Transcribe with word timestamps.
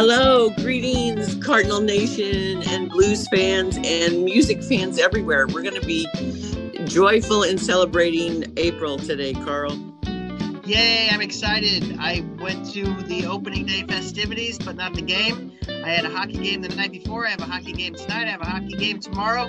Hello, 0.00 0.50
greetings, 0.50 1.34
Cardinal 1.44 1.80
Nation 1.80 2.62
and 2.68 2.88
blues 2.88 3.26
fans 3.34 3.76
and 3.82 4.24
music 4.24 4.62
fans 4.62 4.96
everywhere. 4.96 5.48
We're 5.48 5.62
going 5.62 5.74
to 5.74 5.84
be 5.84 6.06
joyful 6.84 7.42
in 7.42 7.58
celebrating 7.58 8.44
April 8.56 8.96
today, 8.96 9.34
Carl. 9.34 9.76
Yay, 10.64 11.08
I'm 11.10 11.20
excited. 11.20 11.96
I 11.98 12.24
went 12.38 12.72
to 12.74 12.84
the 13.08 13.26
opening 13.26 13.66
day 13.66 13.82
festivities, 13.88 14.56
but 14.56 14.76
not 14.76 14.94
the 14.94 15.02
game. 15.02 15.58
I 15.66 15.90
had 15.90 16.04
a 16.04 16.10
hockey 16.10 16.38
game 16.38 16.62
the 16.62 16.68
night 16.68 16.92
before. 16.92 17.26
I 17.26 17.30
have 17.30 17.40
a 17.40 17.46
hockey 17.46 17.72
game 17.72 17.96
tonight. 17.96 18.28
I 18.28 18.30
have 18.30 18.42
a 18.42 18.46
hockey 18.46 18.76
game 18.76 19.00
tomorrow. 19.00 19.48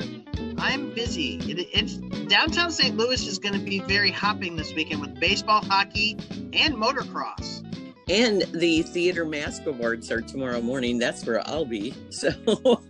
I'm 0.57 0.95
busy. 0.95 1.35
It, 1.43 1.69
it's 1.71 1.97
downtown 2.27 2.71
St. 2.71 2.97
Louis 2.97 3.27
is 3.27 3.37
going 3.37 3.53
to 3.53 3.63
be 3.63 3.81
very 3.81 4.09
hopping 4.09 4.55
this 4.55 4.73
weekend 4.73 5.01
with 5.01 5.19
baseball, 5.19 5.61
hockey, 5.63 6.17
and 6.53 6.73
motocross. 6.73 7.68
And 8.09 8.41
the 8.53 8.81
Theater 8.81 9.23
Mask 9.23 9.67
Awards 9.67 10.09
are 10.09 10.19
tomorrow 10.19 10.61
morning. 10.61 10.97
That's 10.97 11.23
where 11.27 11.47
I'll 11.47 11.63
be. 11.63 11.93
So 12.09 12.31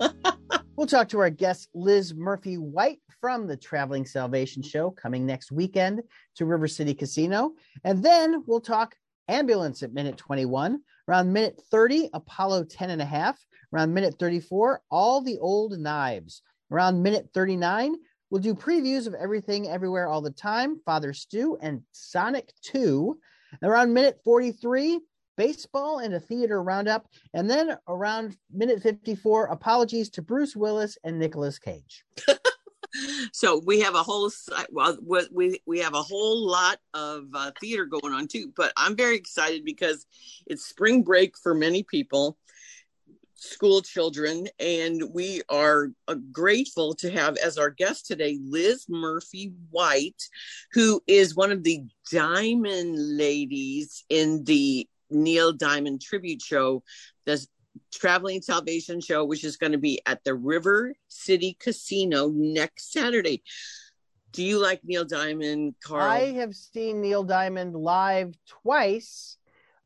we'll 0.78 0.88
talk 0.88 1.10
to 1.10 1.20
our 1.20 1.30
guest, 1.30 1.68
Liz 1.74 2.14
Murphy 2.14 2.58
White 2.58 3.02
from 3.20 3.46
the 3.46 3.58
Traveling 3.58 4.06
Salvation 4.06 4.64
Show, 4.64 4.92
coming 4.92 5.26
next 5.26 5.52
weekend 5.52 6.04
to 6.36 6.46
River 6.46 6.70
City 6.70 6.94
Casino. 6.94 7.52
And 7.84 8.02
then 8.02 8.46
we'll 8.48 8.62
talk 8.62 8.96
ambulance 9.28 9.84
at 9.84 9.94
minute 9.94 10.16
21. 10.16 10.80
Around 11.10 11.34
minute 11.34 11.62
30, 11.70 12.12
Apollo 12.14 12.64
10 12.70 12.90
and 12.90 13.02
a 13.02 13.06
half. 13.06 13.38
Around 13.74 13.94
minute 13.94 14.16
34, 14.20 14.84
all 14.90 15.20
the 15.20 15.38
old 15.40 15.78
knives. 15.78 16.44
Around 16.72 17.04
minute 17.04 17.28
39, 17.34 17.96
we'll 18.30 18.42
do 18.42 18.56
previews 18.56 19.06
of 19.06 19.16
everything 19.16 19.68
everywhere 19.68 20.08
all 20.08 20.22
the 20.22 20.32
time, 20.32 20.80
Father 20.86 21.12
Stu 21.12 21.58
and 21.62 21.82
Sonic 21.92 22.54
2. 22.62 23.20
Around 23.64 23.94
minute 23.94 24.20
43, 24.24 25.00
baseball 25.40 26.00
and 26.00 26.14
a 26.14 26.20
theater 26.20 26.62
roundup. 26.62 27.08
And 27.34 27.50
then 27.50 27.78
around 27.88 28.36
minute 28.52 28.84
54, 28.84 29.46
apologies 29.46 30.10
to 30.12 30.22
Bruce 30.22 30.54
Willis 30.54 30.98
and 31.06 31.18
Nicolas 31.18 31.58
Cage. 31.58 32.04
so 33.32 33.62
we 33.66 33.80
have 33.80 33.96
a 33.96 34.04
whole 34.04 34.30
well 34.72 34.98
we 35.32 35.62
we 35.66 35.80
have 35.80 35.94
a 35.94 36.02
whole 36.02 36.46
lot 36.46 36.80
of 36.94 37.24
uh, 37.34 37.52
theater 37.62 37.86
going 37.86 38.12
on 38.12 38.28
too 38.28 38.52
but 38.58 38.74
i'm 38.78 38.96
very 38.96 39.16
excited 39.16 39.64
because 39.64 40.08
it's 40.48 40.66
spring 40.66 41.04
break 41.04 41.38
for 41.38 41.54
many 41.54 41.84
people 41.84 42.36
school 43.36 43.84
children 43.84 44.48
and 44.60 45.04
we 45.14 45.44
are 45.50 45.92
uh, 46.08 46.16
grateful 46.32 46.96
to 46.96 47.12
have 47.12 47.38
as 47.38 47.60
our 47.60 47.70
guest 47.70 48.08
today 48.08 48.40
liz 48.44 48.88
murphy 48.90 49.54
white 49.70 50.24
who 50.74 51.00
is 51.06 51.36
one 51.36 51.52
of 51.52 51.62
the 51.62 51.84
diamond 52.12 52.96
ladies 53.18 54.04
in 54.10 54.44
the 54.46 54.88
Neil 55.10 55.54
Diamond 55.54 56.02
tribute 56.02 56.42
show, 56.42 56.84
the 57.26 57.46
Traveling 57.94 58.42
Salvation 58.42 59.02
show, 59.02 59.26
which 59.26 59.44
is 59.44 59.58
going 59.58 59.72
to 59.72 59.78
be 59.78 60.02
at 60.06 60.24
the 60.24 60.34
River 60.34 60.94
City 61.08 61.58
Casino 61.60 62.30
next 62.30 62.92
Saturday. 62.92 63.44
Do 64.32 64.44
you 64.44 64.60
like 64.62 64.82
Neil 64.84 65.06
Diamond, 65.06 65.76
Carl? 65.84 66.04
I 66.04 66.34
have 66.34 66.54
seen 66.54 67.02
Neil 67.02 67.24
Diamond 67.24 67.76
live 67.76 68.36
twice, 68.48 69.38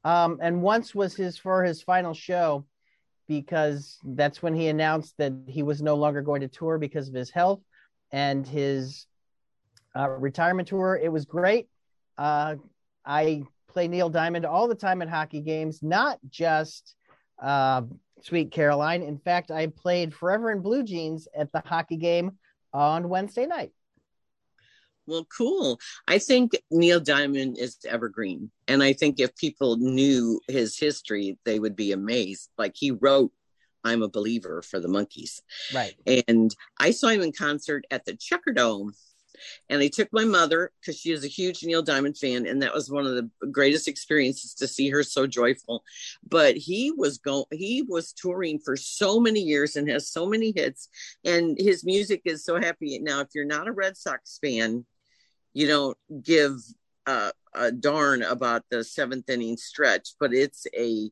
um, 0.03 0.39
and 0.41 0.61
once 0.61 0.93
was 0.93 1.15
his 1.15 1.37
for 1.37 1.63
his 1.63 1.81
final 1.81 2.13
show 2.13 2.65
because 3.27 3.99
that's 4.03 4.43
when 4.43 4.53
he 4.53 4.67
announced 4.67 5.15
that 5.17 5.31
he 5.47 5.63
was 5.63 5.81
no 5.81 5.95
longer 5.95 6.21
going 6.21 6.41
to 6.41 6.47
tour 6.49 6.77
because 6.77 7.07
of 7.07 7.13
his 7.13 7.29
health 7.29 7.61
and 8.11 8.45
his 8.45 9.05
uh, 9.95 10.09
retirement 10.09 10.67
tour. 10.67 10.99
It 11.01 11.11
was 11.11 11.25
great. 11.25 11.69
Uh, 12.17 12.55
I 13.05 13.43
play 13.73 13.87
Neil 13.87 14.09
Diamond 14.09 14.45
all 14.45 14.67
the 14.67 14.75
time 14.75 15.01
at 15.01 15.09
hockey 15.09 15.41
games, 15.41 15.81
not 15.81 16.19
just 16.29 16.95
uh, 17.41 17.81
Sweet 18.21 18.51
Caroline. 18.51 19.01
In 19.01 19.17
fact, 19.17 19.51
I 19.51 19.67
played 19.67 20.13
Forever 20.13 20.51
in 20.51 20.61
Blue 20.61 20.83
Jeans 20.83 21.27
at 21.35 21.51
the 21.51 21.61
hockey 21.65 21.97
game 21.97 22.37
on 22.71 23.09
Wednesday 23.09 23.45
night. 23.45 23.71
Well, 25.05 25.27
cool. 25.35 25.79
I 26.07 26.17
think 26.17 26.53
Neil 26.71 27.01
Diamond 27.01 27.57
is 27.57 27.77
evergreen. 27.85 28.51
And 28.69 28.81
I 28.81 28.93
think 28.93 29.19
if 29.19 29.35
people 29.35 29.75
knew 29.75 30.39
his 30.47 30.77
history, 30.77 31.37
they 31.43 31.59
would 31.59 31.75
be 31.75 31.91
amazed. 31.91 32.49
Like 32.57 32.73
he 32.75 32.91
wrote 32.91 33.31
I'm 33.83 34.01
a 34.01 34.09
believer 34.09 34.61
for 34.61 34.79
the 34.79 34.87
Monkees. 34.87 35.41
Right. 35.73 35.93
And 36.27 36.55
I 36.79 36.91
saw 36.91 37.09
him 37.09 37.21
in 37.21 37.33
concert 37.33 37.85
at 37.91 38.05
the 38.05 38.13
Checkerdome 38.13 38.91
and 39.69 39.81
I 39.81 39.87
took 39.87 40.09
my 40.11 40.25
mother 40.25 40.71
because 40.79 40.99
she 40.99 41.11
is 41.11 41.23
a 41.23 41.27
huge 41.27 41.63
Neil 41.63 41.81
Diamond 41.81 42.17
fan, 42.17 42.45
and 42.45 42.61
that 42.61 42.73
was 42.73 42.89
one 42.89 43.05
of 43.05 43.15
the 43.15 43.29
greatest 43.51 43.87
experiences 43.87 44.53
to 44.55 44.67
see 44.67 44.89
her 44.89 45.03
so 45.03 45.27
joyful. 45.27 45.83
But 46.27 46.55
he 46.55 46.91
was 46.91 47.17
going, 47.17 47.45
he 47.51 47.81
was 47.81 48.13
touring 48.13 48.59
for 48.59 48.75
so 48.75 49.19
many 49.19 49.41
years 49.41 49.75
and 49.75 49.89
has 49.89 50.09
so 50.09 50.27
many 50.27 50.53
hits, 50.55 50.89
and 51.23 51.57
his 51.59 51.83
music 51.83 52.21
is 52.25 52.43
so 52.43 52.59
happy. 52.59 52.99
Now, 52.99 53.21
if 53.21 53.29
you're 53.33 53.45
not 53.45 53.67
a 53.67 53.71
Red 53.71 53.97
Sox 53.97 54.39
fan, 54.41 54.85
you 55.53 55.67
don't 55.67 55.97
give 56.21 56.53
uh, 57.05 57.31
a 57.53 57.71
darn 57.71 58.23
about 58.23 58.63
the 58.69 58.83
seventh 58.83 59.29
inning 59.29 59.57
stretch, 59.57 60.15
but 60.19 60.33
it's 60.33 60.65
a 60.75 61.11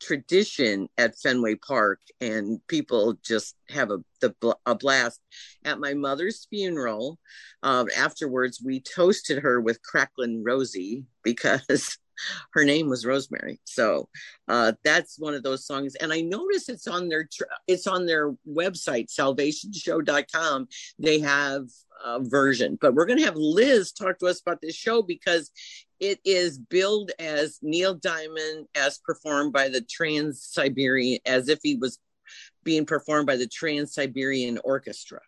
tradition 0.00 0.88
at 0.96 1.18
Fenway 1.18 1.56
Park, 1.56 2.00
and 2.20 2.60
people 2.68 3.18
just 3.24 3.56
have 3.70 3.90
a 3.90 3.98
the, 4.20 4.34
a 4.66 4.74
blast. 4.74 5.20
At 5.64 5.80
my 5.80 5.94
mother's 5.94 6.46
funeral, 6.50 7.18
um, 7.62 7.88
afterwards, 7.96 8.60
we 8.64 8.80
toasted 8.80 9.42
her 9.42 9.60
with 9.60 9.82
Cracklin' 9.82 10.42
Rosie 10.44 11.04
because 11.22 11.98
her 12.52 12.64
name 12.64 12.88
was 12.88 13.06
Rosemary. 13.06 13.60
So 13.64 14.08
uh, 14.48 14.72
that's 14.84 15.18
one 15.18 15.34
of 15.34 15.42
those 15.42 15.66
songs. 15.66 15.94
And 15.96 16.12
I 16.12 16.20
notice 16.20 16.68
it's 16.68 16.88
on 16.88 17.08
their 17.08 17.28
it's 17.66 17.86
on 17.86 18.06
their 18.06 18.32
website, 18.48 19.06
salvationshow.com. 19.12 20.68
They 20.98 21.20
have 21.20 21.64
a 22.04 22.20
version, 22.20 22.78
but 22.80 22.94
we're 22.94 23.06
going 23.06 23.18
to 23.18 23.24
have 23.24 23.36
Liz 23.36 23.92
talk 23.92 24.18
to 24.18 24.26
us 24.26 24.40
about 24.40 24.60
this 24.60 24.76
show 24.76 25.02
because 25.02 25.50
it 26.00 26.20
is 26.24 26.58
billed 26.58 27.10
as 27.18 27.58
Neil 27.62 27.94
Diamond 27.94 28.66
as 28.74 28.98
performed 28.98 29.52
by 29.52 29.68
the 29.68 29.80
Trans 29.80 30.42
Siberian, 30.42 31.18
as 31.26 31.48
if 31.48 31.58
he 31.62 31.76
was 31.76 31.98
being 32.64 32.86
performed 32.86 33.26
by 33.26 33.36
the 33.36 33.46
Trans 33.46 33.94
Siberian 33.94 34.58
Orchestra. 34.64 35.20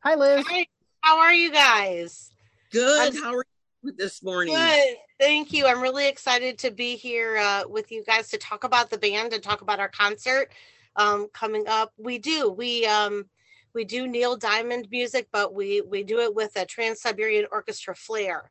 Hi, 0.00 0.14
Liz. 0.14 0.44
Hi. 0.48 0.66
How 1.00 1.18
are 1.18 1.32
you 1.32 1.52
guys? 1.52 2.30
Good. 2.70 3.14
I'm, 3.14 3.22
How 3.22 3.34
are 3.34 3.44
you 3.82 3.92
this 3.96 4.22
morning? 4.22 4.54
Good. 4.54 4.96
Thank 5.18 5.52
you. 5.52 5.66
I'm 5.66 5.80
really 5.80 6.08
excited 6.08 6.58
to 6.58 6.70
be 6.70 6.96
here 6.96 7.38
uh, 7.38 7.62
with 7.68 7.90
you 7.90 8.04
guys 8.04 8.28
to 8.30 8.38
talk 8.38 8.64
about 8.64 8.90
the 8.90 8.98
band 8.98 9.32
and 9.32 9.42
talk 9.42 9.62
about 9.62 9.80
our 9.80 9.88
concert 9.88 10.52
um, 10.96 11.28
coming 11.32 11.64
up. 11.66 11.92
We 11.96 12.18
do. 12.18 12.50
We 12.50 12.86
um, 12.86 13.26
we 13.74 13.84
do 13.84 14.06
Neil 14.06 14.36
Diamond 14.36 14.88
music, 14.90 15.28
but 15.32 15.54
we 15.54 15.80
we 15.80 16.04
do 16.04 16.20
it 16.20 16.34
with 16.34 16.52
a 16.56 16.66
Trans 16.66 17.00
Siberian 17.00 17.46
Orchestra 17.50 17.94
flair 17.94 18.50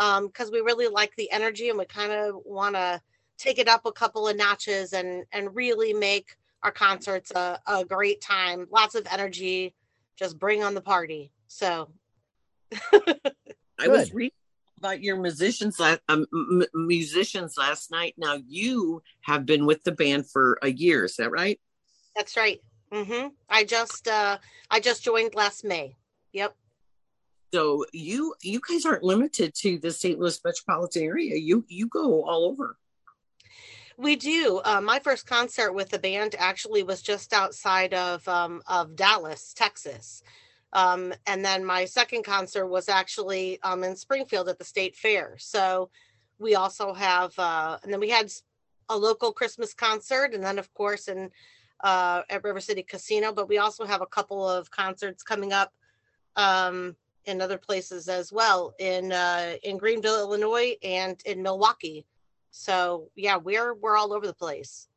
because 0.00 0.46
um, 0.46 0.52
we 0.52 0.60
really 0.60 0.88
like 0.88 1.14
the 1.16 1.30
energy 1.30 1.68
and 1.68 1.78
we 1.78 1.84
kind 1.84 2.10
of 2.10 2.36
want 2.46 2.74
to 2.74 3.02
take 3.36 3.58
it 3.58 3.68
up 3.68 3.84
a 3.84 3.92
couple 3.92 4.26
of 4.26 4.36
notches 4.36 4.94
and 4.94 5.24
and 5.32 5.54
really 5.54 5.92
make 5.92 6.36
our 6.62 6.70
concerts 6.70 7.30
a, 7.32 7.60
a 7.66 7.84
great 7.84 8.20
time. 8.22 8.66
Lots 8.70 8.94
of 8.94 9.06
energy. 9.10 9.74
Just 10.16 10.38
bring 10.38 10.62
on 10.62 10.74
the 10.74 10.80
party. 10.80 11.32
So 11.48 11.90
I 12.72 13.88
was 13.88 14.12
reading 14.14 14.32
about 14.78 15.02
your 15.02 15.16
musicians 15.16 15.78
last 15.78 16.00
um, 16.08 16.26
m- 16.32 16.64
musicians 16.72 17.58
last 17.58 17.90
night. 17.90 18.14
Now 18.16 18.38
you 18.46 19.02
have 19.22 19.44
been 19.44 19.66
with 19.66 19.84
the 19.84 19.92
band 19.92 20.30
for 20.30 20.58
a 20.62 20.70
year. 20.70 21.04
Is 21.04 21.16
that 21.16 21.30
right? 21.30 21.60
That's 22.16 22.36
right. 22.38 22.60
Mm-hmm. 22.90 23.28
I 23.50 23.64
just 23.64 24.08
uh, 24.08 24.38
I 24.70 24.80
just 24.80 25.04
joined 25.04 25.34
last 25.34 25.62
May. 25.62 25.96
Yep. 26.32 26.56
So 27.52 27.84
you 27.92 28.34
you 28.42 28.60
guys 28.66 28.86
aren't 28.86 29.02
limited 29.02 29.54
to 29.56 29.78
the 29.78 29.90
St. 29.90 30.18
Louis 30.18 30.40
metropolitan 30.44 31.02
area. 31.02 31.36
You 31.36 31.64
you 31.68 31.88
go 31.88 32.24
all 32.24 32.44
over. 32.46 32.76
We 33.96 34.16
do. 34.16 34.62
Uh, 34.64 34.80
my 34.80 34.98
first 34.98 35.26
concert 35.26 35.72
with 35.72 35.90
the 35.90 35.98
band 35.98 36.34
actually 36.38 36.82
was 36.82 37.02
just 37.02 37.32
outside 37.32 37.92
of 37.92 38.26
um, 38.28 38.62
of 38.66 38.96
Dallas, 38.96 39.52
Texas, 39.52 40.22
um, 40.72 41.12
and 41.26 41.44
then 41.44 41.64
my 41.64 41.84
second 41.84 42.24
concert 42.24 42.66
was 42.66 42.88
actually 42.88 43.60
um, 43.62 43.84
in 43.84 43.96
Springfield 43.96 44.48
at 44.48 44.58
the 44.58 44.64
State 44.64 44.96
Fair. 44.96 45.34
So 45.38 45.90
we 46.38 46.54
also 46.54 46.94
have, 46.94 47.38
uh, 47.38 47.78
and 47.82 47.92
then 47.92 48.00
we 48.00 48.08
had 48.08 48.30
a 48.88 48.96
local 48.96 49.32
Christmas 49.32 49.74
concert, 49.74 50.34
and 50.34 50.42
then 50.42 50.58
of 50.58 50.72
course 50.72 51.08
in 51.08 51.30
uh, 51.82 52.22
at 52.30 52.44
River 52.44 52.60
City 52.60 52.84
Casino. 52.84 53.32
But 53.32 53.48
we 53.48 53.58
also 53.58 53.84
have 53.84 54.02
a 54.02 54.06
couple 54.06 54.48
of 54.48 54.70
concerts 54.70 55.24
coming 55.24 55.52
up 55.52 55.72
um, 56.36 56.96
in 57.26 57.40
other 57.40 57.58
places 57.58 58.08
as 58.08 58.32
well 58.32 58.74
in 58.78 59.12
uh, 59.12 59.54
in 59.62 59.78
Greenville, 59.78 60.20
Illinois, 60.20 60.74
and 60.82 61.20
in 61.24 61.42
Milwaukee. 61.42 62.06
So 62.50 63.10
yeah, 63.16 63.36
we're 63.36 63.74
we're 63.74 63.96
all 63.96 64.12
over 64.12 64.26
the 64.26 64.34
place. 64.34 64.88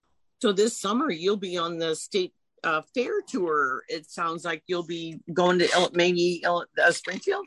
So 0.41 0.51
this 0.51 0.77
summer 0.77 1.09
you'll 1.11 1.37
be 1.37 1.57
on 1.57 1.77
the 1.77 1.95
state 1.95 2.33
uh, 2.63 2.81
fair 2.93 3.21
tour. 3.21 3.83
It 3.87 4.09
sounds 4.09 4.45
like 4.45 4.63
you'll 4.67 4.85
be 4.85 5.19
going 5.33 5.59
to 5.59 5.89
maybe 5.93 6.43
uh, 6.45 6.91
Springfield. 6.91 7.45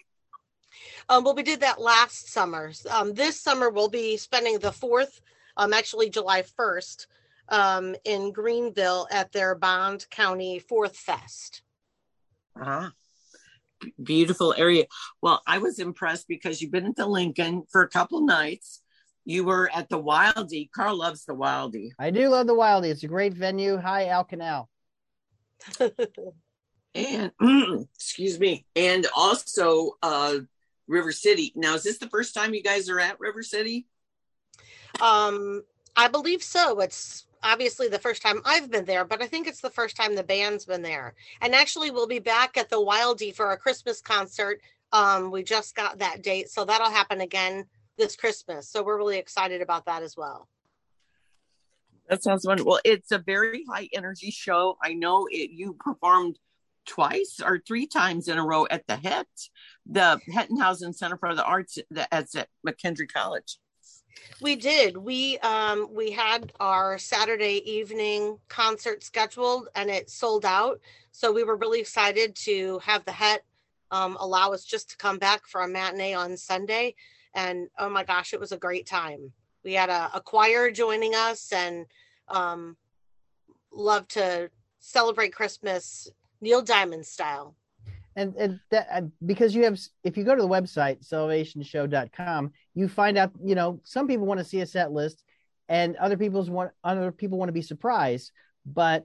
Um, 1.08 1.24
well, 1.24 1.34
we 1.34 1.42
did 1.42 1.60
that 1.60 1.80
last 1.80 2.30
summer. 2.30 2.72
Um, 2.90 3.14
this 3.14 3.40
summer 3.40 3.70
we'll 3.70 3.88
be 3.88 4.16
spending 4.16 4.58
the 4.58 4.72
fourth, 4.72 5.20
um, 5.56 5.72
actually 5.72 6.10
July 6.10 6.42
first, 6.42 7.06
um, 7.48 7.94
in 8.04 8.32
Greenville 8.32 9.06
at 9.10 9.32
their 9.32 9.54
Bond 9.54 10.06
County 10.10 10.58
Fourth 10.58 10.96
Fest. 10.96 11.62
Ah, 12.60 12.92
beautiful 14.02 14.54
area. 14.56 14.86
Well, 15.22 15.42
I 15.46 15.58
was 15.58 15.78
impressed 15.78 16.28
because 16.28 16.60
you've 16.60 16.72
been 16.72 16.86
at 16.86 16.96
the 16.96 17.06
Lincoln 17.06 17.64
for 17.70 17.82
a 17.82 17.88
couple 17.88 18.24
nights. 18.24 18.82
You 19.24 19.44
were 19.44 19.70
at 19.74 19.88
the 19.88 20.00
Wildey. 20.02 20.70
Carl 20.70 20.98
loves 20.98 21.24
the 21.24 21.34
Wildey. 21.34 21.90
I 21.98 22.10
do 22.10 22.28
love 22.28 22.46
the 22.46 22.54
Wildey. 22.54 22.90
It's 22.90 23.02
a 23.02 23.08
great 23.08 23.34
venue. 23.34 23.76
Hi, 23.76 24.06
Al 24.06 24.24
Canal. 24.24 24.68
and 26.94 27.32
excuse 27.94 28.38
me, 28.38 28.64
and 28.76 29.06
also 29.16 29.92
uh, 30.02 30.36
River 30.86 31.12
City. 31.12 31.52
Now, 31.56 31.74
is 31.74 31.82
this 31.82 31.98
the 31.98 32.08
first 32.08 32.34
time 32.34 32.54
you 32.54 32.62
guys 32.62 32.88
are 32.88 33.00
at 33.00 33.18
River 33.20 33.42
City? 33.42 33.86
Um, 35.00 35.62
I 35.96 36.08
believe 36.08 36.42
so. 36.42 36.80
It's 36.80 37.26
obviously 37.46 37.88
the 37.88 37.98
first 37.98 38.22
time 38.22 38.42
I've 38.44 38.70
been 38.70 38.84
there, 38.84 39.04
but 39.04 39.22
I 39.22 39.26
think 39.26 39.46
it's 39.46 39.60
the 39.60 39.70
first 39.70 39.96
time 39.96 40.14
the 40.14 40.22
band's 40.22 40.66
been 40.66 40.82
there. 40.82 41.14
And 41.40 41.54
actually, 41.54 41.90
we'll 41.90 42.08
be 42.08 42.18
back 42.18 42.56
at 42.56 42.68
the 42.68 42.76
Wildey 42.76 43.34
for 43.34 43.52
a 43.52 43.56
Christmas 43.56 44.00
concert. 44.00 44.60
Um, 44.92 45.30
we 45.30 45.42
just 45.42 45.74
got 45.74 45.98
that 45.98 46.22
date, 46.22 46.50
so 46.50 46.64
that'll 46.64 46.90
happen 46.90 47.20
again 47.20 47.64
this 47.96 48.16
Christmas. 48.16 48.68
So 48.68 48.82
we're 48.82 48.98
really 48.98 49.18
excited 49.18 49.62
about 49.62 49.86
that 49.86 50.02
as 50.02 50.16
well. 50.16 50.48
That 52.08 52.22
sounds 52.22 52.46
wonderful. 52.46 52.80
It's 52.84 53.12
a 53.12 53.18
very 53.18 53.64
high 53.68 53.88
energy 53.92 54.30
show. 54.30 54.76
I 54.82 54.92
know 54.92 55.26
it. 55.30 55.50
You 55.50 55.76
performed 55.78 56.38
twice 56.86 57.40
or 57.44 57.58
three 57.66 57.86
times 57.86 58.28
in 58.28 58.38
a 58.38 58.44
row 58.44 58.66
at 58.70 58.86
the 58.86 58.96
Hett, 58.96 59.26
the 59.86 60.20
Hettenhausen 60.32 60.94
Center 60.94 61.16
for 61.16 61.34
the 61.34 61.44
Arts 61.44 61.78
that's 61.90 62.34
at 62.36 62.48
McKendree 62.66 63.12
College. 63.12 63.58
We 64.40 64.56
did. 64.56 64.96
We 64.96 65.38
um 65.38 65.88
we 65.94 66.10
had 66.10 66.52
our 66.60 66.98
Saturday 66.98 67.62
evening 67.70 68.38
concert 68.48 69.02
scheduled 69.02 69.68
and 69.74 69.90
it 69.90 70.10
sold 70.10 70.44
out. 70.44 70.80
So 71.12 71.32
we 71.32 71.44
were 71.44 71.56
really 71.56 71.80
excited 71.80 72.34
to 72.36 72.78
have 72.80 73.04
the 73.04 73.12
Hett 73.12 73.44
um, 73.90 74.16
allow 74.20 74.52
us 74.52 74.64
just 74.64 74.90
to 74.90 74.96
come 74.96 75.18
back 75.18 75.46
for 75.46 75.62
a 75.62 75.68
matinee 75.68 76.14
on 76.14 76.36
Sunday. 76.36 76.94
And 77.34 77.68
oh 77.78 77.88
my 77.88 78.04
gosh, 78.04 78.34
it 78.34 78.40
was 78.40 78.52
a 78.52 78.56
great 78.56 78.86
time. 78.86 79.32
We 79.64 79.74
had 79.74 79.90
a, 79.90 80.10
a 80.14 80.20
choir 80.20 80.70
joining 80.70 81.14
us 81.14 81.52
and 81.52 81.86
um 82.28 82.76
love 83.72 84.08
to 84.08 84.50
celebrate 84.80 85.32
Christmas 85.32 86.08
Neil 86.40 86.62
Diamond 86.62 87.06
style. 87.06 87.54
And 88.16 88.34
and 88.36 88.60
that 88.70 88.88
uh, 88.90 89.02
because 89.24 89.54
you 89.54 89.64
have 89.64 89.78
if 90.02 90.16
you 90.16 90.24
go 90.24 90.34
to 90.34 90.42
the 90.42 90.48
website 90.48 91.06
salvationshow.com, 91.06 92.52
you 92.74 92.88
find 92.88 93.18
out, 93.18 93.32
you 93.44 93.54
know, 93.54 93.80
some 93.84 94.08
people 94.08 94.26
want 94.26 94.38
to 94.38 94.44
see 94.44 94.60
a 94.62 94.66
set 94.66 94.90
list 94.90 95.22
and 95.68 95.96
other 95.96 96.16
people's 96.16 96.48
want 96.48 96.70
other 96.82 97.12
people 97.12 97.38
want 97.38 97.48
to 97.48 97.52
be 97.52 97.62
surprised, 97.62 98.32
but 98.64 99.04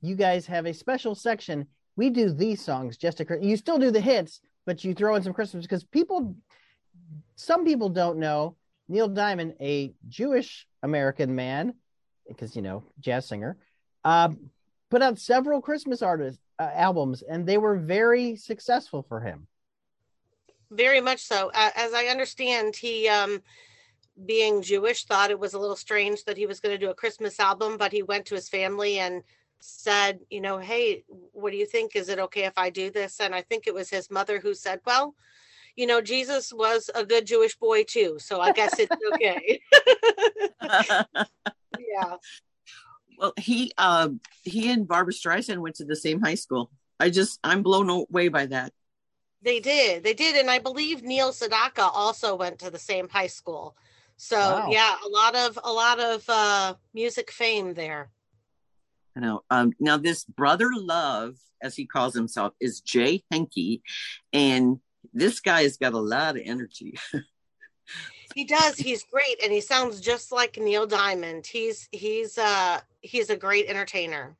you 0.00 0.14
guys 0.14 0.46
have 0.46 0.66
a 0.66 0.74
special 0.74 1.14
section. 1.14 1.66
We 1.96 2.10
do 2.10 2.30
these 2.30 2.62
songs 2.62 2.96
just 2.96 3.18
to 3.18 3.38
you 3.40 3.56
still 3.56 3.78
do 3.78 3.90
the 3.90 4.00
hits, 4.00 4.40
but 4.66 4.84
you 4.84 4.94
throw 4.94 5.14
in 5.16 5.22
some 5.22 5.34
Christmas 5.34 5.64
because 5.64 5.84
people 5.84 6.36
some 7.36 7.64
people 7.64 7.88
don't 7.88 8.18
know 8.18 8.56
Neil 8.88 9.08
Diamond, 9.08 9.54
a 9.60 9.94
Jewish 10.08 10.66
American 10.82 11.34
man, 11.34 11.74
because 12.28 12.54
you 12.54 12.62
know, 12.62 12.84
jazz 13.00 13.26
singer, 13.26 13.56
uh, 14.04 14.28
put 14.90 15.02
out 15.02 15.18
several 15.18 15.60
Christmas 15.60 16.02
artists 16.02 16.40
uh, 16.58 16.70
albums, 16.74 17.22
and 17.22 17.46
they 17.46 17.58
were 17.58 17.76
very 17.76 18.36
successful 18.36 19.02
for 19.02 19.20
him. 19.20 19.46
Very 20.70 21.00
much 21.00 21.20
so. 21.20 21.50
Uh, 21.54 21.70
as 21.76 21.92
I 21.92 22.06
understand, 22.06 22.76
he, 22.76 23.08
um, 23.08 23.42
being 24.26 24.62
Jewish, 24.62 25.04
thought 25.04 25.30
it 25.30 25.38
was 25.38 25.54
a 25.54 25.58
little 25.58 25.76
strange 25.76 26.24
that 26.24 26.36
he 26.36 26.46
was 26.46 26.60
going 26.60 26.74
to 26.74 26.84
do 26.84 26.90
a 26.90 26.94
Christmas 26.94 27.38
album, 27.38 27.76
but 27.76 27.92
he 27.92 28.02
went 28.02 28.26
to 28.26 28.34
his 28.34 28.48
family 28.48 28.98
and 28.98 29.22
said, 29.60 30.20
you 30.30 30.40
know, 30.40 30.58
hey, 30.58 31.04
what 31.32 31.50
do 31.50 31.56
you 31.56 31.66
think? 31.66 31.96
Is 31.96 32.08
it 32.08 32.18
okay 32.18 32.44
if 32.44 32.56
I 32.56 32.70
do 32.70 32.90
this? 32.90 33.20
And 33.20 33.34
I 33.34 33.42
think 33.42 33.66
it 33.66 33.74
was 33.74 33.88
his 33.90 34.10
mother 34.10 34.38
who 34.38 34.54
said, 34.54 34.80
well, 34.84 35.14
you 35.76 35.86
know, 35.86 36.00
Jesus 36.00 36.52
was 36.52 36.90
a 36.94 37.04
good 37.04 37.26
Jewish 37.26 37.56
boy 37.56 37.82
too, 37.84 38.16
so 38.18 38.40
I 38.40 38.52
guess 38.52 38.78
it's 38.78 38.94
okay. 39.12 39.60
yeah 41.78 42.16
well, 43.18 43.32
he 43.38 43.72
uh, 43.78 44.10
he 44.42 44.70
and 44.70 44.86
Barbra 44.86 45.12
Streisand 45.12 45.58
went 45.58 45.76
to 45.76 45.84
the 45.84 45.96
same 45.96 46.20
high 46.20 46.34
school. 46.34 46.70
I 46.98 47.10
just 47.10 47.38
I'm 47.44 47.62
blown 47.62 47.90
away 47.90 48.28
by 48.28 48.46
that. 48.46 48.72
They 49.42 49.60
did, 49.60 50.02
they 50.02 50.14
did, 50.14 50.36
and 50.36 50.50
I 50.50 50.58
believe 50.58 51.02
Neil 51.02 51.30
Sedaka 51.30 51.90
also 51.92 52.34
went 52.34 52.60
to 52.60 52.70
the 52.70 52.78
same 52.78 53.08
high 53.08 53.26
school. 53.26 53.76
So 54.16 54.36
wow. 54.36 54.68
yeah, 54.70 54.94
a 55.04 55.08
lot 55.08 55.34
of 55.34 55.58
a 55.62 55.72
lot 55.72 56.00
of 56.00 56.24
uh, 56.28 56.74
music 56.94 57.30
fame 57.30 57.74
there. 57.74 58.10
I 59.16 59.20
know. 59.20 59.42
Um, 59.50 59.72
now 59.78 59.96
this 59.96 60.24
brother 60.24 60.70
love, 60.74 61.36
as 61.62 61.76
he 61.76 61.86
calls 61.86 62.14
himself, 62.14 62.54
is 62.60 62.80
Jay 62.80 63.22
Henke, 63.30 63.82
and 64.32 64.78
this 65.12 65.40
guy 65.40 65.62
has 65.62 65.76
got 65.76 65.92
a 65.92 65.98
lot 65.98 66.36
of 66.36 66.42
energy. 66.44 66.98
he 68.34 68.44
does. 68.44 68.76
He's 68.76 69.04
great, 69.04 69.42
and 69.42 69.52
he 69.52 69.60
sounds 69.60 70.00
just 70.00 70.32
like 70.32 70.58
Neil 70.58 70.86
Diamond. 70.86 71.46
He's 71.46 71.88
he's 71.92 72.36
uh 72.38 72.80
he's 73.00 73.30
a 73.30 73.36
great 73.36 73.66
entertainer. 73.66 74.36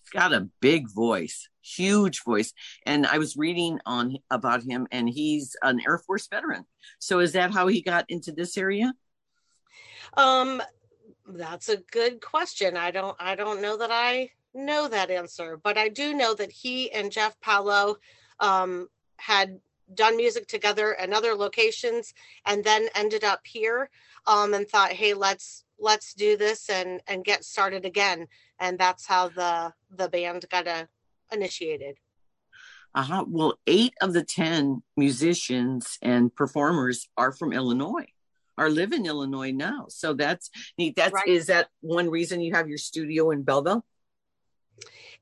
He's 0.00 0.10
got 0.10 0.32
a 0.32 0.48
big 0.60 0.90
voice, 0.90 1.48
huge 1.62 2.22
voice, 2.22 2.52
and 2.86 3.06
I 3.06 3.18
was 3.18 3.36
reading 3.36 3.80
on 3.84 4.18
about 4.30 4.62
him, 4.62 4.86
and 4.92 5.08
he's 5.08 5.56
an 5.62 5.80
Air 5.86 5.98
Force 5.98 6.28
veteran. 6.28 6.64
So 6.98 7.18
is 7.18 7.32
that 7.32 7.52
how 7.52 7.66
he 7.66 7.82
got 7.82 8.04
into 8.08 8.32
this 8.32 8.56
area? 8.56 8.94
Um, 10.16 10.62
that's 11.26 11.68
a 11.68 11.78
good 11.90 12.20
question. 12.20 12.76
I 12.76 12.90
don't 12.90 13.16
I 13.18 13.34
don't 13.34 13.60
know 13.60 13.76
that 13.78 13.90
I 13.90 14.30
know 14.54 14.88
that 14.88 15.10
answer, 15.10 15.58
but 15.62 15.76
I 15.76 15.88
do 15.88 16.14
know 16.14 16.34
that 16.34 16.52
he 16.52 16.92
and 16.92 17.10
Jeff 17.10 17.40
Paulo 17.40 17.96
um, 18.38 18.88
had 19.16 19.58
done 19.92 20.16
music 20.16 20.46
together 20.46 20.92
in 20.92 21.12
other 21.12 21.34
locations 21.34 22.14
and 22.46 22.64
then 22.64 22.88
ended 22.94 23.24
up 23.24 23.40
here 23.44 23.90
um, 24.26 24.54
and 24.54 24.68
thought 24.68 24.92
hey 24.92 25.14
let's 25.14 25.64
let's 25.78 26.14
do 26.14 26.36
this 26.36 26.70
and 26.70 27.00
and 27.06 27.24
get 27.24 27.44
started 27.44 27.84
again. 27.84 28.26
And 28.58 28.78
that's 28.78 29.06
how 29.06 29.28
the 29.28 29.72
the 29.90 30.08
band 30.08 30.46
got 30.50 30.66
uh, 30.66 30.86
initiated. 31.32 31.98
Uh-huh. 32.94 33.24
Well 33.28 33.58
eight 33.66 33.94
of 34.00 34.12
the 34.12 34.24
ten 34.24 34.82
musicians 34.96 35.98
and 36.00 36.34
performers 36.34 37.08
are 37.16 37.32
from 37.32 37.52
illinois 37.52 38.06
are 38.56 38.70
live 38.70 38.92
in 38.92 39.04
illinois 39.04 39.50
now. 39.50 39.86
So 39.88 40.14
that's 40.14 40.50
neat 40.78 40.96
that's 40.96 41.12
right. 41.12 41.26
is 41.26 41.46
that 41.46 41.68
one 41.80 42.08
reason 42.08 42.40
you 42.40 42.54
have 42.54 42.68
your 42.68 42.78
studio 42.78 43.30
in 43.30 43.42
belleville 43.42 43.84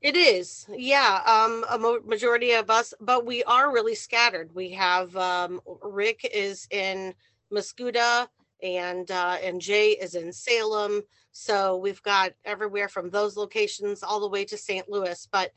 it 0.01 0.15
is, 0.15 0.67
yeah. 0.69 1.21
Um, 1.25 1.65
a 1.69 1.77
mo- 1.77 2.01
majority 2.05 2.51
of 2.51 2.69
us, 2.69 2.93
but 2.99 3.25
we 3.25 3.43
are 3.45 3.73
really 3.73 3.95
scattered. 3.95 4.53
We 4.53 4.71
have 4.71 5.15
um, 5.15 5.61
Rick 5.81 6.29
is 6.33 6.67
in 6.71 7.13
Mascoutah, 7.51 8.27
and 8.61 9.09
uh, 9.09 9.37
and 9.41 9.61
Jay 9.61 9.91
is 9.91 10.15
in 10.15 10.31
Salem. 10.33 11.03
So 11.31 11.77
we've 11.77 12.03
got 12.03 12.33
everywhere 12.45 12.87
from 12.87 13.09
those 13.09 13.37
locations 13.37 14.03
all 14.03 14.19
the 14.19 14.27
way 14.27 14.45
to 14.45 14.57
St. 14.57 14.89
Louis. 14.89 15.27
But 15.31 15.51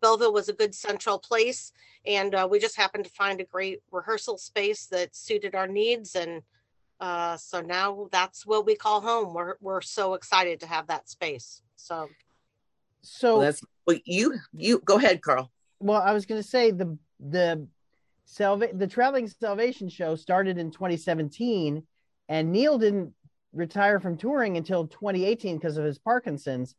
Belleville 0.00 0.32
was 0.32 0.48
a 0.48 0.52
good 0.52 0.74
central 0.74 1.18
place, 1.18 1.72
and 2.04 2.34
uh, 2.34 2.48
we 2.50 2.58
just 2.58 2.76
happened 2.76 3.04
to 3.04 3.10
find 3.10 3.40
a 3.40 3.44
great 3.44 3.82
rehearsal 3.92 4.36
space 4.36 4.86
that 4.86 5.14
suited 5.14 5.54
our 5.54 5.68
needs, 5.68 6.16
and 6.16 6.42
uh, 7.00 7.36
so 7.36 7.60
now 7.60 8.08
that's 8.10 8.44
what 8.44 8.66
we 8.66 8.74
call 8.74 9.00
home. 9.00 9.32
We're 9.32 9.54
we're 9.60 9.80
so 9.80 10.14
excited 10.14 10.60
to 10.60 10.66
have 10.66 10.88
that 10.88 11.08
space. 11.08 11.62
So 11.76 12.08
so 13.02 13.34
well, 13.34 13.40
that's 13.42 13.62
well, 13.86 13.98
you 14.04 14.38
you 14.52 14.78
go 14.80 14.96
ahead, 14.96 15.22
Carl. 15.22 15.50
Well, 15.80 16.00
I 16.00 16.12
was 16.12 16.26
going 16.26 16.40
to 16.40 16.48
say 16.48 16.70
the 16.70 16.96
the 17.20 17.66
salva- 18.24 18.72
the 18.72 18.86
traveling 18.86 19.28
salvation 19.28 19.88
show 19.88 20.14
started 20.14 20.58
in 20.58 20.70
2017, 20.70 21.82
and 22.28 22.52
Neil 22.52 22.78
didn't 22.78 23.12
retire 23.52 24.00
from 24.00 24.16
touring 24.16 24.56
until 24.56 24.86
2018 24.86 25.56
because 25.56 25.76
of 25.76 25.84
his 25.84 25.98
Parkinson's. 25.98 26.74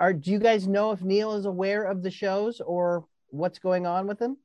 Are 0.00 0.12
do 0.12 0.32
you 0.32 0.38
guys 0.38 0.66
know 0.66 0.90
if 0.90 1.02
Neil 1.02 1.34
is 1.34 1.44
aware 1.44 1.84
of 1.84 2.02
the 2.02 2.10
shows 2.10 2.60
or 2.60 3.04
what's 3.28 3.58
going 3.58 3.86
on 3.86 4.06
with 4.06 4.20
him? 4.20 4.36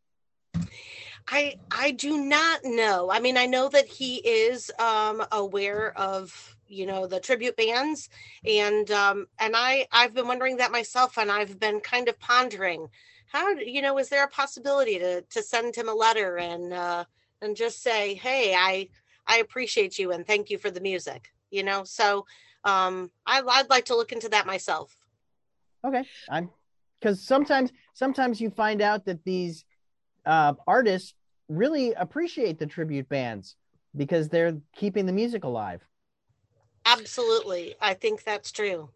I 1.28 1.56
I 1.72 1.92
do 1.92 2.24
not 2.24 2.62
know. 2.64 3.10
I 3.12 3.20
mean, 3.20 3.38
I 3.38 3.46
know 3.46 3.70
that 3.70 3.88
he 3.88 4.18
is 4.18 4.72
um, 4.80 5.24
aware 5.32 5.98
of 5.98 6.58
you 6.70 6.86
know 6.86 7.08
the 7.08 7.20
tribute 7.20 7.58
bands. 7.58 8.10
And 8.46 8.90
um 8.92 9.28
and 9.40 9.54
i 9.56 9.88
i've 9.92 10.14
been 10.14 10.28
wondering 10.28 10.58
that 10.58 10.72
myself 10.72 11.18
and 11.18 11.32
i've 11.32 11.60
been 11.60 11.80
kind 11.80 12.08
of 12.08 12.20
pondering 12.20 12.88
how 13.28 13.50
you 13.52 13.82
know 13.82 13.98
is 13.98 14.10
there 14.10 14.24
a 14.24 14.30
possibility 14.30 14.98
to 15.00 15.22
to 15.22 15.44
send 15.44 15.76
him 15.76 15.90
a 15.90 15.94
letter 15.94 16.38
and 16.38 16.74
uh 16.74 17.04
and 17.42 17.56
just 17.56 17.82
say 17.82 18.14
hey 18.16 18.54
i 18.56 18.88
i 19.28 19.38
appreciate 19.38 20.00
you 20.00 20.12
and 20.12 20.26
thank 20.26 20.50
you 20.50 20.58
for 20.58 20.72
the 20.72 20.82
music 20.82 21.32
you 21.52 21.64
know? 21.64 21.84
So 21.84 22.26
um 22.64 23.12
I, 23.26 23.42
i'd 23.42 23.70
like 23.70 23.86
to 23.86 23.96
look 23.96 24.12
into 24.12 24.30
that 24.30 24.46
myself. 24.46 24.96
Okay 25.86 26.04
i'm 26.30 26.50
because 27.00 27.22
sometimes 27.22 27.72
sometimes 27.94 28.40
you 28.40 28.50
find 28.50 28.82
out 28.82 29.06
that 29.06 29.24
these 29.24 29.66
uh 30.26 30.54
artists 30.68 31.14
really 31.48 31.94
appreciate 31.94 32.60
the 32.60 32.68
tribute 32.68 33.10
bands 33.10 33.56
because 33.96 34.30
they're 34.30 34.58
keeping 34.76 35.06
the 35.06 35.14
music 35.14 35.44
alive 35.44 35.82
Absolutely. 36.90 37.76
I 37.82 37.94
think 37.94 38.24
that's 38.24 38.52
true. 38.52 38.90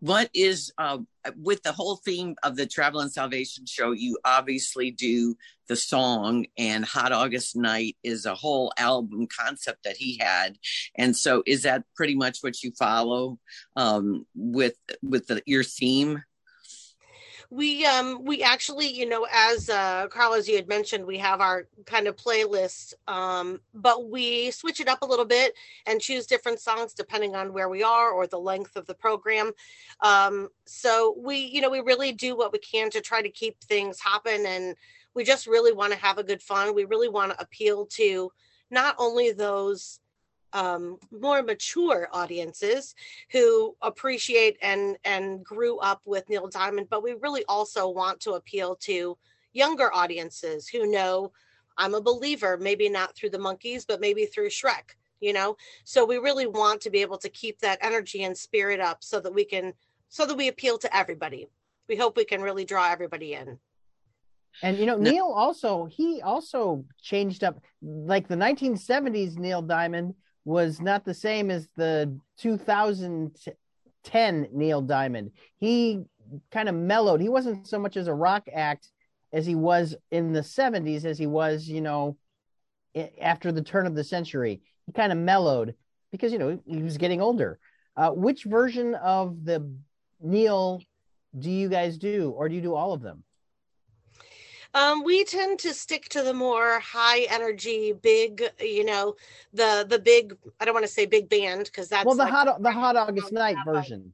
what 0.00 0.28
is 0.34 0.72
uh, 0.76 0.98
with 1.40 1.62
the 1.62 1.72
whole 1.72 1.96
theme 1.96 2.36
of 2.42 2.56
the 2.56 2.66
travel 2.66 3.00
and 3.00 3.10
salvation 3.12 3.64
show 3.66 3.92
you 3.92 4.18
obviously 4.24 4.90
do 4.90 5.34
the 5.68 5.76
song 5.76 6.44
and 6.58 6.84
hot 6.84 7.12
august 7.12 7.56
night 7.56 7.96
is 8.02 8.26
a 8.26 8.34
whole 8.34 8.70
album 8.76 9.26
concept 9.26 9.82
that 9.84 9.96
he 9.96 10.18
had 10.20 10.58
and 10.96 11.16
so 11.16 11.42
is 11.46 11.62
that 11.62 11.84
pretty 11.96 12.14
much 12.14 12.40
what 12.40 12.62
you 12.62 12.70
follow 12.78 13.38
um, 13.76 14.26
with 14.34 14.76
with 15.02 15.26
the, 15.28 15.42
your 15.46 15.64
theme 15.64 16.22
we 17.54 17.86
um 17.86 18.24
we 18.24 18.42
actually 18.42 18.88
you 18.88 19.08
know 19.08 19.26
as 19.32 19.70
uh 19.70 20.08
carl 20.08 20.34
as 20.34 20.48
you 20.48 20.56
had 20.56 20.66
mentioned 20.66 21.06
we 21.06 21.16
have 21.16 21.40
our 21.40 21.68
kind 21.86 22.08
of 22.08 22.16
playlist 22.16 22.94
um 23.06 23.60
but 23.72 24.10
we 24.10 24.50
switch 24.50 24.80
it 24.80 24.88
up 24.88 25.02
a 25.02 25.06
little 25.06 25.24
bit 25.24 25.54
and 25.86 26.00
choose 26.00 26.26
different 26.26 26.58
songs 26.58 26.94
depending 26.94 27.36
on 27.36 27.52
where 27.52 27.68
we 27.68 27.82
are 27.82 28.10
or 28.10 28.26
the 28.26 28.38
length 28.38 28.74
of 28.74 28.86
the 28.86 28.94
program. 28.94 29.52
Um 30.00 30.48
so 30.66 31.14
we 31.16 31.36
you 31.36 31.60
know 31.60 31.70
we 31.70 31.80
really 31.80 32.10
do 32.10 32.36
what 32.36 32.52
we 32.52 32.58
can 32.58 32.90
to 32.90 33.00
try 33.00 33.22
to 33.22 33.30
keep 33.30 33.62
things 33.62 34.00
hopping 34.00 34.44
and 34.46 34.74
we 35.14 35.22
just 35.22 35.46
really 35.46 35.72
want 35.72 35.92
to 35.92 35.98
have 35.98 36.18
a 36.18 36.24
good 36.24 36.42
fun. 36.42 36.74
We 36.74 36.84
really 36.84 37.08
want 37.08 37.32
to 37.32 37.40
appeal 37.40 37.86
to 37.86 38.32
not 38.68 38.96
only 38.98 39.30
those 39.30 40.00
um, 40.54 40.98
more 41.10 41.42
mature 41.42 42.08
audiences 42.12 42.94
who 43.30 43.76
appreciate 43.82 44.56
and 44.62 44.96
and 45.04 45.44
grew 45.44 45.78
up 45.78 46.00
with 46.06 46.28
Neil 46.30 46.48
Diamond, 46.48 46.86
but 46.88 47.02
we 47.02 47.14
really 47.20 47.44
also 47.46 47.88
want 47.88 48.20
to 48.20 48.32
appeal 48.32 48.76
to 48.82 49.18
younger 49.52 49.92
audiences 49.92 50.68
who 50.68 50.90
know 50.90 51.32
I'm 51.76 51.94
a 51.94 52.00
believer, 52.00 52.56
maybe 52.56 52.88
not 52.88 53.16
through 53.16 53.30
the 53.30 53.38
Monkees, 53.38 53.84
but 53.86 54.00
maybe 54.00 54.26
through 54.26 54.48
Shrek, 54.48 54.94
you 55.20 55.32
know. 55.32 55.56
So 55.82 56.04
we 56.04 56.18
really 56.18 56.46
want 56.46 56.80
to 56.82 56.90
be 56.90 57.02
able 57.02 57.18
to 57.18 57.28
keep 57.28 57.58
that 57.58 57.78
energy 57.82 58.22
and 58.22 58.38
spirit 58.38 58.80
up 58.80 59.02
so 59.02 59.20
that 59.20 59.34
we 59.34 59.44
can 59.44 59.74
so 60.08 60.24
that 60.24 60.36
we 60.36 60.48
appeal 60.48 60.78
to 60.78 60.96
everybody. 60.96 61.48
We 61.88 61.96
hope 61.96 62.16
we 62.16 62.24
can 62.24 62.40
really 62.40 62.64
draw 62.64 62.90
everybody 62.90 63.34
in. 63.34 63.58
And 64.62 64.78
you 64.78 64.86
know. 64.86 64.96
Neil 64.96 65.26
also 65.26 65.86
he 65.86 66.22
also 66.22 66.84
changed 67.02 67.42
up 67.42 67.60
like 67.82 68.28
the 68.28 68.36
1970s 68.36 69.36
Neil 69.36 69.62
Diamond 69.62 70.14
was 70.44 70.80
not 70.80 71.04
the 71.04 71.14
same 71.14 71.50
as 71.50 71.68
the 71.76 72.18
2010 72.38 74.48
Neil 74.52 74.82
Diamond. 74.82 75.30
He 75.56 76.04
kind 76.50 76.68
of 76.68 76.74
mellowed. 76.74 77.20
He 77.20 77.28
wasn't 77.28 77.66
so 77.66 77.78
much 77.78 77.96
as 77.96 78.08
a 78.08 78.14
rock 78.14 78.48
act 78.52 78.90
as 79.32 79.46
he 79.46 79.54
was 79.54 79.94
in 80.10 80.32
the 80.32 80.40
70s 80.40 81.04
as 81.04 81.18
he 81.18 81.26
was, 81.26 81.68
you 81.68 81.80
know, 81.80 82.16
after 83.20 83.52
the 83.52 83.62
turn 83.62 83.86
of 83.86 83.94
the 83.94 84.04
century. 84.04 84.60
He 84.86 84.92
kind 84.92 85.12
of 85.12 85.18
mellowed 85.18 85.74
because, 86.12 86.32
you 86.32 86.38
know, 86.38 86.60
he 86.66 86.82
was 86.82 86.98
getting 86.98 87.20
older. 87.20 87.58
Uh, 87.96 88.10
which 88.10 88.44
version 88.44 88.94
of 88.94 89.44
the 89.44 89.68
Neil 90.20 90.82
do 91.38 91.50
you 91.50 91.68
guys 91.68 91.98
do, 91.98 92.32
or 92.36 92.48
do 92.48 92.54
you 92.54 92.60
do 92.60 92.74
all 92.74 92.92
of 92.92 93.02
them? 93.02 93.24
Um, 94.74 95.04
we 95.04 95.24
tend 95.24 95.60
to 95.60 95.72
stick 95.72 96.08
to 96.10 96.22
the 96.22 96.34
more 96.34 96.80
high 96.80 97.22
energy, 97.30 97.92
big, 97.92 98.42
you 98.60 98.84
know, 98.84 99.14
the 99.52 99.86
the 99.88 100.00
big. 100.00 100.36
I 100.60 100.64
don't 100.64 100.74
want 100.74 100.84
to 100.84 100.92
say 100.92 101.06
big 101.06 101.28
band 101.28 101.66
because 101.66 101.88
that's 101.88 102.04
well 102.04 102.16
the 102.16 102.24
like, 102.24 102.32
hot 102.32 102.62
the 102.62 102.72
hot 102.72 102.96
August 102.96 103.32
night 103.32 103.56
version. 103.64 104.12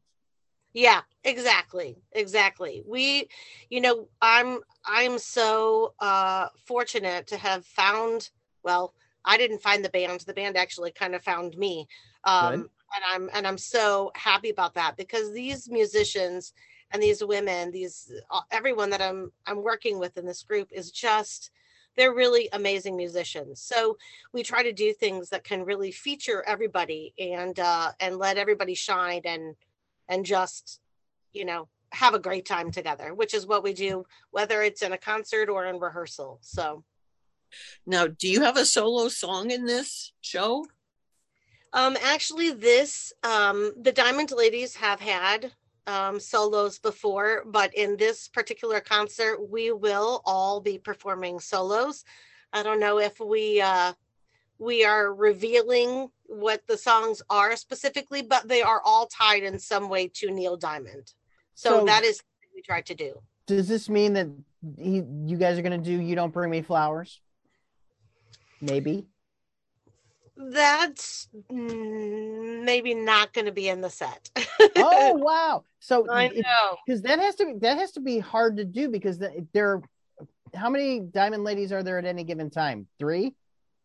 Yeah, 0.72 1.00
exactly, 1.24 1.96
exactly. 2.12 2.82
We, 2.86 3.28
you 3.70 3.80
know, 3.80 4.08
I'm 4.20 4.60
I'm 4.84 5.18
so 5.18 5.94
uh, 5.98 6.48
fortunate 6.66 7.26
to 7.28 7.38
have 7.38 7.64
found. 7.64 8.30
Well, 8.62 8.92
I 9.24 9.38
didn't 9.38 9.62
find 9.62 9.84
the 9.84 9.88
band. 9.88 10.20
The 10.20 10.34
band 10.34 10.56
actually 10.56 10.92
kind 10.92 11.14
of 11.14 11.22
found 11.22 11.56
me. 11.56 11.88
Um, 12.24 12.68
and 12.94 13.04
I'm 13.08 13.30
and 13.32 13.46
I'm 13.46 13.58
so 13.58 14.12
happy 14.14 14.50
about 14.50 14.74
that 14.74 14.96
because 14.96 15.32
these 15.32 15.70
musicians 15.70 16.52
and 16.92 17.02
these 17.02 17.22
women 17.24 17.70
these 17.70 18.12
uh, 18.30 18.40
everyone 18.50 18.90
that 18.90 19.02
i'm 19.02 19.30
i'm 19.46 19.62
working 19.62 19.98
with 19.98 20.16
in 20.16 20.26
this 20.26 20.42
group 20.42 20.68
is 20.72 20.90
just 20.90 21.50
they're 21.96 22.14
really 22.14 22.48
amazing 22.52 22.96
musicians. 22.96 23.60
So 23.60 23.98
we 24.32 24.42
try 24.42 24.62
to 24.62 24.72
do 24.72 24.92
things 24.92 25.28
that 25.30 25.44
can 25.44 25.64
really 25.64 25.90
feature 25.90 26.44
everybody 26.46 27.12
and 27.18 27.58
uh 27.58 27.92
and 28.00 28.16
let 28.16 28.38
everybody 28.38 28.74
shine 28.74 29.22
and 29.24 29.54
and 30.08 30.24
just 30.24 30.80
you 31.32 31.44
know 31.44 31.68
have 31.92 32.14
a 32.14 32.20
great 32.20 32.46
time 32.46 32.70
together 32.70 33.12
which 33.14 33.34
is 33.34 33.46
what 33.46 33.64
we 33.64 33.72
do 33.72 34.04
whether 34.30 34.62
it's 34.62 34.82
in 34.82 34.92
a 34.92 34.98
concert 34.98 35.48
or 35.48 35.66
in 35.66 35.78
rehearsal. 35.78 36.38
So. 36.40 36.84
Now 37.84 38.06
do 38.06 38.28
you 38.28 38.42
have 38.42 38.56
a 38.56 38.64
solo 38.64 39.08
song 39.08 39.50
in 39.50 39.66
this 39.66 40.12
show? 40.20 40.66
Um 41.72 41.96
actually 42.02 42.52
this 42.52 43.12
um 43.24 43.72
the 43.80 43.92
diamond 43.92 44.30
ladies 44.30 44.76
have 44.76 45.00
had 45.00 45.52
um, 45.86 46.20
solos 46.20 46.78
before, 46.78 47.42
but 47.46 47.74
in 47.74 47.96
this 47.96 48.28
particular 48.28 48.80
concert, 48.80 49.38
we 49.50 49.72
will 49.72 50.22
all 50.24 50.60
be 50.60 50.78
performing 50.78 51.40
solos. 51.40 52.04
I 52.52 52.62
don't 52.62 52.80
know 52.80 52.98
if 52.98 53.20
we 53.20 53.60
uh, 53.60 53.92
we 54.58 54.84
are 54.84 55.14
revealing 55.14 56.10
what 56.26 56.66
the 56.66 56.76
songs 56.76 57.22
are 57.30 57.56
specifically, 57.56 58.22
but 58.22 58.46
they 58.46 58.62
are 58.62 58.80
all 58.84 59.06
tied 59.06 59.42
in 59.42 59.58
some 59.58 59.88
way 59.88 60.08
to 60.14 60.30
Neil 60.30 60.56
Diamond. 60.56 61.12
So, 61.54 61.80
so 61.80 61.84
that 61.86 62.04
is 62.04 62.18
what 62.18 62.54
we 62.54 62.62
try 62.62 62.82
to 62.82 62.94
do. 62.94 63.14
Does 63.46 63.68
this 63.68 63.88
mean 63.88 64.12
that 64.14 64.28
he, 64.78 65.02
you 65.26 65.36
guys 65.36 65.58
are 65.58 65.62
going 65.62 65.82
to 65.82 65.84
do 65.84 66.00
"You 66.00 66.14
Don't 66.14 66.32
Bring 66.32 66.50
Me 66.50 66.62
Flowers"? 66.62 67.20
Maybe 68.60 69.06
that's 70.48 71.28
maybe 71.50 72.94
not 72.94 73.32
going 73.32 73.44
to 73.44 73.52
be 73.52 73.68
in 73.68 73.80
the 73.80 73.90
set. 73.90 74.30
oh 74.76 75.14
wow! 75.18 75.64
So 75.80 76.10
I 76.10 76.28
know 76.28 76.76
because 76.86 77.02
that 77.02 77.18
has 77.18 77.34
to 77.36 77.46
be 77.46 77.54
that 77.60 77.78
has 77.78 77.92
to 77.92 78.00
be 78.00 78.18
hard 78.18 78.56
to 78.56 78.64
do 78.64 78.88
because 78.88 79.18
the, 79.18 79.46
there. 79.52 79.82
How 80.52 80.68
many 80.68 80.98
diamond 80.98 81.44
ladies 81.44 81.70
are 81.70 81.84
there 81.84 81.96
at 81.98 82.04
any 82.04 82.24
given 82.24 82.50
time? 82.50 82.88
Three. 82.98 83.34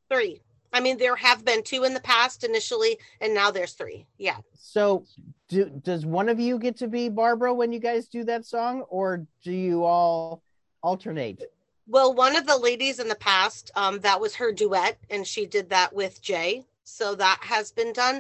Three. 0.10 0.42
I 0.74 0.82
mean, 0.82 0.98
there 0.98 1.16
have 1.16 1.46
been 1.46 1.64
two 1.64 1.84
in 1.84 1.94
the 1.94 2.02
past 2.02 2.44
initially, 2.44 2.98
and 3.22 3.34
now 3.34 3.52
there's 3.52 3.74
three. 3.74 4.08
Yeah. 4.18 4.38
So, 4.58 5.06
do, 5.48 5.70
does 5.70 6.06
one 6.06 6.28
of 6.28 6.40
you 6.40 6.60
get 6.60 6.78
to 6.78 6.88
be 6.88 7.08
Barbra 7.08 7.54
when 7.54 7.72
you 7.72 7.80
guys 7.80 8.08
do 8.08 8.26
that 8.26 8.46
song, 8.46 8.82
or 8.90 9.26
do 9.44 9.54
you 9.54 9.86
all 9.86 10.42
alternate? 10.82 11.42
Well, 11.88 12.14
one 12.14 12.36
of 12.36 12.48
the 12.48 12.58
ladies 12.58 13.00
in 13.00 13.10
the 13.10 13.16
past, 13.16 13.72
um, 13.76 14.00
that 14.00 14.20
was 14.20 14.36
her 14.36 14.52
duet, 14.52 14.98
and 15.10 15.26
she 15.26 15.46
did 15.46 15.70
that 15.70 15.94
with 15.94 16.22
Jay. 16.22 16.66
So 16.84 17.16
that 17.16 17.40
has 17.42 17.72
been 17.72 17.94
done. 17.94 18.18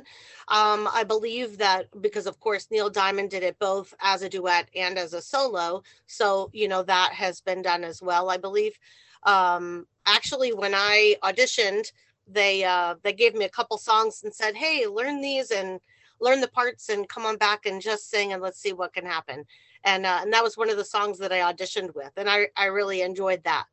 Um, 0.47 0.87
I 0.91 1.03
believe 1.07 1.57
that 1.59 1.87
because, 2.01 2.27
of 2.27 2.39
course, 2.39 2.67
Neil 2.71 2.89
Diamond 2.89 3.29
did 3.31 3.43
it 3.43 3.57
both 3.59 3.93
as 4.01 4.21
a 4.21 4.29
duet 4.29 4.69
and 4.75 4.97
as 4.97 5.13
a 5.13 5.21
solo. 5.21 5.83
So, 6.07 6.49
you 6.53 6.67
know, 6.67 6.83
that 6.83 7.13
has 7.13 7.41
been 7.41 7.61
done 7.61 7.83
as 7.83 8.01
well, 8.01 8.29
I 8.29 8.37
believe. 8.37 8.77
Um, 9.23 9.87
actually, 10.05 10.53
when 10.53 10.73
I 10.75 11.15
auditioned, 11.23 11.91
they 12.27 12.63
uh, 12.63 12.95
they 13.03 13.13
gave 13.13 13.35
me 13.35 13.45
a 13.45 13.49
couple 13.49 13.77
songs 13.77 14.21
and 14.23 14.33
said, 14.33 14.55
"Hey, 14.55 14.87
learn 14.87 15.21
these 15.21 15.51
and 15.51 15.79
learn 16.19 16.41
the 16.41 16.47
parts 16.47 16.89
and 16.89 17.07
come 17.07 17.25
on 17.25 17.37
back 17.37 17.65
and 17.67 17.81
just 17.81 18.09
sing 18.09 18.33
and 18.33 18.41
let's 18.41 18.59
see 18.59 18.73
what 18.73 18.93
can 18.93 19.05
happen." 19.05 19.45
And 19.85 20.05
uh, 20.05 20.19
and 20.21 20.33
that 20.33 20.43
was 20.43 20.57
one 20.57 20.69
of 20.69 20.77
the 20.77 20.83
songs 20.83 21.19
that 21.19 21.31
I 21.31 21.39
auditioned 21.39 21.95
with, 21.95 22.11
and 22.17 22.29
I 22.29 22.47
I 22.57 22.65
really 22.65 23.01
enjoyed 23.01 23.43
that. 23.43 23.65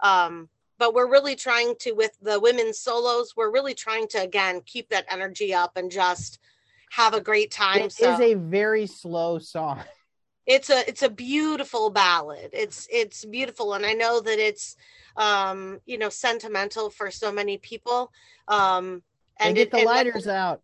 Um, 0.00 0.48
but 0.78 0.94
we're 0.94 1.10
really 1.10 1.34
trying 1.34 1.74
to 1.80 1.92
with 1.92 2.16
the 2.22 2.40
women's 2.40 2.78
solos, 2.78 3.34
we're 3.36 3.50
really 3.50 3.74
trying 3.74 4.06
to 4.08 4.22
again 4.22 4.62
keep 4.64 4.88
that 4.90 5.04
energy 5.10 5.52
up 5.52 5.76
and 5.76 5.90
just 5.90 6.38
have 6.92 7.12
a 7.12 7.20
great 7.20 7.50
time. 7.50 7.80
It 7.80 7.92
so. 7.92 8.14
is 8.14 8.20
a 8.20 8.34
very 8.34 8.86
slow 8.86 9.38
song. 9.38 9.80
It's 10.50 10.70
a 10.70 10.88
it's 10.88 11.02
a 11.02 11.10
beautiful 11.10 11.90
ballad. 11.90 12.48
It's 12.54 12.88
it's 12.90 13.22
beautiful, 13.26 13.74
and 13.74 13.84
I 13.84 13.92
know 13.92 14.18
that 14.22 14.38
it's 14.38 14.76
um 15.14 15.78
you 15.84 15.98
know 15.98 16.08
sentimental 16.08 16.88
for 16.88 17.10
so 17.10 17.30
many 17.30 17.58
people. 17.58 18.10
Um 18.48 19.02
and 19.38 19.56
get 19.56 19.66
it, 19.66 19.70
the 19.72 19.82
lighters 19.82 20.26
out. 20.26 20.62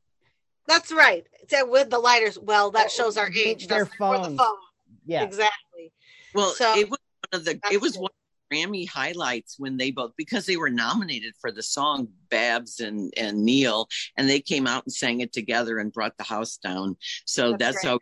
That's 0.66 0.90
right. 0.90 1.26
With 1.52 1.90
the 1.90 1.98
lighters, 1.98 2.38
well, 2.38 2.70
that 2.70 2.90
shows 2.90 3.18
our 3.18 3.30
age. 3.30 3.66
Their 3.66 3.84
phones. 3.84 4.28
The 4.28 4.36
phone 4.38 4.56
yeah 5.04 5.22
exactly 5.22 5.92
well 6.34 6.50
so, 6.50 6.76
it 6.76 6.88
was 6.88 6.98
one 7.30 7.40
of 7.40 7.44
the 7.44 7.60
it 7.70 7.80
was 7.80 7.96
one 7.96 8.10
of 8.10 8.24
Grammy 8.52 8.88
highlights 8.88 9.56
when 9.58 9.76
they 9.76 9.90
both 9.90 10.12
because 10.16 10.46
they 10.46 10.56
were 10.56 10.70
nominated 10.70 11.34
for 11.40 11.50
the 11.50 11.62
song 11.62 12.08
Babs 12.30 12.80
and 12.80 13.12
and 13.16 13.44
Neil 13.44 13.88
and 14.16 14.28
they 14.28 14.40
came 14.40 14.66
out 14.66 14.84
and 14.84 14.92
sang 14.92 15.20
it 15.20 15.32
together 15.32 15.78
and 15.78 15.92
brought 15.92 16.16
the 16.18 16.24
house 16.24 16.58
down. 16.58 16.96
So 17.24 17.52
that's, 17.52 17.76
that's 17.76 17.84
how 17.84 17.98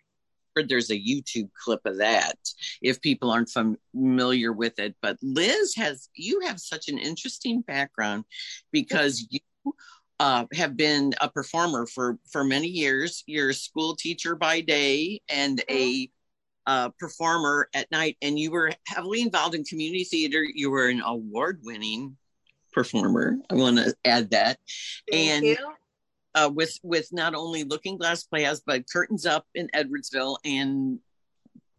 there's 0.54 0.90
a 0.90 1.00
YouTube 1.00 1.48
clip 1.64 1.80
of 1.86 1.98
that 1.98 2.36
if 2.82 3.00
people 3.00 3.30
aren't 3.30 3.50
familiar 3.50 4.52
with 4.52 4.78
it. 4.78 4.94
But 5.00 5.16
Liz 5.22 5.74
has 5.76 6.08
you 6.14 6.40
have 6.40 6.60
such 6.60 6.88
an 6.88 6.98
interesting 6.98 7.62
background 7.62 8.24
because 8.70 9.26
you 9.30 9.40
uh, 10.20 10.44
have 10.52 10.76
been 10.76 11.14
a 11.20 11.28
performer 11.28 11.86
for 11.86 12.18
for 12.30 12.44
many 12.44 12.68
years. 12.68 13.24
You're 13.26 13.50
a 13.50 13.54
school 13.54 13.96
teacher 13.96 14.36
by 14.36 14.60
day 14.60 15.20
and 15.28 15.62
a 15.70 16.10
uh, 16.66 16.90
performer 16.98 17.68
at 17.74 17.90
night, 17.90 18.16
and 18.22 18.38
you 18.38 18.50
were 18.50 18.72
heavily 18.86 19.22
involved 19.22 19.54
in 19.54 19.64
community 19.64 20.04
theater. 20.04 20.42
You 20.42 20.70
were 20.70 20.88
an 20.88 21.02
award 21.04 21.60
winning 21.62 22.16
performer. 22.72 23.36
I 23.50 23.54
want 23.54 23.78
to 23.78 23.94
add 24.04 24.30
that. 24.30 24.58
Thank 25.10 25.44
and 25.44 25.58
uh, 26.34 26.50
with 26.52 26.78
with 26.82 27.08
not 27.12 27.34
only 27.34 27.64
Looking 27.64 27.98
Glass 27.98 28.24
Playhouse 28.24 28.62
but 28.64 28.90
Curtains 28.90 29.26
Up 29.26 29.46
in 29.54 29.68
Edwardsville 29.74 30.38
and 30.44 30.98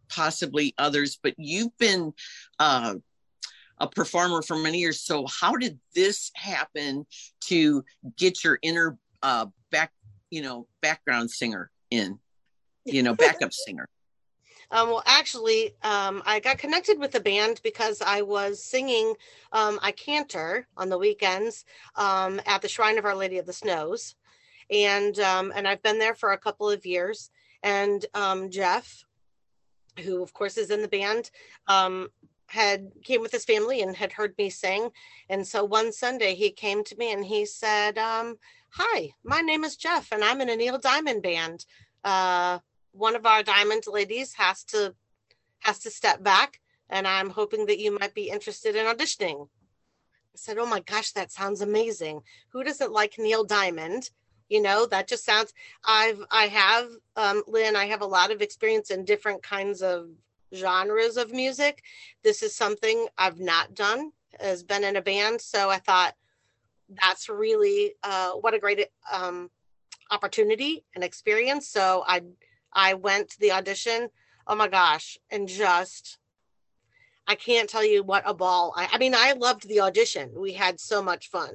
possibly 0.09 0.73
others. 0.77 1.19
But 1.21 1.33
you've 1.37 1.75
been 1.77 2.13
uh, 2.59 2.95
a 3.79 3.87
performer 3.87 4.41
for 4.41 4.57
many 4.57 4.79
years. 4.79 5.01
So 5.01 5.25
how 5.27 5.55
did 5.55 5.79
this 5.95 6.31
happen 6.35 7.05
to 7.45 7.83
get 8.17 8.43
your 8.43 8.59
inner 8.61 8.97
uh, 9.21 9.47
back, 9.71 9.91
you 10.29 10.41
know, 10.41 10.67
background 10.81 11.31
singer 11.31 11.71
in, 11.89 12.19
you 12.85 13.03
know, 13.03 13.15
backup 13.15 13.53
singer? 13.65 13.87
Um, 14.71 14.89
well, 14.89 15.03
actually, 15.05 15.75
um, 15.83 16.23
I 16.25 16.39
got 16.39 16.57
connected 16.57 16.99
with 16.99 17.11
the 17.11 17.19
band 17.19 17.61
because 17.63 18.01
I 18.01 18.21
was 18.21 18.63
singing 18.63 19.13
um, 19.51 19.79
I 19.81 19.91
cantor 19.91 20.67
on 20.77 20.89
the 20.89 20.97
weekends 20.97 21.65
um, 21.95 22.41
at 22.45 22.61
the 22.61 22.67
Shrine 22.67 22.97
of 22.97 23.05
Our 23.05 23.15
Lady 23.15 23.37
of 23.37 23.45
the 23.45 23.53
Snows, 23.53 24.15
and 24.69 25.19
um, 25.19 25.51
and 25.55 25.67
I've 25.67 25.83
been 25.83 25.99
there 25.99 26.15
for 26.15 26.31
a 26.31 26.37
couple 26.37 26.69
of 26.69 26.85
years. 26.85 27.29
And 27.61 28.05
um, 28.13 28.49
Jeff, 28.49 29.05
who 30.03 30.21
of 30.21 30.33
course 30.33 30.57
is 30.57 30.69
in 30.69 30.81
the 30.81 30.87
band, 30.87 31.31
had 32.47 32.91
came 33.03 33.21
with 33.21 33.31
his 33.31 33.45
family 33.45 33.81
and 33.81 33.95
had 33.95 34.11
heard 34.11 34.35
me 34.37 34.49
sing, 34.49 34.89
and 35.29 35.47
so 35.47 35.63
one 35.63 35.91
Sunday 35.91 36.35
he 36.35 36.51
came 36.51 36.83
to 36.83 36.95
me 36.97 37.11
and 37.11 37.25
he 37.25 37.45
said, 37.45 37.97
"Hi, 37.97 39.09
my 39.23 39.41
name 39.41 39.63
is 39.63 39.75
Jeff, 39.77 40.11
and 40.11 40.23
I'm 40.23 40.41
in 40.41 40.49
a 40.49 40.55
Neil 40.55 40.77
Diamond 40.77 41.21
band." 41.21 41.65
Uh, 42.03 42.59
one 42.93 43.15
of 43.15 43.25
our 43.25 43.43
diamond 43.43 43.83
ladies 43.87 44.33
has 44.33 44.63
to 44.63 44.95
has 45.59 45.79
to 45.79 45.89
step 45.89 46.23
back 46.23 46.59
and 46.89 47.07
i'm 47.07 47.29
hoping 47.29 47.65
that 47.65 47.79
you 47.79 47.97
might 47.99 48.13
be 48.13 48.29
interested 48.29 48.75
in 48.75 48.85
auditioning. 48.85 49.47
I 49.47 50.35
said 50.35 50.57
oh 50.57 50.65
my 50.65 50.79
gosh 50.79 51.11
that 51.11 51.31
sounds 51.31 51.61
amazing. 51.61 52.21
Who 52.49 52.63
doesn't 52.63 52.91
like 52.91 53.15
neil 53.17 53.43
diamond? 53.43 54.09
You 54.49 54.61
know 54.61 54.85
that 54.87 55.07
just 55.07 55.25
sounds 55.25 55.53
i've 55.85 56.21
i 56.31 56.45
have 56.45 56.87
um, 57.15 57.43
lynn 57.47 57.75
i 57.75 57.85
have 57.85 58.01
a 58.01 58.05
lot 58.05 58.31
of 58.31 58.41
experience 58.41 58.91
in 58.91 59.05
different 59.05 59.41
kinds 59.41 59.81
of 59.81 60.09
genres 60.53 61.17
of 61.17 61.31
music. 61.31 61.81
This 62.23 62.43
is 62.43 62.55
something 62.55 63.07
i've 63.17 63.39
not 63.39 63.73
done 63.73 64.11
has 64.39 64.63
been 64.63 64.83
in 64.83 64.95
a 64.95 65.01
band 65.01 65.39
so 65.39 65.69
i 65.69 65.77
thought 65.77 66.13
that's 67.01 67.29
really 67.29 67.93
uh, 68.03 68.31
what 68.31 68.53
a 68.53 68.59
great 68.59 68.87
um, 69.11 69.49
opportunity 70.11 70.83
and 70.93 71.03
experience. 71.03 71.67
So 71.67 72.03
i 72.05 72.21
I 72.73 72.93
went 72.95 73.29
to 73.29 73.39
the 73.39 73.51
audition. 73.51 74.09
Oh 74.47 74.55
my 74.55 74.67
gosh. 74.67 75.17
And 75.31 75.47
just, 75.47 76.17
I 77.27 77.35
can't 77.35 77.69
tell 77.69 77.85
you 77.85 78.03
what 78.03 78.23
a 78.25 78.33
ball. 78.33 78.73
I, 78.75 78.89
I 78.91 78.97
mean, 78.97 79.15
I 79.15 79.33
loved 79.33 79.67
the 79.67 79.81
audition. 79.81 80.31
We 80.35 80.53
had 80.53 80.79
so 80.79 81.01
much 81.01 81.29
fun. 81.29 81.51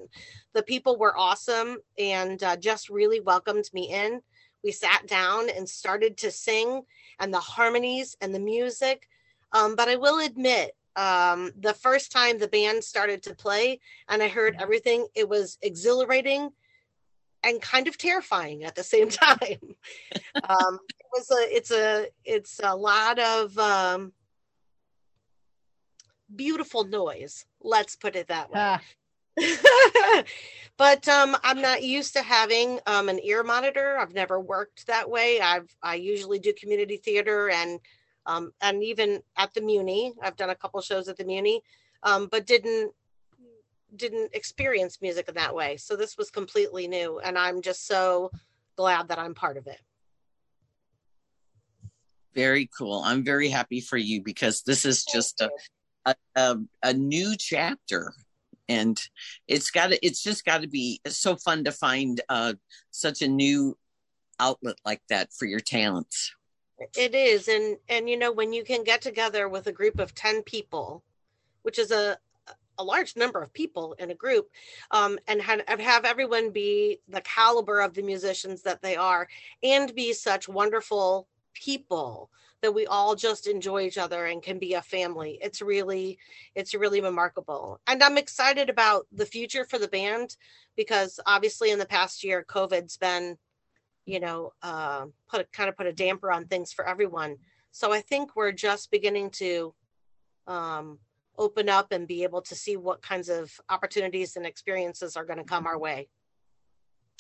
The 0.55 0.63
people 0.63 0.97
were 0.97 1.17
awesome 1.17 1.79
and 1.99 2.43
uh, 2.43 2.57
just 2.57 2.89
really 2.89 3.21
welcomed 3.21 3.69
me 3.73 3.93
in. 3.93 4.21
We 4.65 4.73
sat 4.73 5.07
down 5.07 5.49
and 5.51 5.69
started 5.69 6.17
to 6.19 6.31
sing 6.31 6.83
and 7.21 7.33
the 7.33 7.41
harmonies 7.41 8.17
and 8.21 8.35
the 8.35 8.41
music. 8.41 9.09
Um, 9.53 9.77
but 9.77 9.89
I 9.89 9.97
will 9.97 10.25
admit, 10.25 10.73
um, 10.97 11.53
the 11.61 11.75
first 11.75 12.11
time 12.11 12.39
the 12.39 12.49
band 12.49 12.83
started 12.83 13.23
to 13.23 13.35
play 13.35 13.79
and 14.09 14.21
I 14.21 14.29
heard 14.29 14.57
everything, 14.59 15.07
it 15.15 15.29
was 15.29 15.57
exhilarating 15.63 16.51
and 17.45 17.63
kind 17.63 17.87
of 17.87 17.97
terrifying 17.97 18.65
at 18.65 18.75
the 18.75 18.83
same 18.83 19.09
time. 19.09 19.77
um, 20.49 20.79
was 21.13 21.31
a, 21.31 21.57
it's 21.57 21.71
a, 21.71 22.07
it's 22.25 22.61
a 22.63 22.75
lot 22.75 23.19
of 23.19 23.57
um, 23.59 24.13
beautiful 26.35 26.85
noise. 26.85 27.45
Let's 27.61 27.97
put 27.97 28.17
it 28.17 28.29
that 28.29 28.51
way. 28.51 28.61
Ah. 28.61 28.81
but 30.77 31.07
um, 31.09 31.37
I'm 31.45 31.61
not 31.61 31.83
used 31.83 32.13
to 32.15 32.23
having 32.23 32.81
um, 32.87 33.09
an 33.09 33.21
ear 33.23 33.43
monitor. 33.45 33.99
I've 33.99 34.15
never 34.15 34.41
worked 34.41 34.87
that 34.87 35.09
way. 35.09 35.41
I've 35.41 35.69
I 35.83 35.95
usually 35.95 36.39
do 36.39 36.53
community 36.53 36.97
theater 36.97 37.51
and 37.51 37.79
um, 38.27 38.53
and 38.61 38.83
even 38.83 39.23
at 39.37 39.55
the 39.55 39.61
Muni. 39.61 40.13
I've 40.21 40.37
done 40.37 40.51
a 40.51 40.57
couple 40.57 40.81
shows 40.81 41.09
at 41.09 41.17
the 41.17 41.25
Muni, 41.25 41.63
um, 42.03 42.27
but 42.31 42.47
didn't 42.47 42.93
didn't 43.97 44.35
experience 44.35 45.01
music 45.01 45.29
in 45.29 45.35
that 45.35 45.55
way. 45.55 45.77
So 45.77 45.97
this 45.97 46.19
was 46.19 46.31
completely 46.31 46.87
new. 46.89 47.21
And 47.21 47.39
I'm 47.39 47.63
just 47.63 47.87
so 47.87 48.31
glad 48.77 49.09
that 49.09 49.19
I'm 49.19 49.35
part 49.35 49.57
of 49.57 49.67
it. 49.67 49.81
Very 52.35 52.69
cool. 52.77 53.03
I'm 53.05 53.25
very 53.25 53.49
happy 53.49 53.81
for 53.81 53.97
you 53.97 54.23
because 54.23 54.63
this 54.63 54.85
is 54.85 55.05
just 55.05 55.41
a, 55.41 55.51
a, 56.05 56.15
a, 56.37 56.57
a 56.83 56.93
new 56.95 57.35
chapter. 57.37 58.13
And 58.69 59.01
it's 59.47 59.71
got 59.71 59.89
to 59.89 60.07
it's 60.07 60.23
just 60.23 60.45
got 60.45 60.63
to 60.63 60.69
be 60.69 61.01
so 61.07 61.37
fun 61.37 61.65
to 61.65 61.73
find 61.73 62.21
uh 62.29 62.53
such 62.91 63.23
a 63.23 63.29
new 63.29 63.79
outlet 64.39 64.77
like 64.85 65.01
that 65.09 65.33
for 65.33 65.47
your 65.47 65.61
talents. 65.61 66.35
It 66.97 67.15
is. 67.15 67.49
And 67.49 67.79
and 67.89 68.11
you 68.11 68.19
know 68.19 68.31
when 68.31 68.53
you 68.53 68.65
can 68.65 68.85
get 68.85 69.01
together 69.01 69.49
with 69.49 69.67
a 69.67 69.73
group 69.73 69.99
of 69.99 70.15
10 70.15 70.43
people 70.43 71.03
which 71.63 71.79
is 71.79 71.91
a 71.91 72.19
a 72.79 72.85
large 72.85 73.17
number 73.17 73.43
of 73.43 73.53
people 73.53 73.95
in 73.99 74.11
a 74.11 74.15
group 74.15 74.49
um, 74.93 75.19
and 75.27 75.43
have, 75.43 75.61
have 75.81 76.05
everyone 76.05 76.51
be 76.51 77.01
the 77.09 77.21
caliber 77.23 77.81
of 77.81 77.93
the 77.95 78.03
musicians 78.03 78.63
that 78.63 78.81
they 78.81 78.97
are 78.97 79.29
and 79.63 79.95
be 79.95 80.13
such 80.13 80.49
wonderful 80.49 81.27
people 81.59 82.31
that 82.61 82.75
we 82.75 82.87
all 82.87 83.15
just 83.15 83.47
enjoy 83.47 83.83
each 83.83 83.99
other 83.99 84.27
and 84.27 84.43
can 84.43 84.59
be 84.59 84.75
a 84.75 84.83
family. 84.83 85.39
It's 85.41 85.63
really 85.63 86.19
it's 86.55 86.75
really 86.75 87.01
remarkable. 87.01 87.81
And 87.87 88.03
i'm 88.03 88.19
excited 88.19 88.69
about 88.69 89.07
the 89.13 89.27
future 89.27 89.65
for 89.65 89.79
the 89.79 89.89
band 89.89 90.37
because 90.77 91.21
obviously 91.27 91.71
in 91.71 91.79
the 91.79 91.87
past 91.87 92.25
year 92.25 92.45
covid's 92.45 92.97
been 92.97 93.37
you 94.07 94.21
know 94.21 94.53
uh, 94.63 95.07
put 95.29 95.41
a, 95.43 95.45
kind 95.53 95.69
of 95.69 95.77
put 95.77 95.87
a 95.87 95.93
damper 95.93 96.33
on 96.33 96.47
things 96.47 96.73
for 96.73 96.87
everyone. 96.87 97.37
So 97.71 97.93
i 97.93 98.01
think 98.01 98.35
we're 98.35 98.53
just 98.53 98.91
beginning 98.91 99.31
to 99.43 99.75
um, 100.47 100.99
open 101.37 101.69
up 101.69 101.93
and 101.93 102.09
be 102.09 102.25
able 102.25 102.43
to 102.43 102.55
see 102.55 102.77
what 102.77 103.03
kinds 103.03 103.29
of 103.29 103.53
opportunities 103.69 104.37
and 104.37 104.45
experiences 104.45 105.17
are 105.17 105.25
going 105.25 105.39
to 105.39 105.45
come 105.45 105.67
our 105.67 105.79
way. 105.79 106.09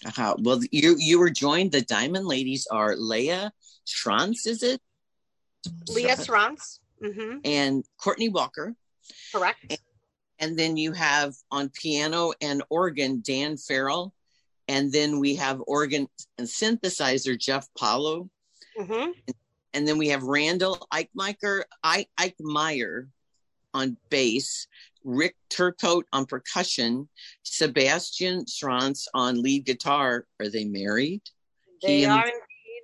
Uh-huh. 0.07 0.37
Well, 0.39 0.61
you 0.71 0.97
you 0.99 1.19
were 1.19 1.31
joined. 1.31 1.73
The 1.73 1.83
Diamond 1.83 2.27
Ladies 2.27 2.67
are 2.71 2.97
Leah 2.97 3.53
Schranz, 3.87 4.47
is 4.47 4.63
it? 4.63 4.81
Leah 5.89 6.17
Schranz. 6.17 6.79
Mm-hmm. 7.03 7.39
And 7.45 7.85
Courtney 7.97 8.29
Walker. 8.29 8.75
Correct. 9.33 9.59
And, 9.71 9.79
and, 10.41 10.59
then 10.59 10.77
you 10.77 10.93
have 10.93 11.35
on 11.51 11.69
piano 11.69 12.33
and 12.41 12.63
organ 12.71 13.23
Dan 13.25 13.57
Farrell. 13.57 14.13
And 14.67 14.93
then 14.93 15.21
we 15.21 15.37
have 15.37 15.63
organ 15.67 16.09
and 16.39 16.47
synthesizer 16.47 17.39
Jeff 17.39 17.69
Paulo. 17.79 18.29
Mm-hmm. 18.79 18.93
And, 18.93 19.37
and, 19.75 19.89
then 19.89 19.97
we 19.97 20.09
have 20.09 20.25
Randall 20.25 20.87
Ike, 20.91 21.11
Ike 21.85 22.37
Meyer, 22.41 23.09
on 23.75 23.97
bass, 24.11 24.67
Rick 25.09 25.37
Turcotte 25.51 26.05
on 26.12 26.27
percussion, 26.27 27.09
Sebastian 27.42 28.44
Schranz 28.44 29.07
on 29.14 29.42
lead 29.42 29.64
guitar. 29.64 30.27
Are 30.38 30.49
they 30.51 30.66
married? 30.66 31.23
They 31.83 32.05
are 32.05 32.31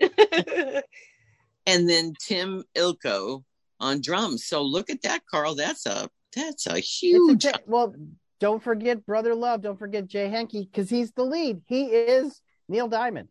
indeed. 0.01 0.83
and 1.67 1.89
then 1.89 2.15
Tim 2.19 2.65
Ilko 2.75 3.45
on 3.79 4.01
drums. 4.01 4.47
So 4.47 4.63
look 4.63 4.89
at 4.89 5.03
that, 5.03 5.23
Carl. 5.31 5.55
That's 5.55 5.85
a 5.85 6.09
that's 6.35 6.67
a 6.67 6.79
huge. 6.79 7.45
A, 7.45 7.53
well, 7.67 7.95
don't 8.41 8.63
forget 8.63 9.05
Brother 9.05 9.35
Love. 9.35 9.61
Don't 9.61 9.79
forget 9.79 10.07
Jay 10.07 10.29
Henke 10.29 10.65
because 10.65 10.89
he's 10.89 11.13
the 11.13 11.25
lead. 11.25 11.61
He 11.67 11.85
is 11.85 12.41
Neil 12.69 12.89
Diamond. 12.89 13.29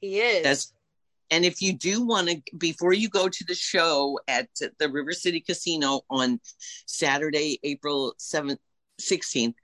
He 0.00 0.18
is. 0.20 0.42
That's 0.42 0.72
and 1.34 1.44
if 1.44 1.60
you 1.60 1.72
do 1.72 2.06
want 2.06 2.28
to, 2.28 2.40
before 2.58 2.92
you 2.92 3.08
go 3.08 3.28
to 3.28 3.44
the 3.44 3.56
show 3.56 4.20
at 4.28 4.48
the 4.78 4.88
River 4.88 5.10
City 5.10 5.40
Casino 5.40 6.02
on 6.08 6.38
Saturday, 6.86 7.58
April 7.64 8.14
7th, 8.20 8.58
16th, 9.00 9.54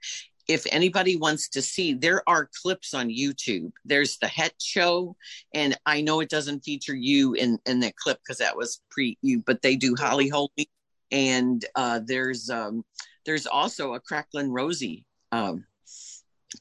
if 0.49 0.65
anybody 0.69 1.15
wants 1.15 1.47
to 1.47 1.61
see, 1.61 1.93
there 1.93 2.27
are 2.27 2.49
clips 2.61 2.93
on 2.93 3.07
YouTube. 3.07 3.71
There's 3.85 4.17
the 4.17 4.27
Hett 4.27 4.51
show, 4.59 5.15
and 5.53 5.77
I 5.85 6.01
know 6.01 6.19
it 6.19 6.29
doesn't 6.29 6.65
feature 6.65 6.95
you 6.95 7.35
in 7.35 7.57
in 7.65 7.79
that 7.79 7.95
clip 7.95 8.19
because 8.19 8.39
that 8.39 8.57
was 8.57 8.81
pre 8.89 9.17
you, 9.21 9.41
but 9.45 9.61
they 9.61 9.77
do 9.77 9.95
Holly 9.97 10.27
Holy, 10.27 10.69
and 11.09 11.63
uh, 11.75 12.01
there's 12.03 12.49
um, 12.49 12.83
there's 13.25 13.47
also 13.47 13.93
a 13.93 14.01
Cracklin' 14.01 14.51
Rosie 14.51 15.05
um, 15.31 15.63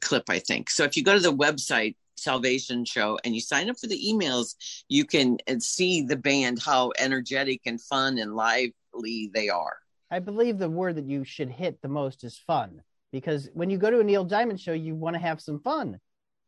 clip, 0.01 0.25
I 0.29 0.39
think. 0.39 0.71
So 0.71 0.85
if 0.85 0.97
you 0.97 1.03
go 1.03 1.15
to 1.15 1.21
the 1.21 1.35
website 1.35 1.97
Salvation 2.21 2.85
Show 2.85 3.19
and 3.25 3.35
you 3.35 3.41
sign 3.41 3.71
up 3.71 3.79
for 3.79 3.87
the 3.87 4.01
emails, 4.01 4.55
you 4.89 5.05
can 5.05 5.39
uh, 5.49 5.57
see 5.59 6.03
the 6.03 6.17
band, 6.17 6.61
how 6.63 6.93
energetic 6.99 7.63
and 7.67 7.81
fun 7.81 8.19
and 8.19 8.35
lively 8.35 9.31
they 9.33 9.49
are. 9.49 9.77
I 10.11 10.19
believe 10.19 10.59
the 10.59 10.69
word 10.69 10.97
that 10.97 11.07
you 11.07 11.25
should 11.25 11.51
hit 11.51 11.81
the 11.83 11.89
most 11.89 12.25
is 12.25 12.37
fun 12.37 12.83
because 13.13 13.49
when 13.55 13.71
you 13.71 13.79
go 13.79 13.91
to 13.91 14.01
a 14.01 14.05
Neil 14.05 14.25
Diamond 14.25 14.61
show, 14.61 14.73
you 14.73 14.95
want 14.95 15.15
to 15.15 15.21
have 15.21 15.41
some 15.41 15.61
fun. 15.61 16.01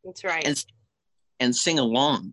That's 0.04 0.24
right. 0.24 0.44
And, 0.44 0.64
and 1.38 1.54
sing 1.54 1.78
along 1.78 2.32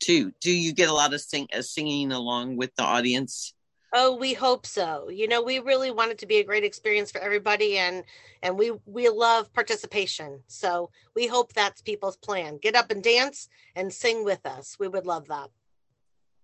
too. 0.00 0.32
Do 0.40 0.50
you 0.50 0.72
get 0.72 0.88
a 0.88 0.92
lot 0.92 1.14
of 1.14 1.20
sing, 1.20 1.48
uh, 1.52 1.62
singing 1.62 2.12
along 2.12 2.56
with 2.56 2.74
the 2.76 2.82
audience? 2.82 3.54
Oh, 3.92 4.16
we 4.16 4.34
hope 4.34 4.66
so. 4.66 5.08
You 5.08 5.28
know, 5.28 5.42
we 5.42 5.60
really 5.60 5.90
want 5.90 6.10
it 6.10 6.18
to 6.18 6.26
be 6.26 6.38
a 6.38 6.44
great 6.44 6.64
experience 6.64 7.10
for 7.10 7.20
everybody 7.20 7.78
and 7.78 8.04
and 8.42 8.58
we 8.58 8.72
we 8.84 9.08
love 9.08 9.52
participation. 9.54 10.40
So 10.46 10.90
we 11.16 11.26
hope 11.26 11.52
that's 11.52 11.80
people's 11.80 12.16
plan. 12.16 12.58
Get 12.58 12.74
up 12.74 12.90
and 12.90 13.02
dance 13.02 13.48
and 13.74 13.92
sing 13.92 14.24
with 14.24 14.44
us. 14.44 14.76
We 14.78 14.88
would 14.88 15.06
love 15.06 15.28
that. 15.28 15.48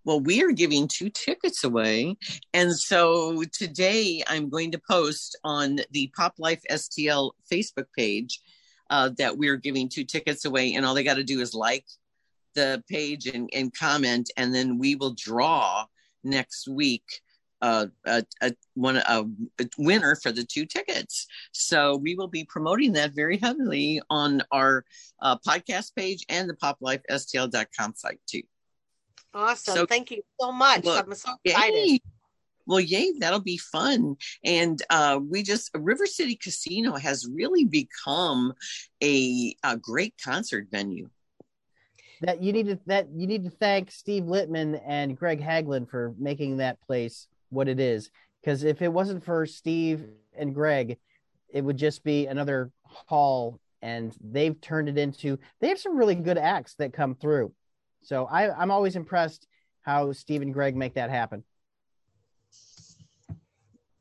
Well, 0.06 0.20
we 0.20 0.42
are 0.42 0.52
giving 0.52 0.86
two 0.86 1.08
tickets 1.08 1.64
away. 1.64 2.16
And 2.52 2.74
so 2.74 3.42
today 3.52 4.22
I'm 4.26 4.50
going 4.50 4.70
to 4.72 4.80
post 4.90 5.38
on 5.44 5.80
the 5.92 6.10
Pop 6.14 6.34
Life 6.38 6.62
STL 6.70 7.32
Facebook 7.50 7.86
page 7.96 8.40
uh, 8.90 9.10
that 9.16 9.38
we're 9.38 9.56
giving 9.56 9.88
two 9.88 10.04
tickets 10.04 10.44
away. 10.44 10.74
And 10.74 10.84
all 10.84 10.94
they 10.94 11.04
got 11.04 11.14
to 11.14 11.24
do 11.24 11.40
is 11.40 11.54
like 11.54 11.86
the 12.54 12.82
page 12.88 13.26
and, 13.26 13.48
and 13.52 13.74
comment, 13.74 14.30
and 14.36 14.54
then 14.54 14.78
we 14.78 14.94
will 14.94 15.14
draw 15.14 15.86
next 16.22 16.68
week 16.68 17.04
uh, 17.62 17.86
a, 18.06 18.24
a 18.42 18.52
one 18.74 18.96
a, 18.96 19.24
a, 19.60 19.64
winner 19.78 20.16
for 20.16 20.32
the 20.32 20.44
two 20.44 20.66
tickets. 20.66 21.26
So 21.52 21.96
we 21.96 22.14
will 22.14 22.28
be 22.28 22.44
promoting 22.44 22.92
that 22.94 23.14
very 23.14 23.38
heavily 23.38 24.00
on 24.10 24.42
our 24.52 24.84
uh, 25.20 25.38
podcast 25.38 25.94
page 25.94 26.24
and 26.28 26.48
the 26.48 26.54
poplifestl.com 26.54 27.94
site 27.96 28.20
too. 28.26 28.42
Awesome. 29.32 29.74
So, 29.74 29.86
Thank 29.86 30.10
you 30.10 30.22
so 30.40 30.52
much. 30.52 30.84
Look, 30.84 31.06
I'm 31.06 31.14
so 31.14 31.32
excited. 31.44 31.74
Yay. 31.74 31.98
Well, 32.66 32.80
yay, 32.80 33.12
that'll 33.18 33.40
be 33.40 33.58
fun. 33.58 34.16
And 34.42 34.80
uh, 34.88 35.20
we 35.22 35.42
just, 35.42 35.70
River 35.74 36.06
City 36.06 36.36
Casino 36.36 36.94
has 36.94 37.28
really 37.30 37.64
become 37.64 38.54
a, 39.02 39.54
a 39.62 39.76
great 39.76 40.14
concert 40.22 40.68
venue 40.70 41.10
that 42.20 42.42
you 42.42 42.52
need 42.52 42.66
to 42.66 42.78
that 42.86 43.08
you 43.14 43.26
need 43.26 43.44
to 43.44 43.50
thank 43.50 43.90
Steve 43.90 44.24
Littman 44.24 44.80
and 44.86 45.16
Greg 45.16 45.42
Haglund 45.42 45.90
for 45.90 46.14
making 46.18 46.58
that 46.58 46.80
place 46.80 47.26
what 47.54 47.68
it 47.68 47.80
is. 47.80 48.10
Because 48.40 48.64
if 48.64 48.82
it 48.82 48.92
wasn't 48.92 49.24
for 49.24 49.46
Steve 49.46 50.06
and 50.36 50.54
Greg, 50.54 50.98
it 51.48 51.62
would 51.62 51.76
just 51.76 52.04
be 52.04 52.26
another 52.26 52.70
hall, 52.82 53.60
and 53.80 54.14
they've 54.20 54.60
turned 54.60 54.88
it 54.88 54.98
into. 54.98 55.38
They 55.60 55.68
have 55.68 55.78
some 55.78 55.96
really 55.96 56.14
good 56.14 56.36
acts 56.36 56.74
that 56.74 56.92
come 56.92 57.14
through. 57.14 57.52
So 58.02 58.26
I, 58.26 58.54
I'm 58.54 58.70
always 58.70 58.96
impressed 58.96 59.46
how 59.82 60.12
Steve 60.12 60.42
and 60.42 60.52
Greg 60.52 60.76
make 60.76 60.94
that 60.94 61.10
happen. 61.10 61.44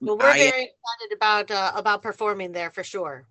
Well, 0.02 0.18
we're 0.18 0.26
I, 0.26 0.38
very 0.38 0.48
excited 0.64 1.16
about 1.16 1.52
uh, 1.52 1.72
about 1.76 2.02
performing 2.02 2.52
there 2.52 2.72
for 2.72 2.84
sure. 2.84 3.26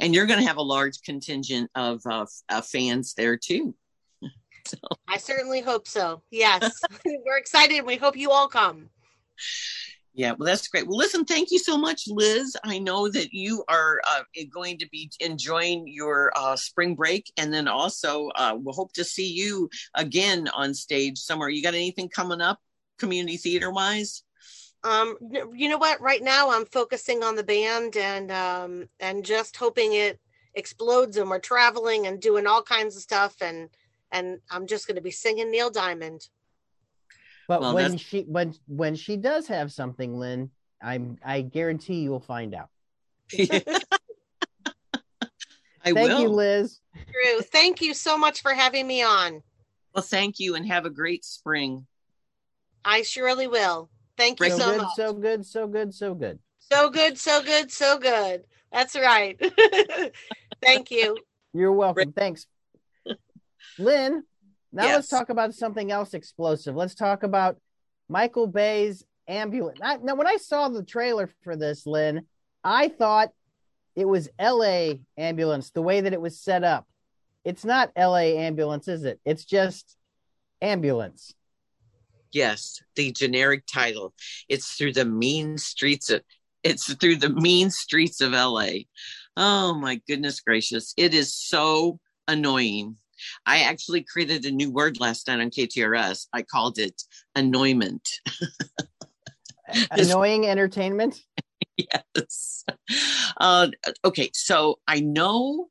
And 0.00 0.14
you're 0.14 0.26
going 0.26 0.40
to 0.40 0.46
have 0.46 0.56
a 0.56 0.62
large 0.62 1.00
contingent 1.02 1.70
of 1.74 2.02
uh, 2.04 2.26
uh, 2.48 2.60
fans 2.60 3.14
there 3.14 3.38
too. 3.38 3.74
so. 4.66 4.76
I 5.06 5.16
certainly 5.16 5.60
hope 5.60 5.88
so. 5.88 6.22
Yes, 6.30 6.82
we're 7.04 7.38
excited. 7.38 7.86
We 7.86 7.96
hope 7.96 8.16
you 8.16 8.30
all 8.30 8.48
come. 8.48 8.90
Yeah, 10.14 10.32
well, 10.32 10.46
that's 10.46 10.66
great. 10.66 10.88
Well, 10.88 10.96
listen, 10.96 11.24
thank 11.24 11.52
you 11.52 11.60
so 11.60 11.78
much, 11.78 12.08
Liz. 12.08 12.56
I 12.64 12.80
know 12.80 13.08
that 13.08 13.32
you 13.32 13.62
are 13.68 14.00
uh, 14.04 14.22
going 14.52 14.78
to 14.78 14.88
be 14.88 15.10
enjoying 15.20 15.86
your 15.86 16.32
uh, 16.34 16.56
spring 16.56 16.96
break, 16.96 17.30
and 17.36 17.54
then 17.54 17.68
also 17.68 18.28
uh, 18.34 18.56
we'll 18.58 18.74
hope 18.74 18.92
to 18.94 19.04
see 19.04 19.28
you 19.28 19.70
again 19.94 20.48
on 20.48 20.74
stage 20.74 21.18
somewhere. 21.18 21.50
You 21.50 21.62
got 21.62 21.74
anything 21.74 22.08
coming 22.08 22.40
up, 22.40 22.58
community 22.98 23.36
theater 23.36 23.70
wise? 23.70 24.24
Um, 24.82 25.16
you 25.54 25.68
know 25.68 25.78
what? 25.78 26.00
Right 26.00 26.22
now, 26.22 26.50
I'm 26.50 26.66
focusing 26.66 27.22
on 27.22 27.36
the 27.36 27.44
band 27.44 27.96
and 27.96 28.32
um, 28.32 28.88
and 28.98 29.24
just 29.24 29.56
hoping 29.56 29.92
it 29.92 30.18
explodes, 30.54 31.16
and 31.16 31.30
we're 31.30 31.38
traveling 31.38 32.08
and 32.08 32.20
doing 32.20 32.46
all 32.46 32.62
kinds 32.62 32.96
of 32.96 33.02
stuff, 33.02 33.36
and 33.40 33.68
and 34.10 34.40
I'm 34.50 34.66
just 34.66 34.86
going 34.86 34.96
to 34.96 35.02
be 35.02 35.10
singing 35.10 35.50
Neil 35.50 35.70
Diamond. 35.70 36.28
But 37.48 37.62
well, 37.62 37.74
when 37.74 37.92
that's... 37.92 38.02
she 38.02 38.22
when 38.22 38.54
when 38.66 38.94
she 38.94 39.16
does 39.16 39.48
have 39.48 39.72
something, 39.72 40.18
Lynn, 40.18 40.50
I'm 40.80 41.18
I 41.24 41.40
guarantee 41.40 42.02
you 42.02 42.10
will 42.10 42.20
find 42.20 42.54
out. 42.54 42.68
I 45.84 45.92
thank 45.92 45.96
will. 45.96 46.20
you, 46.20 46.28
Liz. 46.28 46.80
Drew, 46.94 47.40
thank 47.40 47.80
you 47.80 47.94
so 47.94 48.18
much 48.18 48.42
for 48.42 48.52
having 48.52 48.86
me 48.86 49.02
on. 49.02 49.42
Well, 49.94 50.02
thank 50.02 50.38
you, 50.38 50.54
and 50.54 50.66
have 50.66 50.84
a 50.84 50.90
great 50.90 51.24
spring. 51.24 51.86
I 52.84 53.02
surely 53.02 53.48
will. 53.48 53.88
Thank 54.16 54.40
you 54.40 54.50
so, 54.50 54.58
so 54.58 54.70
good, 54.70 54.82
much. 54.82 54.96
So 54.96 55.12
good, 55.12 55.46
so 55.46 55.66
good, 55.66 55.94
so 55.94 56.14
good. 56.14 56.38
So 56.58 56.90
good, 56.90 57.18
so 57.18 57.42
good, 57.42 57.72
so 57.72 57.98
good. 57.98 58.44
That's 58.72 58.94
right. 58.94 59.40
thank 60.62 60.90
you. 60.90 61.16
You're 61.54 61.72
welcome. 61.72 62.12
Thanks. 62.12 62.46
Lynn, 63.78 64.24
now 64.72 64.84
yes. 64.84 64.94
let's 64.96 65.08
talk 65.08 65.28
about 65.28 65.54
something 65.54 65.90
else 65.90 66.14
explosive. 66.14 66.76
Let's 66.76 66.94
talk 66.94 67.22
about 67.22 67.56
Michael 68.08 68.46
Bay's 68.46 69.04
ambulance. 69.26 69.78
now, 69.80 70.14
when 70.14 70.26
I 70.26 70.36
saw 70.36 70.68
the 70.68 70.82
trailer 70.82 71.28
for 71.42 71.56
this, 71.56 71.86
Lynn, 71.86 72.22
I 72.64 72.88
thought 72.88 73.30
it 73.96 74.06
was 74.06 74.28
L.A. 74.38 75.00
ambulance. 75.16 75.70
The 75.70 75.82
way 75.82 76.00
that 76.00 76.12
it 76.12 76.20
was 76.20 76.40
set 76.40 76.64
up, 76.64 76.86
it's 77.44 77.64
not 77.64 77.92
L.A. 77.96 78.38
ambulance, 78.38 78.88
is 78.88 79.04
it? 79.04 79.20
It's 79.24 79.44
just 79.44 79.96
ambulance. 80.60 81.34
Yes, 82.32 82.82
the 82.94 83.10
generic 83.12 83.64
title. 83.66 84.14
It's 84.48 84.74
through 84.74 84.92
the 84.92 85.04
mean 85.04 85.58
streets 85.58 86.10
of. 86.10 86.22
It's 86.62 86.92
through 86.94 87.16
the 87.16 87.30
mean 87.30 87.70
streets 87.70 88.20
of 88.20 88.32
LA. 88.32 88.70
Oh 89.36 89.74
my 89.74 90.00
goodness 90.08 90.40
gracious. 90.40 90.92
It 90.96 91.14
is 91.14 91.32
so 91.32 92.00
annoying 92.26 92.96
I 93.46 93.60
actually 93.60 94.02
created 94.02 94.44
a 94.44 94.50
new 94.50 94.70
word 94.70 95.00
last 95.00 95.28
night 95.28 95.40
on 95.40 95.50
KTRS. 95.50 96.26
I 96.32 96.42
called 96.42 96.78
it 96.78 97.02
annoyment. 97.34 98.08
Annoying 99.90 100.46
entertainment? 100.46 101.20
yes. 101.76 102.64
Uh, 103.36 103.68
okay, 104.04 104.30
so 104.32 104.78
I 104.86 105.00
know 105.00 105.68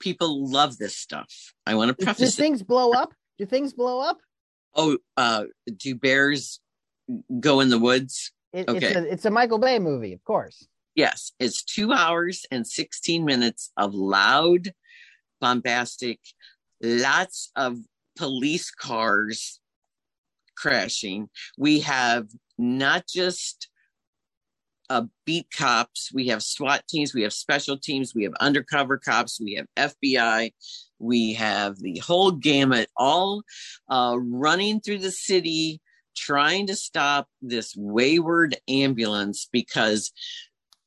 people 0.00 0.50
love 0.50 0.78
this 0.78 0.96
stuff. 0.96 1.52
I 1.66 1.74
want 1.74 1.88
to 1.88 2.04
preface. 2.04 2.36
Do 2.36 2.42
things 2.42 2.62
blow 2.62 2.92
up? 2.92 3.12
Do 3.38 3.46
things 3.46 3.72
blow 3.72 4.00
up? 4.00 4.18
Oh, 4.74 4.98
uh, 5.16 5.44
do 5.76 5.94
bears 5.94 6.60
go 7.40 7.60
in 7.60 7.68
the 7.68 7.78
woods? 7.78 8.32
It, 8.52 8.68
okay. 8.68 8.86
It's 8.86 8.96
a, 8.96 9.12
it's 9.12 9.24
a 9.24 9.30
Michael 9.30 9.58
Bay 9.58 9.78
movie, 9.78 10.12
of 10.12 10.22
course. 10.24 10.66
Yes, 10.94 11.32
it's 11.38 11.62
two 11.62 11.92
hours 11.92 12.46
and 12.50 12.66
16 12.66 13.24
minutes 13.24 13.70
of 13.76 13.94
loud, 13.94 14.72
bombastic, 15.40 16.20
lots 16.82 17.50
of 17.56 17.78
police 18.16 18.70
cars 18.70 19.60
crashing. 20.56 21.28
We 21.58 21.80
have 21.80 22.26
not 22.58 23.06
just 23.06 23.68
uh, 24.88 25.02
beat 25.24 25.48
cops, 25.50 26.10
we 26.12 26.28
have 26.28 26.42
SWAT 26.42 26.86
teams, 26.88 27.12
we 27.12 27.22
have 27.22 27.32
special 27.32 27.76
teams, 27.76 28.14
we 28.14 28.24
have 28.24 28.34
undercover 28.40 28.98
cops, 28.98 29.40
we 29.40 29.54
have 29.54 29.66
FBI, 29.76 30.52
we 30.98 31.34
have 31.34 31.76
the 31.78 31.98
whole 31.98 32.30
gamut, 32.30 32.88
all 32.96 33.42
uh, 33.90 34.16
running 34.18 34.80
through 34.80 34.98
the 34.98 35.10
city 35.10 35.80
trying 36.16 36.66
to 36.66 36.74
stop 36.74 37.28
this 37.42 37.74
wayward 37.76 38.56
ambulance 38.68 39.48
because 39.52 40.12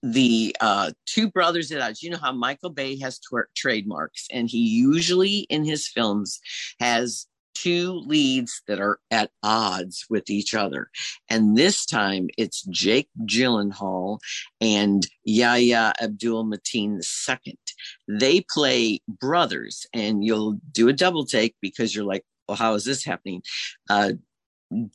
the 0.02 0.56
uh, 0.62 0.92
two 1.06 1.30
brothers 1.30 1.72
at 1.72 1.82
odds. 1.82 2.02
You 2.02 2.12
know 2.12 2.18
how 2.18 2.32
Michael 2.32 2.70
Bay 2.70 2.98
has 3.00 3.20
trademarks, 3.56 4.28
and 4.32 4.50
he 4.50 4.60
usually 4.60 5.40
in 5.50 5.66
his 5.66 5.88
films 5.88 6.40
has 6.80 7.28
two 7.54 7.92
leads 8.06 8.62
that 8.68 8.80
are 8.80 9.00
at 9.12 9.32
odds 9.44 10.06
with 10.10 10.30
each 10.30 10.54
other. 10.54 10.90
And 11.30 11.58
this 11.58 11.86
time 11.86 12.30
it's 12.38 12.64
Jake 12.64 13.10
Gyllenhaal 13.26 14.20
and 14.62 15.06
Yahya 15.26 15.94
Abdul 16.02 16.46
Mateen 16.46 17.02
II. 17.28 17.60
They 18.08 18.46
play 18.50 19.02
brothers, 19.08 19.86
and 19.94 20.24
you'll 20.24 20.60
do 20.72 20.88
a 20.88 20.94
double 20.94 21.26
take 21.26 21.56
because 21.62 21.94
you're 21.94 22.06
like, 22.06 22.24
well, 22.48 22.58
how 22.58 22.76
is 22.76 22.86
this 22.86 23.04
happening? 23.04 23.42
Uh, 23.90 24.14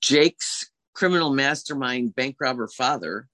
Jake's 0.00 0.70
criminal 0.94 1.30
mastermind 1.34 2.14
bank 2.14 2.36
robber 2.40 2.68
father 2.68 3.28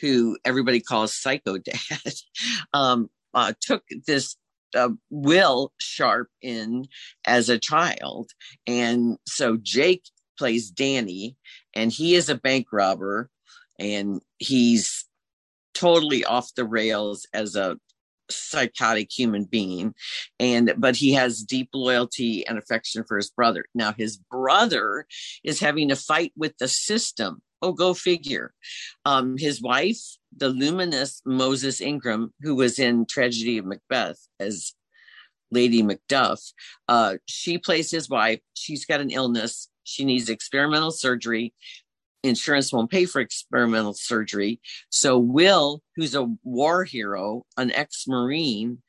who 0.00 0.36
everybody 0.44 0.80
calls 0.80 1.14
Psycho 1.14 1.58
Dad, 1.58 2.14
um, 2.72 3.10
uh, 3.32 3.52
took 3.60 3.82
this 4.06 4.36
uh, 4.74 4.90
Will 5.10 5.72
Sharp 5.78 6.28
in 6.42 6.86
as 7.26 7.48
a 7.48 7.58
child. 7.58 8.30
And 8.66 9.18
so 9.26 9.56
Jake 9.60 10.04
plays 10.38 10.70
Danny, 10.70 11.36
and 11.74 11.92
he 11.92 12.14
is 12.14 12.28
a 12.28 12.34
bank 12.34 12.68
robber, 12.72 13.30
and 13.78 14.20
he's 14.38 15.06
totally 15.74 16.24
off 16.24 16.54
the 16.54 16.64
rails 16.64 17.26
as 17.32 17.56
a 17.56 17.76
psychotic 18.30 19.10
human 19.10 19.44
being 19.44 19.94
and 20.40 20.72
but 20.78 20.96
he 20.96 21.12
has 21.12 21.42
deep 21.42 21.68
loyalty 21.74 22.46
and 22.46 22.56
affection 22.56 23.04
for 23.06 23.18
his 23.18 23.30
brother 23.30 23.66
now 23.74 23.92
his 23.92 24.16
brother 24.16 25.06
is 25.42 25.60
having 25.60 25.90
to 25.90 25.96
fight 25.96 26.32
with 26.34 26.56
the 26.58 26.66
system 26.66 27.42
Oh, 27.64 27.72
go 27.72 27.94
figure. 27.94 28.52
Um, 29.06 29.36
his 29.38 29.62
wife, 29.62 30.02
the 30.36 30.50
luminous 30.50 31.22
Moses 31.24 31.80
Ingram, 31.80 32.32
who 32.42 32.54
was 32.54 32.78
in 32.78 33.06
Tragedy 33.06 33.56
of 33.56 33.64
Macbeth 33.64 34.20
as 34.38 34.74
Lady 35.50 35.82
Macduff, 35.82 36.40
uh, 36.88 37.14
she 37.26 37.56
plays 37.56 37.90
his 37.90 38.08
wife. 38.10 38.40
She's 38.52 38.84
got 38.84 39.00
an 39.00 39.10
illness. 39.10 39.70
She 39.84 40.04
needs 40.04 40.28
experimental 40.28 40.90
surgery. 40.90 41.54
insurance 42.22 42.72
won't 42.72 42.90
pay 42.90 43.04
for 43.04 43.20
experimental 43.20 43.94
surgery. 43.94 44.60
So 44.90 45.18
Will, 45.18 45.82
who's 45.96 46.14
a 46.14 46.30
war 46.42 46.84
hero, 46.84 47.44
an 47.56 47.70
ex-marine, 47.72 48.82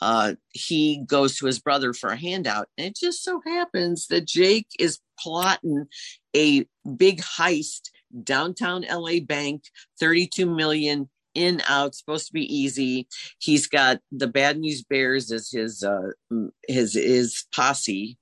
uh, 0.00 0.34
he 0.50 1.02
goes 1.04 1.36
to 1.36 1.46
his 1.46 1.58
brother 1.58 1.92
for 1.92 2.10
a 2.10 2.16
handout. 2.16 2.68
And 2.78 2.86
it 2.86 2.96
just 2.96 3.24
so 3.24 3.42
happens 3.44 4.06
that 4.08 4.26
Jake 4.26 4.68
is 4.78 5.00
plotting 5.18 5.86
a 6.36 6.66
big 6.96 7.20
heist 7.20 7.90
downtown 8.22 8.84
LA 8.90 9.20
bank, 9.20 9.64
32 10.00 10.46
million 10.46 11.08
in 11.34 11.62
out 11.68 11.94
supposed 11.94 12.26
to 12.26 12.32
be 12.32 12.54
easy. 12.54 13.06
He's 13.38 13.66
got 13.66 14.00
the 14.10 14.26
bad 14.26 14.58
news 14.58 14.82
bears 14.82 15.30
as 15.30 15.50
his 15.50 15.82
uh 15.82 16.10
his 16.66 16.94
his 16.94 17.44
posse 17.54 18.18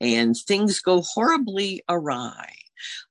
and 0.00 0.34
things 0.36 0.80
go 0.80 1.02
horribly 1.02 1.82
awry. 1.88 2.54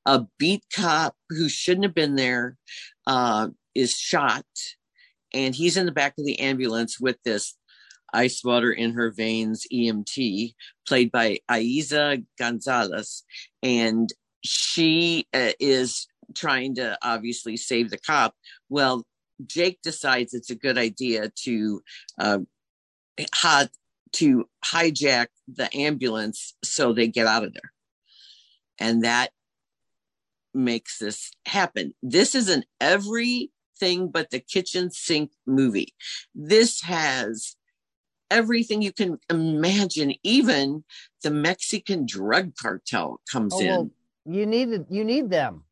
A 0.05 0.25
beat 0.37 0.63
cop 0.75 1.15
who 1.29 1.47
shouldn't 1.47 1.85
have 1.85 1.95
been 1.95 2.15
there 2.15 2.57
uh 3.07 3.49
is 3.73 3.95
shot 3.95 4.45
and 5.33 5.53
he's 5.53 5.77
in 5.77 5.85
the 5.85 5.91
back 5.91 6.13
of 6.17 6.25
the 6.25 6.39
ambulance 6.39 6.99
with 6.99 7.17
this 7.23 7.55
ice 8.13 8.41
water 8.43 8.71
in 8.71 8.93
her 8.93 9.11
veins 9.11 9.67
emt 9.73 10.53
played 10.87 11.11
by 11.11 11.37
eiza 11.51 12.23
gonzalez 12.39 13.23
and 13.61 14.09
she 14.43 15.27
uh, 15.33 15.51
is 15.59 16.07
trying 16.33 16.75
to 16.75 16.97
obviously 17.01 17.57
save 17.57 17.89
the 17.89 17.97
cop 17.97 18.33
well 18.69 19.05
Jake 19.45 19.79
decides 19.81 20.33
it's 20.33 20.49
a 20.49 20.55
good 20.55 20.77
idea 20.77 21.31
to 21.43 21.81
uh, 22.19 22.39
to 24.13 24.45
hijack 24.63 25.27
the 25.47 25.69
ambulance 25.75 26.55
so 26.63 26.93
they 26.93 27.07
get 27.07 27.27
out 27.27 27.43
of 27.43 27.53
there, 27.53 27.71
and 28.79 29.03
that 29.03 29.31
makes 30.53 30.99
this 30.99 31.31
happen. 31.45 31.93
This 32.01 32.33
is 32.33 32.49
an 32.49 32.63
everything 32.79 34.09
but 34.09 34.29
the 34.29 34.39
kitchen 34.39 34.89
sink 34.91 35.31
movie. 35.45 35.93
This 36.33 36.81
has 36.81 37.55
everything 38.31 38.81
you 38.81 38.93
can 38.93 39.19
imagine. 39.29 40.13
Even 40.23 40.85
the 41.23 41.31
Mexican 41.31 42.05
drug 42.05 42.53
cartel 42.55 43.19
comes 43.29 43.53
oh, 43.53 43.65
well, 43.65 43.81
in. 43.81 44.33
You 44.33 44.45
need 44.45 44.85
you 44.89 45.03
need 45.03 45.29
them. 45.29 45.64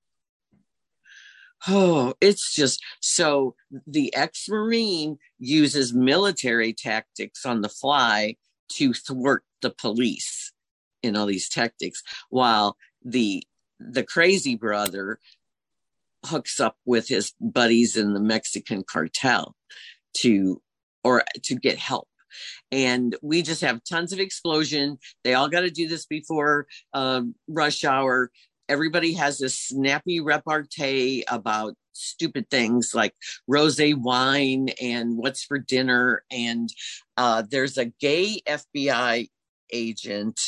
Oh, 1.67 2.13
it's 2.19 2.53
just 2.53 2.83
so 2.99 3.55
the 3.87 4.13
ex 4.15 4.47
Marine 4.49 5.17
uses 5.39 5.93
military 5.93 6.73
tactics 6.73 7.45
on 7.45 7.61
the 7.61 7.69
fly 7.69 8.35
to 8.73 8.93
thwart 8.93 9.43
the 9.61 9.69
police 9.69 10.51
in 11.01 11.15
all 11.15 11.25
these 11.25 11.49
tactics, 11.49 12.03
while 12.29 12.75
the 13.03 13.43
the 13.79 14.03
crazy 14.03 14.55
brother 14.55 15.19
hooks 16.25 16.59
up 16.59 16.77
with 16.85 17.07
his 17.07 17.33
buddies 17.39 17.95
in 17.95 18.13
the 18.13 18.19
Mexican 18.19 18.83
cartel 18.83 19.55
to 20.15 20.61
or 21.03 21.23
to 21.43 21.55
get 21.55 21.77
help. 21.77 22.07
And 22.71 23.15
we 23.21 23.41
just 23.41 23.61
have 23.61 23.83
tons 23.83 24.11
of 24.11 24.19
explosion. 24.19 24.97
They 25.23 25.33
all 25.33 25.49
got 25.49 25.61
to 25.61 25.69
do 25.69 25.87
this 25.87 26.05
before 26.05 26.67
uh, 26.93 27.21
rush 27.47 27.83
hour 27.83 28.31
everybody 28.73 29.13
has 29.13 29.37
this 29.37 29.59
snappy 29.59 30.19
repartee 30.19 31.23
about 31.27 31.75
stupid 31.93 32.49
things 32.49 32.91
like 32.95 33.13
rose 33.47 33.79
wine 33.79 34.69
and 34.81 35.15
what's 35.15 35.43
for 35.43 35.59
dinner. 35.59 36.23
And 36.31 36.67
uh, 37.15 37.43
there's 37.47 37.77
a 37.77 37.85
gay 37.85 38.41
fbi 38.47 39.29
agent 39.71 40.39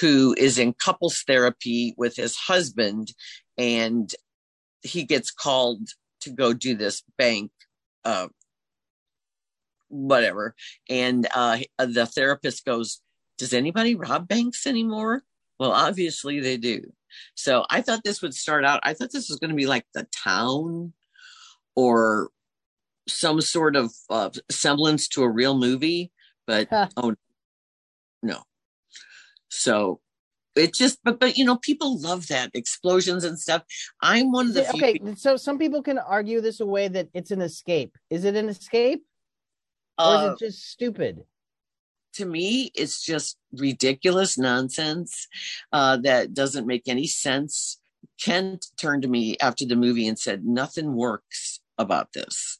who 0.00 0.34
is 0.38 0.58
in 0.58 0.72
couples 0.72 1.22
therapy 1.26 1.94
with 1.98 2.16
his 2.16 2.36
husband 2.36 3.12
and 3.58 4.10
he 4.80 5.04
gets 5.04 5.30
called 5.30 5.88
to 6.22 6.30
go 6.30 6.54
do 6.54 6.74
this 6.74 7.02
bank 7.18 7.50
uh, 8.06 8.28
whatever. 9.88 10.54
And 10.88 11.26
uh, 11.34 11.58
the 11.78 12.06
therapist 12.06 12.64
goes 12.64 13.02
does 13.36 13.52
anybody 13.52 13.94
rob 13.94 14.26
banks 14.26 14.66
anymore? 14.66 15.22
Well 15.60 15.72
obviously 15.72 16.40
they 16.40 16.56
do 16.56 16.92
so 17.34 17.64
I 17.70 17.80
thought 17.80 18.04
this 18.04 18.22
would 18.22 18.34
start 18.34 18.64
out, 18.64 18.80
I 18.82 18.94
thought 18.94 19.12
this 19.12 19.28
was 19.28 19.38
going 19.38 19.50
to 19.50 19.56
be 19.56 19.66
like 19.66 19.84
the 19.94 20.06
town 20.24 20.92
or 21.76 22.30
some 23.08 23.40
sort 23.40 23.76
of 23.76 23.92
uh, 24.10 24.30
semblance 24.50 25.08
to 25.08 25.22
a 25.22 25.28
real 25.28 25.56
movie, 25.56 26.12
but 26.46 26.68
huh. 26.68 26.88
oh 26.96 27.14
no. 28.22 28.42
So 29.48 30.00
it 30.58 30.74
just 30.74 30.98
but 31.04 31.18
but 31.20 31.36
you 31.36 31.44
know 31.44 31.56
people 31.56 31.98
love 32.00 32.26
that 32.28 32.50
explosions 32.54 33.24
and 33.24 33.38
stuff 33.38 33.62
i'm 34.02 34.32
one 34.32 34.48
of 34.48 34.54
the 34.54 34.68
okay 34.70 34.94
people... 34.94 35.16
so 35.16 35.36
some 35.36 35.58
people 35.58 35.82
can 35.82 35.98
argue 35.98 36.40
this 36.40 36.60
away 36.60 36.88
that 36.88 37.08
it's 37.14 37.30
an 37.30 37.40
escape 37.40 37.96
is 38.10 38.24
it 38.24 38.34
an 38.34 38.48
escape 38.48 39.04
or 39.98 40.04
uh, 40.04 40.16
is 40.16 40.24
it 40.24 40.32
uh, 40.32 40.36
just 40.38 40.68
stupid 40.68 41.22
to 42.14 42.24
me, 42.24 42.70
it's 42.74 43.02
just 43.02 43.36
ridiculous 43.52 44.38
nonsense 44.38 45.28
uh, 45.72 45.96
that 45.98 46.34
doesn't 46.34 46.66
make 46.66 46.88
any 46.88 47.06
sense. 47.06 47.78
Kent 48.20 48.66
turned 48.80 49.02
to 49.02 49.08
me 49.08 49.36
after 49.40 49.64
the 49.64 49.76
movie 49.76 50.08
and 50.08 50.18
said, 50.18 50.44
Nothing 50.44 50.94
works 50.94 51.60
about 51.78 52.12
this. 52.12 52.58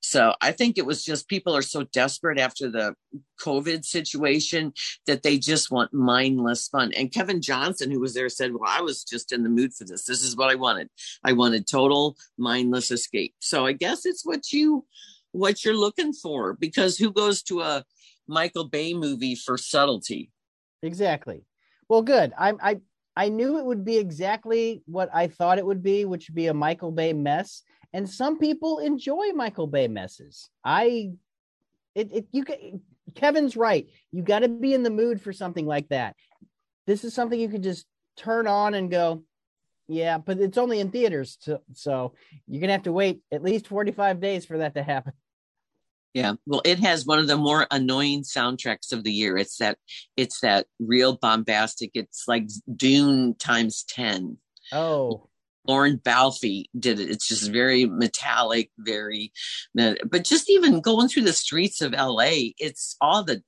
So 0.00 0.34
I 0.42 0.52
think 0.52 0.76
it 0.76 0.84
was 0.84 1.02
just 1.02 1.28
people 1.28 1.56
are 1.56 1.62
so 1.62 1.84
desperate 1.84 2.38
after 2.38 2.70
the 2.70 2.94
COVID 3.40 3.86
situation 3.86 4.74
that 5.06 5.22
they 5.22 5.38
just 5.38 5.70
want 5.70 5.94
mindless 5.94 6.68
fun. 6.68 6.92
And 6.94 7.10
Kevin 7.10 7.40
Johnson, 7.40 7.90
who 7.90 8.00
was 8.00 8.12
there, 8.12 8.28
said, 8.28 8.52
Well, 8.52 8.68
I 8.68 8.82
was 8.82 9.02
just 9.02 9.32
in 9.32 9.42
the 9.42 9.48
mood 9.48 9.72
for 9.72 9.84
this. 9.84 10.04
This 10.04 10.22
is 10.22 10.36
what 10.36 10.50
I 10.50 10.56
wanted. 10.56 10.90
I 11.24 11.32
wanted 11.32 11.66
total 11.66 12.18
mindless 12.36 12.90
escape. 12.90 13.34
So 13.40 13.64
I 13.64 13.72
guess 13.72 14.04
it's 14.04 14.26
what 14.26 14.52
you 14.52 14.84
what 15.32 15.64
you're 15.64 15.74
looking 15.74 16.12
for 16.12 16.52
because 16.52 16.96
who 16.96 17.10
goes 17.10 17.42
to 17.42 17.60
a 17.60 17.84
Michael 18.26 18.68
Bay 18.68 18.94
movie 18.94 19.34
for 19.34 19.56
subtlety. 19.58 20.30
Exactly. 20.82 21.44
Well, 21.88 22.02
good. 22.02 22.32
I 22.38 22.52
I 22.62 22.80
I 23.16 23.28
knew 23.28 23.58
it 23.58 23.64
would 23.64 23.84
be 23.84 23.98
exactly 23.98 24.82
what 24.86 25.08
I 25.14 25.28
thought 25.28 25.58
it 25.58 25.66
would 25.66 25.82
be, 25.82 26.04
which 26.04 26.28
would 26.28 26.34
be 26.34 26.48
a 26.48 26.54
Michael 26.54 26.90
Bay 26.90 27.12
mess. 27.12 27.62
And 27.92 28.08
some 28.08 28.38
people 28.38 28.78
enjoy 28.80 29.32
Michael 29.34 29.68
Bay 29.68 29.86
messes. 29.88 30.48
I 30.64 31.12
it, 31.94 32.10
it 32.12 32.26
you 32.32 32.44
can 32.44 32.80
Kevin's 33.14 33.56
right. 33.56 33.88
You 34.10 34.22
got 34.22 34.40
to 34.40 34.48
be 34.48 34.74
in 34.74 34.82
the 34.82 34.90
mood 34.90 35.20
for 35.20 35.32
something 35.32 35.66
like 35.66 35.88
that. 35.90 36.16
This 36.86 37.04
is 37.04 37.14
something 37.14 37.38
you 37.38 37.48
could 37.48 37.62
just 37.62 37.86
turn 38.16 38.46
on 38.46 38.74
and 38.74 38.90
go, 38.90 39.22
yeah, 39.86 40.18
but 40.18 40.38
it's 40.38 40.58
only 40.58 40.80
in 40.80 40.90
theaters, 40.90 41.38
so 41.74 42.14
you're 42.46 42.60
gonna 42.60 42.72
have 42.72 42.84
to 42.84 42.92
wait 42.92 43.20
at 43.30 43.42
least 43.42 43.68
45 43.68 44.20
days 44.20 44.44
for 44.44 44.58
that 44.58 44.74
to 44.74 44.82
happen. 44.82 45.12
Yeah, 46.14 46.34
well, 46.46 46.62
it 46.64 46.78
has 46.78 47.04
one 47.04 47.18
of 47.18 47.26
the 47.26 47.36
more 47.36 47.66
annoying 47.72 48.22
soundtracks 48.22 48.92
of 48.92 49.02
the 49.02 49.12
year. 49.12 49.36
It's 49.36 49.56
that 49.58 49.78
it's 50.16 50.40
that 50.40 50.66
real 50.78 51.16
bombastic. 51.16 51.90
It's 51.94 52.24
like 52.28 52.46
Dune 52.76 53.34
times 53.34 53.84
ten. 53.88 54.38
Oh, 54.70 55.28
Lorne 55.66 56.00
Balfe 56.04 56.66
did 56.78 57.00
it. 57.00 57.10
It's 57.10 57.26
just 57.26 57.50
very 57.50 57.86
metallic, 57.86 58.70
very, 58.78 59.32
but 59.74 60.22
just 60.22 60.48
even 60.48 60.80
going 60.80 61.08
through 61.08 61.24
the 61.24 61.32
streets 61.32 61.80
of 61.80 61.92
LA, 61.92 62.52
it's 62.58 62.96
all 63.00 63.24
the. 63.24 63.42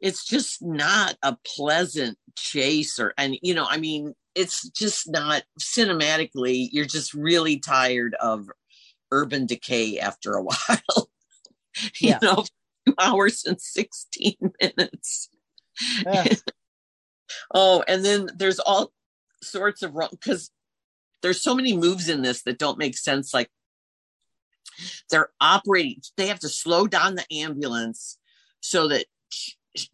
It's 0.00 0.24
just 0.26 0.62
not 0.62 1.16
a 1.22 1.36
pleasant 1.56 2.16
chase, 2.34 2.98
or 2.98 3.12
and 3.18 3.36
you 3.42 3.54
know, 3.54 3.66
I 3.68 3.76
mean, 3.76 4.14
it's 4.34 4.68
just 4.70 5.10
not 5.10 5.42
cinematically. 5.60 6.68
You're 6.72 6.86
just 6.86 7.12
really 7.12 7.58
tired 7.58 8.14
of 8.20 8.48
urban 9.10 9.44
decay 9.46 9.98
after 9.98 10.32
a 10.32 10.42
while. 10.42 11.10
yeah. 12.00 12.18
you 12.20 12.28
know, 12.28 12.44
two 12.86 12.94
hours 12.98 13.44
and 13.44 13.60
16 13.60 14.34
minutes. 14.60 15.28
Yeah. 16.04 16.34
oh, 17.54 17.84
and 17.86 18.04
then 18.04 18.28
there's 18.36 18.58
all 18.58 18.92
sorts 19.42 19.82
of 19.82 19.94
wrong 19.94 20.08
because 20.12 20.50
there's 21.22 21.42
so 21.42 21.54
many 21.54 21.76
moves 21.76 22.08
in 22.08 22.22
this 22.22 22.42
that 22.42 22.58
don't 22.58 22.78
make 22.78 22.96
sense. 22.96 23.34
Like 23.34 23.50
they're 25.10 25.30
operating, 25.40 26.00
they 26.16 26.28
have 26.28 26.40
to 26.40 26.48
slow 26.48 26.86
down 26.86 27.14
the 27.14 27.26
ambulance 27.32 28.18
so 28.60 28.88
that 28.88 29.06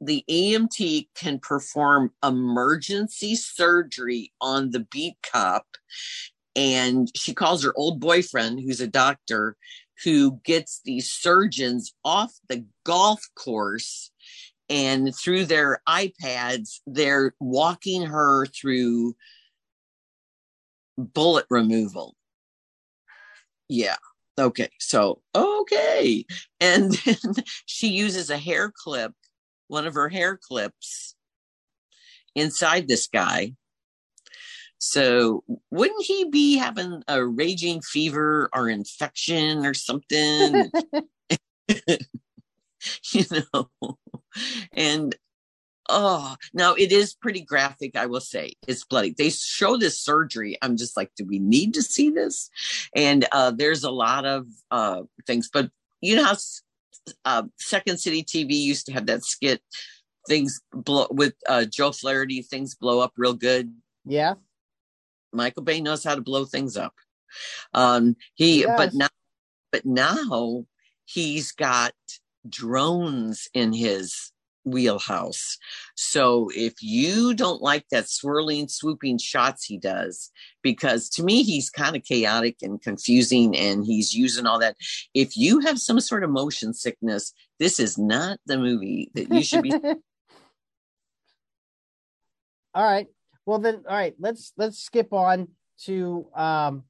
the 0.01 0.25
EMT 0.31 1.09
can 1.15 1.39
perform 1.39 2.13
emergency 2.25 3.35
surgery 3.35 4.33
on 4.41 4.71
the 4.71 4.81
beat 4.81 5.17
cop. 5.23 5.67
And 6.55 7.11
she 7.17 7.33
calls 7.35 7.65
her 7.65 7.73
old 7.77 7.99
boyfriend, 7.99 8.61
who's 8.61 8.81
a 8.81 8.87
doctor, 8.87 9.57
who 10.05 10.41
gets 10.45 10.81
these 10.85 11.11
surgeons 11.11 11.95
off 12.05 12.33
the 12.49 12.65
golf 12.85 13.23
course 13.35 14.11
and 14.69 15.15
through 15.15 15.45
their 15.45 15.83
iPads, 15.89 16.81
they're 16.87 17.35
walking 17.41 18.03
her 18.03 18.47
through 18.47 19.15
bullet 20.97 21.47
removal. 21.51 22.17
Yeah. 23.69 23.97
Okay. 24.39 24.71
So, 24.79 25.21
okay. 25.35 26.25
And 26.61 26.93
then 26.93 27.35
she 27.67 27.89
uses 27.89 28.31
a 28.31 28.39
hair 28.39 28.73
clip, 28.75 29.13
one 29.69 29.87
of 29.87 29.95
her 29.95 30.09
hair 30.09 30.39
clips 30.41 31.15
inside 32.35 32.89
this 32.89 33.09
guy 33.09 33.55
So 34.85 35.45
wouldn't 35.71 36.05
he 36.05 36.25
be 36.25 36.57
having 36.59 37.05
a 37.07 37.25
raging 37.25 37.83
fever 37.83 38.51
or 38.53 38.69
infection 38.69 39.65
or 39.65 39.75
something? 39.75 40.73
you 43.13 43.25
know, 43.55 43.69
and 44.73 45.15
oh, 45.89 46.35
now 46.53 46.75
it 46.75 46.91
is 46.91 47.15
pretty 47.15 47.43
graphic, 47.43 47.97
I 47.97 48.07
will 48.07 48.21
say. 48.21 48.55
It's 48.67 48.83
bloody. 48.83 49.15
They 49.17 49.31
show 49.31 49.77
this 49.77 50.01
surgery. 50.01 50.59
I'm 50.63 50.77
just 50.77 50.97
like, 50.97 51.13
do 51.17 51.25
we 51.25 51.39
need 51.39 51.75
to 51.75 51.83
see 51.83 52.11
this? 52.11 52.51
And 52.97 53.25
uh, 53.31 53.53
there's 53.53 53.85
a 53.85 53.91
lot 53.93 54.25
of 54.25 54.49
uh, 54.73 55.03
things, 55.29 55.49
but 55.53 55.71
you 56.01 56.17
know 56.17 56.25
how 56.25 56.37
uh, 57.25 57.45
Second 57.57 58.01
City 58.01 58.25
TV 58.25 58.55
used 58.55 58.87
to 58.87 58.93
have 58.95 59.07
that 59.07 59.25
skit, 59.25 59.63
things 60.27 60.61
blow 60.73 61.07
with 61.13 61.35
uh, 61.49 61.67
Joe 61.67 61.93
Flaherty, 61.93 62.43
things 62.43 62.75
blow 62.75 62.99
up 62.99 63.13
real 63.17 63.35
good. 63.35 63.73
Yeah. 64.05 64.35
Michael 65.33 65.63
Bay 65.63 65.81
knows 65.81 66.05
how 66.05 66.15
to 66.15 66.21
blow 66.21 66.45
things 66.45 66.77
up. 66.77 66.95
Um, 67.73 68.17
he, 68.35 68.61
yes. 68.61 68.75
but 68.77 68.95
now, 68.95 69.09
but 69.71 69.87
now 69.87 70.67
he's 71.05 71.53
got 71.53 71.95
drones 72.49 73.49
in 73.55 73.73
his 73.73 74.33
wheelhouse. 74.65 75.59
So 75.97 76.51
if 76.55 76.75
you 76.81 77.35
don't 77.35 77.63
like 77.63 77.87
that 77.91 78.09
swirling, 78.09 78.69
swooping 78.69 79.19
shots 79.19 79.65
he 79.65 79.79
does, 79.79 80.31
because 80.63 81.09
to 81.11 81.25
me, 81.25 81.43
he's 81.43 81.71
kind 81.71 81.97
of 81.97 82.05
chaotic 82.05 82.59
and 82.63 82.81
confusing 82.81 83.57
and 83.57 83.85
he's 83.85 84.15
using 84.15 84.47
all 84.47 84.61
that. 84.61 84.77
If 85.15 85.37
you 85.37 85.61
have 85.61 85.79
some 85.79 86.01
sort 86.01 86.25
of 86.25 86.31
motion 86.31 86.75
sickness, 86.75 87.33
this 87.59 87.81
is 87.81 87.99
not 87.99 88.39
the 88.47 88.59
movie 88.59 89.11
that 89.15 89.33
you 89.33 89.43
should 89.43 89.63
be. 89.63 89.73
all 92.75 92.85
right. 92.85 93.07
Well 93.47 93.59
then, 93.59 93.85
all 93.89 93.97
right, 93.97 94.15
let's 94.19 94.53
let's 94.57 94.79
skip 94.79 95.13
on 95.13 95.49
to 95.85 96.27
um 96.35 96.85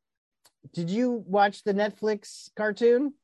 did 0.75 0.91
you 0.91 1.25
watch 1.27 1.65
the 1.65 1.75
Netflix 1.75 2.51
cartoon? 2.57 3.15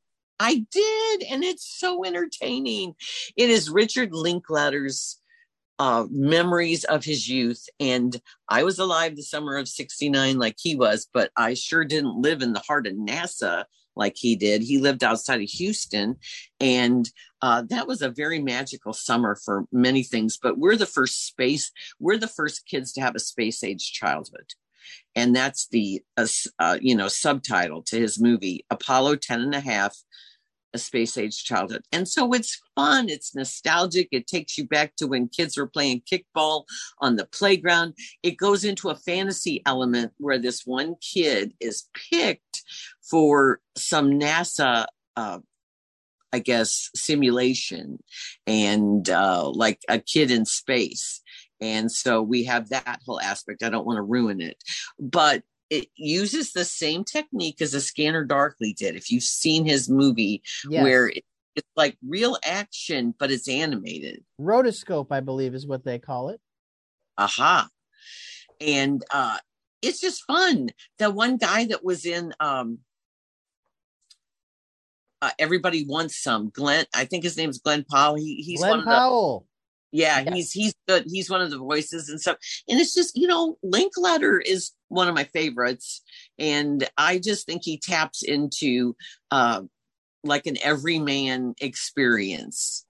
I 0.40 0.66
did, 0.70 1.22
and 1.30 1.42
it's 1.42 1.66
so 1.66 2.04
entertaining. 2.04 2.94
It 3.36 3.50
is 3.50 3.70
Richard 3.70 4.12
Linklater's 4.12 5.20
uh, 5.78 6.06
memories 6.10 6.84
of 6.84 7.04
his 7.04 7.28
youth. 7.28 7.68
And 7.78 8.20
I 8.48 8.64
was 8.64 8.78
alive 8.78 9.16
the 9.16 9.22
summer 9.22 9.56
of 9.56 9.68
69 9.68 10.38
like 10.38 10.56
he 10.58 10.76
was, 10.76 11.08
but 11.12 11.30
I 11.36 11.54
sure 11.54 11.84
didn't 11.84 12.20
live 12.20 12.42
in 12.42 12.52
the 12.52 12.62
heart 12.66 12.86
of 12.86 12.94
NASA 12.94 13.64
like 13.96 14.14
he 14.16 14.36
did. 14.36 14.62
He 14.62 14.78
lived 14.78 15.04
outside 15.04 15.40
of 15.40 15.48
Houston. 15.48 16.16
And 16.60 17.08
uh, 17.42 17.62
that 17.68 17.86
was 17.86 18.02
a 18.02 18.10
very 18.10 18.40
magical 18.40 18.92
summer 18.92 19.36
for 19.36 19.64
many 19.72 20.02
things. 20.02 20.38
But 20.40 20.58
we're 20.58 20.76
the 20.76 20.86
first 20.86 21.26
space, 21.26 21.70
we're 21.98 22.18
the 22.18 22.28
first 22.28 22.66
kids 22.66 22.92
to 22.92 23.00
have 23.00 23.14
a 23.14 23.20
space 23.20 23.62
age 23.62 23.92
childhood. 23.92 24.52
And 25.14 25.34
that's 25.36 25.68
the, 25.68 26.02
uh, 26.16 26.26
uh, 26.58 26.78
you 26.80 26.96
know, 26.96 27.08
subtitle 27.08 27.82
to 27.84 27.98
his 27.98 28.20
movie, 28.20 28.64
Apollo 28.70 29.16
10 29.16 29.40
and 29.40 29.54
a 29.54 29.60
half 29.60 29.96
a 30.74 30.78
space 30.78 31.16
age 31.16 31.44
childhood. 31.44 31.82
And 31.92 32.06
so 32.06 32.32
it's 32.32 32.60
fun, 32.74 33.08
it's 33.08 33.34
nostalgic. 33.34 34.08
It 34.12 34.26
takes 34.26 34.58
you 34.58 34.66
back 34.66 34.96
to 34.96 35.06
when 35.06 35.28
kids 35.28 35.56
were 35.56 35.66
playing 35.66 36.02
kickball 36.10 36.64
on 37.00 37.16
the 37.16 37.26
playground. 37.26 37.94
It 38.22 38.36
goes 38.36 38.64
into 38.64 38.90
a 38.90 38.96
fantasy 38.96 39.62
element 39.64 40.12
where 40.18 40.38
this 40.38 40.62
one 40.66 40.96
kid 41.00 41.54
is 41.60 41.88
picked 42.10 42.62
for 43.02 43.60
some 43.76 44.12
NASA 44.12 44.86
uh, 45.16 45.38
I 46.32 46.40
guess 46.40 46.90
simulation 46.94 47.98
and 48.46 49.08
uh, 49.08 49.48
like 49.50 49.80
a 49.88 49.98
kid 49.98 50.30
in 50.30 50.44
space. 50.44 51.22
And 51.60 51.90
so 51.90 52.22
we 52.22 52.44
have 52.44 52.68
that 52.68 53.00
whole 53.04 53.20
aspect. 53.20 53.62
I 53.62 53.70
don't 53.70 53.86
want 53.86 53.96
to 53.96 54.02
ruin 54.02 54.40
it, 54.40 54.62
but 54.98 55.42
it 55.70 55.88
uses 55.96 56.52
the 56.52 56.64
same 56.64 57.04
technique 57.04 57.60
as 57.60 57.74
a 57.74 57.80
Scanner 57.80 58.24
Darkly 58.24 58.72
did. 58.72 58.96
If 58.96 59.10
you've 59.10 59.22
seen 59.22 59.64
his 59.64 59.88
movie, 59.88 60.42
yes. 60.68 60.82
where 60.82 61.08
it's 61.08 61.68
like 61.76 61.96
real 62.06 62.38
action, 62.44 63.14
but 63.18 63.30
it's 63.30 63.48
animated. 63.48 64.24
Rotoscope, 64.40 65.08
I 65.10 65.20
believe, 65.20 65.54
is 65.54 65.66
what 65.66 65.84
they 65.84 65.98
call 65.98 66.30
it. 66.30 66.40
Aha. 67.18 67.68
And 68.60 69.04
uh, 69.10 69.38
it's 69.82 70.00
just 70.00 70.24
fun. 70.24 70.70
The 70.98 71.10
one 71.10 71.36
guy 71.36 71.66
that 71.66 71.84
was 71.84 72.06
in 72.06 72.32
um, 72.40 72.78
uh, 75.22 75.30
Everybody 75.38 75.84
Wants 75.86 76.16
Some, 76.22 76.50
Glenn, 76.50 76.86
I 76.94 77.04
think 77.04 77.24
his 77.24 77.36
name's 77.36 77.58
Glen 77.58 77.84
Powell. 77.90 78.16
He, 78.16 78.36
he's 78.36 78.60
Glen 78.60 78.78
one 78.78 78.84
Powell. 78.84 79.36
of 79.36 79.42
the 79.42 79.48
yeah, 79.90 80.20
yes. 80.20 80.34
he's 80.34 80.52
he's 80.52 80.74
good. 80.86 81.04
He's 81.06 81.30
one 81.30 81.40
of 81.40 81.50
the 81.50 81.58
voices 81.58 82.08
and 82.08 82.20
stuff. 82.20 82.36
And 82.68 82.78
it's 82.78 82.94
just, 82.94 83.16
you 83.16 83.26
know, 83.26 83.56
Linklater 83.62 84.38
is 84.38 84.72
one 84.88 85.08
of 85.08 85.14
my 85.14 85.24
favorites. 85.24 86.02
And 86.38 86.88
I 86.96 87.18
just 87.18 87.46
think 87.46 87.62
he 87.64 87.78
taps 87.78 88.22
into 88.22 88.96
uh 89.30 89.62
like 90.24 90.46
an 90.46 90.58
everyman 90.62 91.54
experience. 91.60 92.84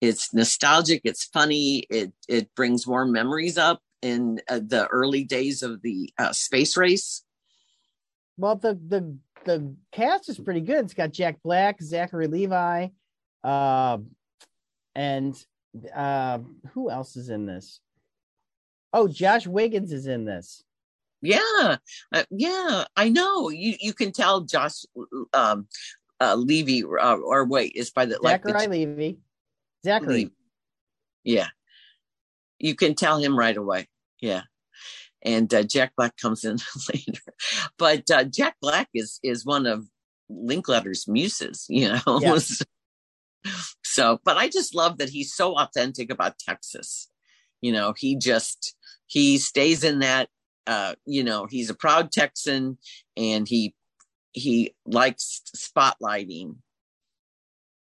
It's 0.00 0.32
nostalgic, 0.32 1.02
it's 1.04 1.24
funny, 1.24 1.78
it 1.90 2.12
it 2.28 2.54
brings 2.54 2.86
warm 2.86 3.12
memories 3.12 3.58
up 3.58 3.80
in 4.02 4.40
uh, 4.48 4.60
the 4.64 4.86
early 4.88 5.24
days 5.24 5.62
of 5.62 5.82
the 5.82 6.12
uh, 6.18 6.32
space 6.32 6.76
race. 6.76 7.24
Well, 8.36 8.56
the 8.56 8.74
the 8.74 9.18
the 9.46 9.74
cast 9.92 10.28
is 10.28 10.38
pretty 10.38 10.60
good. 10.60 10.84
It's 10.84 10.94
got 10.94 11.12
Jack 11.12 11.38
Black, 11.42 11.80
Zachary 11.80 12.26
Levi, 12.26 12.88
uh, 13.42 13.98
and 14.94 15.46
uh, 15.94 16.40
who 16.72 16.90
else 16.90 17.16
is 17.16 17.30
in 17.30 17.46
this? 17.46 17.80
Oh, 18.92 19.08
Josh 19.08 19.46
Wiggins 19.46 19.92
is 19.92 20.06
in 20.06 20.24
this. 20.24 20.62
Yeah, 21.22 21.76
uh, 22.12 22.24
yeah, 22.30 22.84
I 22.94 23.08
know. 23.08 23.48
You 23.48 23.74
you 23.80 23.94
can 23.94 24.12
tell 24.12 24.42
Josh 24.42 24.84
um, 25.32 25.66
uh, 26.20 26.34
Levy 26.34 26.84
uh, 26.84 27.16
or 27.16 27.46
wait, 27.46 27.72
is 27.74 27.90
by 27.90 28.04
the 28.04 28.18
Zachary 28.22 28.52
like 28.52 28.64
the, 28.64 28.68
Levy. 28.70 29.18
Zachary. 29.84 30.14
Levy. 30.14 30.32
Yeah, 31.24 31.48
you 32.58 32.74
can 32.74 32.94
tell 32.94 33.18
him 33.18 33.38
right 33.38 33.56
away. 33.56 33.88
Yeah, 34.20 34.42
and 35.26 35.52
uh, 35.52 35.64
Jack 35.64 35.92
Black 35.96 36.16
comes 36.16 36.44
in 36.44 36.56
later, 36.94 37.20
but 37.76 38.10
uh, 38.10 38.24
Jack 38.24 38.56
Black 38.62 38.88
is 38.94 39.20
is 39.22 39.44
one 39.44 39.66
of 39.66 39.84
Linklater's 40.30 41.06
muses. 41.06 41.66
You 41.68 41.92
know, 41.92 42.20
yes. 42.20 42.62
So, 43.84 44.18
but 44.24 44.36
I 44.36 44.48
just 44.48 44.74
love 44.74 44.98
that 44.98 45.08
he's 45.08 45.32
so 45.32 45.56
authentic 45.56 46.10
about 46.10 46.36
Texas. 46.36 47.08
You 47.60 47.70
know, 47.70 47.94
he 47.96 48.16
just 48.16 48.74
he 49.06 49.38
stays 49.38 49.84
in 49.84 50.00
that 50.00 50.28
uh, 50.66 50.94
you 51.04 51.22
know, 51.22 51.46
he's 51.46 51.70
a 51.70 51.74
proud 51.74 52.10
Texan 52.10 52.78
and 53.16 53.46
he 53.48 53.74
he 54.32 54.74
likes 54.84 55.42
spotlighting. 55.56 56.56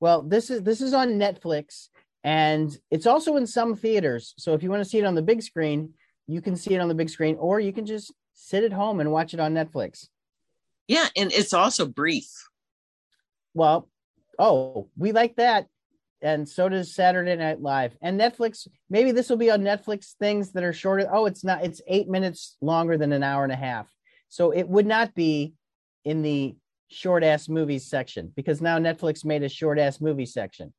Well, 0.01 0.23
this 0.23 0.51
is 0.51 0.63
this 0.63 0.81
is 0.81 0.93
on 0.93 1.19
Netflix 1.19 1.89
and 2.23 2.77
it's 2.91 3.07
also 3.07 3.37
in 3.37 3.47
some 3.47 3.77
theaters. 3.77 4.35
So 4.39 4.55
if 4.55 4.63
you 4.63 4.71
want 4.71 4.83
to 4.83 4.89
see 4.89 4.99
it 4.99 5.05
on 5.05 5.15
the 5.15 5.23
big 5.23 5.43
screen, 5.43 5.95
you 6.27 6.41
can 6.41 6.57
see 6.57 6.75
it 6.75 6.81
on 6.81 6.89
the 6.89 6.95
big 6.95 7.11
screen 7.11 7.37
or 7.39 7.61
you 7.61 7.73
can 7.73 7.87
just 7.87 8.13
sit 8.33 8.65
at 8.65 8.73
home 8.73 9.01
and 9.01 9.13
watch 9.13 9.35
it 9.35 9.41
on 9.41 9.55
Netflix. 9.55 10.09
Yeah, 10.89 11.07
and 11.17 11.33
it's 11.33 11.53
also 11.53 11.87
brief. 11.87 12.29
Well, 13.55 13.89
oh, 14.39 14.89
we 14.97 15.13
like 15.13 15.37
that 15.37 15.67
and 16.25 16.49
so 16.49 16.71
does 16.71 16.95
Saturday 16.95 17.37
Night 17.37 17.61
Live 17.61 17.97
and 18.01 18.19
Netflix. 18.19 18.67
Maybe 18.89 19.13
this 19.13 19.29
will 19.29 19.37
be 19.37 19.51
on 19.51 19.61
Netflix 19.61 20.15
things 20.15 20.53
that 20.53 20.65
are 20.65 20.73
shorter. 20.73 21.07
Oh, 21.13 21.27
it's 21.27 21.45
not. 21.45 21.63
It's 21.63 21.83
eight 21.87 22.09
minutes 22.09 22.57
longer 22.63 22.97
than 22.97 23.13
an 23.13 23.23
hour 23.23 23.45
and 23.45 23.53
a 23.53 23.57
half, 23.57 23.87
so 24.31 24.51
it 24.51 24.67
would 24.67 24.87
not 24.87 25.15
be 25.15 25.53
in 26.05 26.23
the 26.23 26.57
short 26.89 27.23
ass 27.23 27.49
movies 27.49 27.87
section 27.87 28.33
because 28.35 28.63
now 28.63 28.79
Netflix 28.79 29.25
made 29.25 29.43
a 29.43 29.49
short 29.49 29.79
ass 29.79 30.01
movie 30.01 30.27
section. 30.27 30.73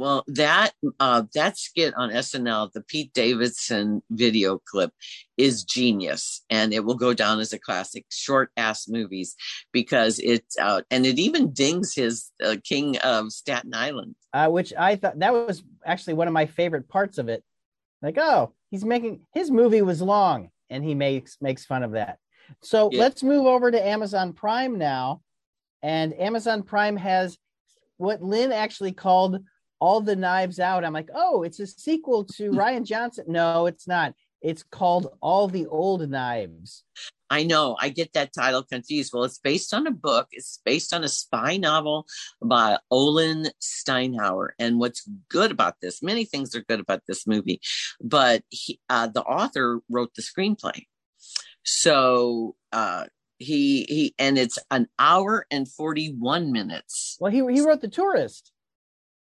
Well, 0.00 0.24
that 0.28 0.72
uh, 0.98 1.24
that 1.34 1.58
skit 1.58 1.92
on 1.94 2.08
SNL, 2.08 2.72
the 2.72 2.80
Pete 2.80 3.12
Davidson 3.12 4.02
video 4.08 4.56
clip, 4.56 4.92
is 5.36 5.62
genius, 5.62 6.42
and 6.48 6.72
it 6.72 6.86
will 6.86 6.94
go 6.94 7.12
down 7.12 7.38
as 7.38 7.52
a 7.52 7.58
classic. 7.58 8.06
Short 8.10 8.50
ass 8.56 8.88
movies 8.88 9.36
because 9.72 10.18
it's 10.18 10.58
out, 10.58 10.84
and 10.90 11.04
it 11.04 11.18
even 11.18 11.52
dings 11.52 11.92
his 11.94 12.30
uh, 12.42 12.56
King 12.64 12.96
of 13.00 13.30
Staten 13.30 13.74
Island, 13.74 14.14
uh, 14.32 14.48
which 14.48 14.72
I 14.72 14.96
thought 14.96 15.18
that 15.18 15.34
was 15.34 15.62
actually 15.84 16.14
one 16.14 16.28
of 16.28 16.32
my 16.32 16.46
favorite 16.46 16.88
parts 16.88 17.18
of 17.18 17.28
it. 17.28 17.44
Like, 18.00 18.16
oh, 18.16 18.54
he's 18.70 18.86
making 18.86 19.26
his 19.34 19.50
movie 19.50 19.82
was 19.82 20.00
long, 20.00 20.48
and 20.70 20.82
he 20.82 20.94
makes 20.94 21.36
makes 21.42 21.66
fun 21.66 21.82
of 21.82 21.92
that. 21.92 22.16
So 22.62 22.88
yeah. 22.90 23.00
let's 23.00 23.22
move 23.22 23.44
over 23.44 23.70
to 23.70 23.86
Amazon 23.86 24.32
Prime 24.32 24.78
now, 24.78 25.20
and 25.82 26.18
Amazon 26.18 26.62
Prime 26.62 26.96
has 26.96 27.36
what 27.98 28.22
Lynn 28.22 28.50
actually 28.50 28.92
called 28.92 29.44
all 29.80 30.00
the 30.00 30.16
knives 30.16 30.60
out. 30.60 30.84
I'm 30.84 30.92
like 30.92 31.10
oh 31.14 31.42
it's 31.42 31.60
a 31.60 31.66
sequel 31.66 32.24
to 32.36 32.50
rian 32.52 32.84
johnson. 32.84 33.26
No 33.28 33.66
it's 33.66 33.88
not. 33.88 34.14
It's 34.42 34.62
called 34.62 35.18
all 35.20 35.48
the 35.48 35.66
old 35.66 36.08
knives. 36.08 36.84
I 37.32 37.44
know. 37.44 37.76
I 37.78 37.90
get 37.90 38.14
that 38.14 38.32
title 38.32 38.62
confused. 38.62 39.12
Well 39.12 39.24
it's 39.24 39.38
based 39.38 39.74
on 39.74 39.86
a 39.86 39.92
book. 39.92 40.28
It's 40.32 40.60
based 40.64 40.94
on 40.94 41.04
a 41.04 41.08
spy 41.08 41.56
novel 41.56 42.06
by 42.42 42.78
olen 42.90 43.48
steinhauer. 43.60 44.50
And 44.58 44.78
what's 44.78 45.08
good 45.28 45.50
about 45.50 45.76
this 45.82 46.02
many 46.02 46.24
things 46.24 46.54
are 46.54 46.62
good 46.62 46.80
about 46.80 47.02
this 47.06 47.26
movie 47.26 47.60
but 48.00 48.42
he, 48.50 48.80
uh, 48.88 49.06
the 49.06 49.22
author 49.22 49.80
wrote 49.88 50.14
the 50.14 50.22
screenplay. 50.22 50.86
So 51.64 52.56
uh, 52.72 53.06
he 53.38 53.84
he 53.88 54.14
and 54.18 54.38
it's 54.38 54.58
an 54.70 54.88
hour 54.98 55.46
and 55.50 55.68
41 55.68 56.52
minutes. 56.52 57.16
Well, 57.20 57.32
he 57.32 57.38
he 57.52 57.60
wrote 57.60 57.80
The 57.80 57.88
Tourist. 57.88 58.52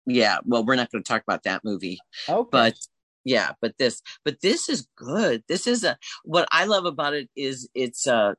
Yeah, 0.10 0.40
well, 0.46 0.66
we're 0.66 0.76
not 0.76 0.92
going 0.92 1.04
to 1.04 1.08
talk 1.08 1.24
about 1.24 1.44
that 1.44 1.64
movie. 1.64 2.00
Okay. 2.28 2.50
But 2.52 2.76
yeah, 3.24 3.52
but 3.62 3.78
this 3.78 4.02
but 4.24 4.42
this 4.42 4.70
is 4.70 4.88
good. 4.96 5.44
This 5.48 5.68
is 5.68 5.84
a 5.84 5.98
what 6.24 6.48
I 6.52 6.66
love 6.66 6.86
about 6.86 7.14
it 7.14 7.30
is 7.36 7.70
it's 7.76 8.08
a 8.08 8.36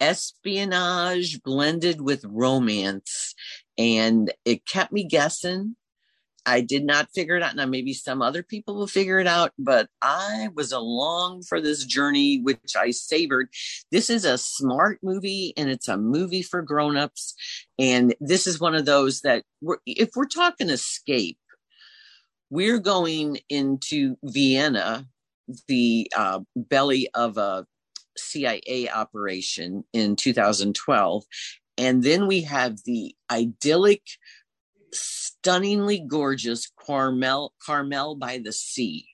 espionage 0.00 1.42
blended 1.42 2.00
with 2.00 2.24
romance 2.24 3.34
and 3.76 4.32
it 4.44 4.66
kept 4.66 4.92
me 4.92 5.04
guessing 5.04 5.76
I 6.46 6.60
did 6.60 6.84
not 6.84 7.10
figure 7.14 7.36
it 7.36 7.42
out. 7.42 7.56
Now, 7.56 7.66
maybe 7.66 7.92
some 7.92 8.22
other 8.22 8.42
people 8.42 8.74
will 8.74 8.86
figure 8.86 9.18
it 9.18 9.26
out, 9.26 9.52
but 9.58 9.88
I 10.02 10.48
was 10.54 10.72
along 10.72 11.42
for 11.42 11.60
this 11.60 11.84
journey, 11.84 12.40
which 12.40 12.76
I 12.76 12.90
savored. 12.90 13.48
This 13.90 14.10
is 14.10 14.24
a 14.24 14.38
smart 14.38 14.98
movie 15.02 15.52
and 15.56 15.68
it's 15.68 15.88
a 15.88 15.96
movie 15.96 16.42
for 16.42 16.62
grown-ups. 16.62 17.34
And 17.78 18.14
this 18.20 18.46
is 18.46 18.60
one 18.60 18.74
of 18.74 18.84
those 18.84 19.20
that 19.22 19.44
we're, 19.60 19.78
if 19.86 20.10
we're 20.16 20.26
talking 20.26 20.70
escape, 20.70 21.38
we're 22.50 22.80
going 22.80 23.38
into 23.48 24.16
Vienna, 24.24 25.06
the 25.68 26.10
uh, 26.16 26.40
belly 26.56 27.08
of 27.14 27.36
a 27.38 27.66
CIA 28.16 28.88
operation 28.92 29.84
in 29.92 30.16
2012. 30.16 31.24
And 31.78 32.02
then 32.02 32.26
we 32.26 32.42
have 32.42 32.78
the 32.84 33.14
idyllic 33.30 34.02
stunningly 35.40 35.98
gorgeous 35.98 36.70
Carmel, 36.78 37.54
Carmel 37.64 38.14
by 38.14 38.38
the 38.38 38.52
Sea. 38.52 39.06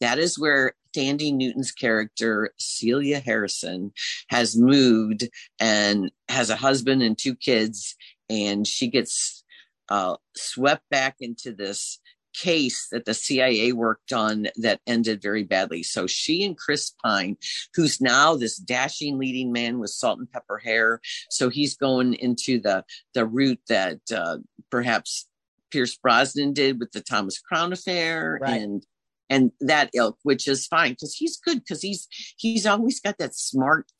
That 0.00 0.18
is 0.18 0.38
where 0.38 0.74
Thandie 0.94 1.34
Newton's 1.34 1.72
character, 1.72 2.52
Celia 2.58 3.20
Harrison, 3.20 3.92
has 4.28 4.56
moved 4.56 5.28
and 5.58 6.10
has 6.28 6.50
a 6.50 6.56
husband 6.56 7.02
and 7.02 7.16
two 7.16 7.34
kids. 7.34 7.96
And 8.28 8.66
she 8.66 8.88
gets 8.88 9.44
uh, 9.88 10.16
swept 10.36 10.88
back 10.90 11.16
into 11.20 11.52
this 11.52 12.00
case 12.34 12.88
that 12.90 13.04
the 13.04 13.14
CIA 13.14 13.72
worked 13.72 14.12
on 14.12 14.48
that 14.56 14.80
ended 14.86 15.22
very 15.22 15.42
badly. 15.42 15.82
So 15.82 16.06
she 16.06 16.44
and 16.44 16.56
Chris 16.56 16.92
Pine, 17.02 17.36
who's 17.74 18.00
now 18.00 18.34
this 18.36 18.56
dashing 18.56 19.18
leading 19.18 19.52
man 19.52 19.78
with 19.78 19.90
salt 19.90 20.18
and 20.18 20.30
pepper 20.30 20.58
hair, 20.58 21.00
so 21.30 21.48
he's 21.48 21.76
going 21.76 22.14
into 22.14 22.60
the 22.60 22.84
the 23.14 23.26
route 23.26 23.60
that 23.68 24.00
uh, 24.14 24.38
perhaps 24.70 25.28
Pierce 25.72 25.96
Brosnan 25.96 26.52
did 26.52 26.78
with 26.78 26.92
the 26.92 27.00
Thomas 27.00 27.40
Crown 27.40 27.72
affair 27.72 28.38
right. 28.40 28.60
and 28.60 28.86
and 29.30 29.50
that 29.60 29.88
ilk, 29.94 30.18
which 30.24 30.46
is 30.46 30.66
fine 30.66 30.90
because 30.90 31.14
he's 31.14 31.38
good 31.38 31.60
because 31.60 31.80
he's 31.80 32.06
he's 32.36 32.66
always 32.66 33.00
got 33.00 33.18
that 33.18 33.34
smart 33.34 33.90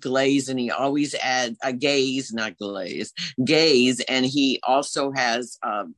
glaze 0.00 0.48
and 0.48 0.58
he 0.58 0.70
always 0.70 1.14
adds 1.14 1.56
a 1.62 1.72
gaze, 1.72 2.32
not 2.32 2.58
glaze, 2.58 3.12
gaze, 3.44 4.00
and 4.00 4.26
he 4.26 4.60
also 4.62 5.12
has 5.12 5.58
um, 5.62 5.94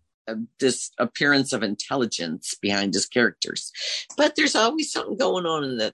this 0.61 0.91
appearance 0.99 1.53
of 1.53 1.63
intelligence 1.63 2.55
behind 2.61 2.95
his 2.95 3.07
characters. 3.07 3.73
But 4.17 4.37
there's 4.37 4.55
always 4.55 4.93
something 4.93 5.17
going 5.17 5.47
on 5.47 5.65
in 5.65 5.77
the 5.77 5.93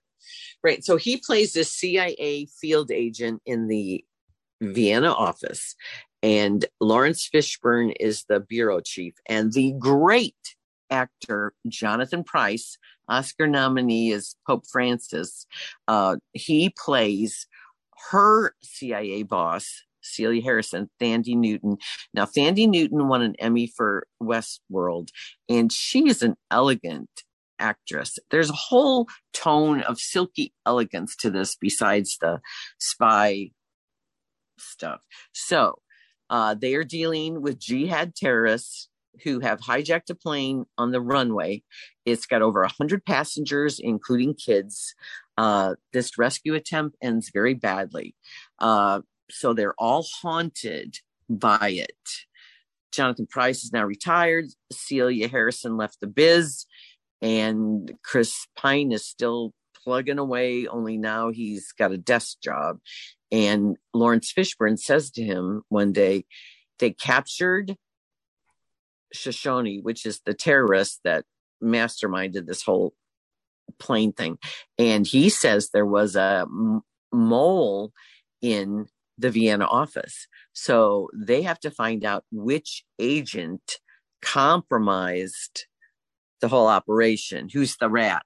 right. 0.63 0.85
So 0.85 0.97
he 0.97 1.17
plays 1.17 1.53
this 1.53 1.73
CIA 1.73 2.47
field 2.61 2.91
agent 2.91 3.43
in 3.47 3.69
the 3.69 4.05
Vienna 4.63 5.11
office, 5.11 5.75
and 6.23 6.65
Laurence 6.81 7.29
Fishburne 7.33 7.95
is 7.99 8.25
the 8.29 8.41
bureau 8.41 8.81
chief, 8.81 9.15
and 9.27 9.53
the 9.53 9.75
great 9.79 10.57
actor 10.91 11.53
Jonathan 11.69 12.25
Pryce, 12.25 12.77
Oscar 13.09 13.47
nominee, 13.47 14.11
is 14.11 14.37
Pope 14.47 14.65
Francis. 14.71 15.47
Uh, 15.89 16.17
he 16.33 16.75
plays 16.77 17.47
her 18.11 18.55
CIA 18.63 19.23
boss, 19.23 19.83
Celia 20.03 20.43
Harrison, 20.43 20.91
Thandie 21.01 21.37
Newton. 21.37 21.77
Now, 22.15 22.25
Thandie 22.25 22.69
Newton 22.69 23.09
won 23.09 23.23
an 23.23 23.35
Emmy 23.39 23.67
for 23.67 24.07
Westworld, 24.23 25.09
and 25.49 25.73
she 25.73 26.09
is 26.09 26.23
an 26.23 26.37
elegant 26.51 27.11
actress. 27.59 28.19
There's 28.31 28.51
a 28.51 28.55
whole 28.55 29.07
tone 29.33 29.83
of 29.83 30.01
silky 30.01 30.53
elegance 30.67 31.15
to 31.17 31.31
this 31.31 31.57
besides 31.57 32.17
the 32.21 32.41
spy 32.79 33.51
stuff. 34.59 35.03
So, 35.33 35.81
uh, 36.31 36.55
they 36.55 36.75
are 36.75 36.85
dealing 36.85 37.43
with 37.43 37.59
jihad 37.59 38.15
terrorists 38.15 38.89
who 39.25 39.41
have 39.41 39.61
hijacked 39.61 40.09
a 40.09 40.15
plane 40.15 40.65
on 40.79 40.93
the 40.93 41.01
runway. 41.01 41.63
It's 42.07 42.27
got 42.27 42.41
over 42.41 42.61
100 42.61 43.05
passengers, 43.05 43.79
including 43.79 44.35
kids. 44.35 44.95
Uh, 45.37 45.75
this 45.93 46.17
rescue 46.17 46.55
attempt 46.55 46.97
ends 47.03 47.31
very 47.33 47.55
badly. 47.55 48.15
Uh, 48.59 49.01
so 49.31 49.53
they're 49.53 49.75
all 49.79 50.07
haunted 50.23 50.97
by 51.29 51.71
it. 51.71 52.09
Jonathan 52.93 53.27
Pryce 53.29 53.63
is 53.63 53.73
now 53.73 53.85
retired. 53.85 54.47
Celia 54.73 55.29
Harrison 55.29 55.77
left 55.77 56.01
the 56.01 56.09
biz, 56.09 56.67
and 57.21 57.93
Chris 58.03 58.47
Pine 58.57 58.93
is 58.93 59.05
still 59.05 59.53
plugging 59.85 60.19
away, 60.19 60.67
only 60.67 60.97
now 60.97 61.31
he's 61.31 61.73
got 61.73 61.93
a 61.93 61.99
desk 61.99 62.39
job. 62.43 62.79
And 63.33 63.77
Laurence 63.95 64.33
Fishburne 64.33 64.79
says 64.79 65.11
to 65.13 65.23
him 65.23 65.63
one 65.69 65.93
day, 65.93 66.25
they 66.79 66.91
captured 66.91 67.77
Shoshone, 69.13 69.81
which 69.83 70.07
is 70.07 70.21
the 70.25 70.35
terrorist 70.35 71.01
that 71.05 71.25
masterminded 71.63 72.47
this 72.47 72.63
whole 72.63 72.95
plane 73.79 74.13
thing. 74.13 74.39
And 74.79 75.07
he 75.07 75.29
says 75.29 75.71
there 75.71 75.87
was 75.87 76.17
a 76.17 76.47
mole 77.13 77.93
in 78.41 78.87
the 79.19 79.31
Vienna 79.31 79.67
office. 79.67 80.27
So 80.53 81.09
they 81.15 81.43
have 81.43 81.61
to 81.61 81.71
find 81.71 82.05
out 82.05 82.25
which 82.33 82.85
agent 82.99 83.79
compromised 84.23 85.67
the 86.41 86.49
whole 86.49 86.69
operation, 86.69 87.49
who's 87.53 87.77
the 87.77 87.91
rat 87.91 88.25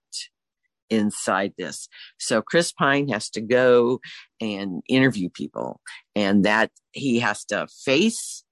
inside 0.94 1.52
this. 1.58 1.88
So 2.18 2.42
Chris 2.42 2.72
Pine 2.72 3.08
has 3.08 3.30
to 3.30 3.40
go 3.40 4.00
and 4.40 4.82
interview 4.88 5.28
people, 5.28 5.80
and 6.14 6.44
that 6.44 6.70
he 6.92 7.20
has 7.20 7.44
to 7.46 7.66
face 7.84 8.44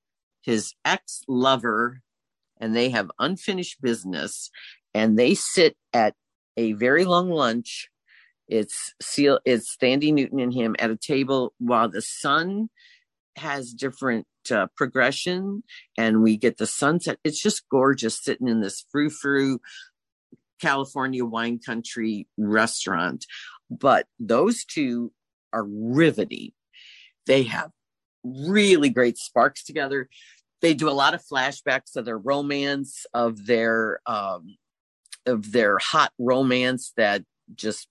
his 0.43 0.75
ex 0.85 1.23
lover, 1.29 2.01
and 2.61 2.75
they 2.75 2.91
have 2.91 3.11
unfinished 3.19 3.81
business, 3.81 4.51
and 4.95 5.19
they 5.19 5.35
sit 5.35 5.77
at 5.93 6.15
a 6.57 6.73
very 6.73 7.05
long 7.05 7.31
lunch 7.31 7.89
it's 8.53 8.93
seal 9.01 9.41
it's 9.47 9.77
Thandie 9.83 10.13
Newton 10.13 10.39
and 10.39 10.53
him 10.53 10.77
at 10.79 10.91
a 10.91 10.97
table 10.97 11.55
while 11.59 11.89
the 11.89 12.03
sun 12.03 12.69
has 13.37 13.73
different 13.73 14.27
uh, 14.51 14.67
progression 14.77 15.63
and 15.97 16.23
we 16.23 16.37
get 16.37 16.59
the 16.59 16.67
sunset. 16.67 17.19
It's 17.25 17.41
just 17.41 17.69
gorgeous 17.71 18.23
sitting 18.23 18.49
in 18.49 18.61
this 18.61 18.85
frou 18.91 19.09
frou 19.09 19.59
California 20.63 21.25
wine 21.25 21.59
country 21.59 22.27
restaurant. 22.39 23.27
But 23.69 24.07
those 24.19 24.65
two 24.65 25.13
are 25.53 25.67
riveting. 25.69 26.53
They 27.27 27.43
have 27.45 27.71
really 28.25 28.89
great 28.89 29.19
sparks 29.19 29.65
together. 29.65 30.09
They 30.61 30.75
do 30.75 30.89
a 30.89 30.91
lot 30.91 31.15
of 31.15 31.25
flashbacks 31.25 31.97
of 31.97 32.05
their 32.05 32.19
romance, 32.19 33.05
of 33.13 33.45
their 33.47 34.01
um, 34.07 34.57
of 35.27 35.53
their 35.53 35.79
hot 35.79 36.13
romance 36.19 36.93
that 36.97 37.23
just 37.55 37.89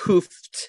poofed 0.00 0.66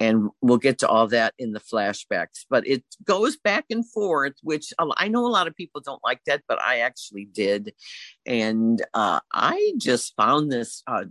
and 0.00 0.30
we'll 0.40 0.58
get 0.58 0.78
to 0.78 0.88
all 0.88 1.06
that 1.08 1.34
in 1.38 1.52
the 1.52 1.60
flashbacks. 1.60 2.44
But 2.48 2.66
it 2.66 2.84
goes 3.04 3.36
back 3.36 3.66
and 3.70 3.88
forth 3.88 4.34
which 4.42 4.72
i 4.96 5.08
know 5.08 5.26
a 5.26 5.28
lot 5.28 5.46
of 5.46 5.54
people 5.56 5.80
don't 5.80 6.02
like 6.04 6.20
that 6.26 6.42
but 6.48 6.60
i 6.60 6.80
actually 6.80 7.24
did. 7.24 7.74
And 8.26 8.82
uh, 8.94 9.20
i 9.32 9.72
just 9.78 10.14
found 10.16 10.50
this 10.50 10.82
uh, 10.86 11.04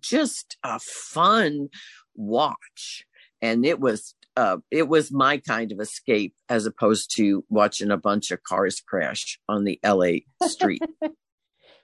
just 0.00 0.56
a 0.62 0.78
fun 0.78 1.68
watch. 2.14 3.04
And 3.40 3.64
it 3.66 3.80
was 3.80 4.14
uh, 4.36 4.58
it 4.70 4.88
was 4.88 5.12
my 5.12 5.36
kind 5.38 5.72
of 5.72 5.80
escape 5.80 6.34
as 6.48 6.64
opposed 6.64 7.14
to 7.16 7.44
watching 7.50 7.90
a 7.90 7.98
bunch 7.98 8.30
of 8.30 8.42
cars 8.42 8.80
crash 8.80 9.38
on 9.48 9.64
the 9.64 9.78
la 9.84 10.12
street. 10.48 10.82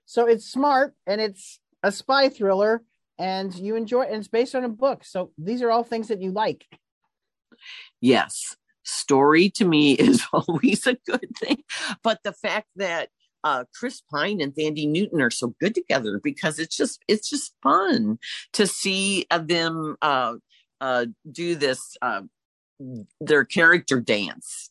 So 0.07 0.27
it's 0.27 0.47
smart 0.47 0.95
and 1.07 1.21
it's 1.21 1.61
a 1.83 1.93
spy 1.93 2.31
thriller 2.31 2.83
and 3.19 3.55
you 3.55 3.77
enjoy 3.77 4.03
it 4.03 4.09
and 4.09 4.19
it's 4.19 4.29
based 4.29 4.55
on 4.55 4.65
a 4.65 4.69
book. 4.69 5.05
So 5.05 5.33
these 5.37 5.63
are 5.63 5.71
all 5.71 5.85
things 5.85 6.09
that 6.09 6.23
you 6.23 6.31
like. 6.31 6.67
Yes. 8.01 8.57
Story 8.85 9.51
to 9.51 9.65
me 9.65 9.93
is 9.99 10.25
always 10.33 10.87
a 10.87 10.95
good 11.07 11.37
thing. 11.39 11.63
But 12.03 12.21
the 12.25 12.33
fact 12.33 12.69
that 12.77 13.11
uh, 13.45 13.65
Chris 13.75 14.03
Pine 14.11 14.41
and 14.41 14.53
Thandie 14.55 14.89
Newton 14.89 15.21
are 15.21 15.31
so 15.31 15.55
good 15.61 15.75
together 15.75 16.21
because 16.23 16.59
it's 16.59 16.77
just 16.77 17.03
it's 17.07 17.31
just 17.31 17.55
fun 17.63 18.19
to 18.53 18.67
see 18.67 19.27
uh, 19.31 19.39
them 19.39 19.97
uh, 20.03 20.35
uh, 20.81 21.07
do 21.31 21.55
this 21.55 21.97
uh, 22.03 22.23
their 23.21 23.45
character 23.45 24.01
dance 24.01 24.71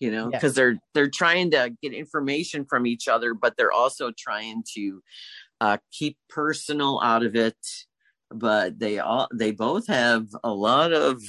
you 0.00 0.10
know 0.10 0.26
because 0.26 0.50
yes. 0.50 0.54
they're 0.54 0.76
they're 0.94 1.10
trying 1.10 1.50
to 1.50 1.72
get 1.82 1.92
information 1.92 2.64
from 2.64 2.86
each 2.86 3.08
other 3.08 3.34
but 3.34 3.56
they're 3.56 3.72
also 3.72 4.10
trying 4.18 4.62
to 4.74 5.02
uh, 5.62 5.78
keep 5.92 6.18
personal 6.28 7.00
out 7.02 7.24
of 7.24 7.36
it. 7.36 7.56
but 8.34 8.78
they 8.78 8.98
all 8.98 9.28
they 9.32 9.52
both 9.52 9.86
have 9.86 10.26
a 10.42 10.50
lot 10.50 10.92
of 10.92 11.22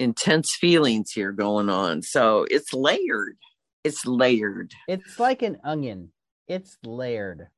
intense 0.00 0.56
feelings 0.56 1.12
here 1.12 1.30
going 1.30 1.68
on. 1.68 2.02
So 2.02 2.46
it's 2.50 2.72
layered. 2.72 3.36
It's 3.84 4.04
layered. 4.06 4.72
It's 4.88 5.20
like 5.20 5.42
an 5.42 5.58
onion. 5.62 6.10
It's 6.48 6.78
layered. 6.82 7.48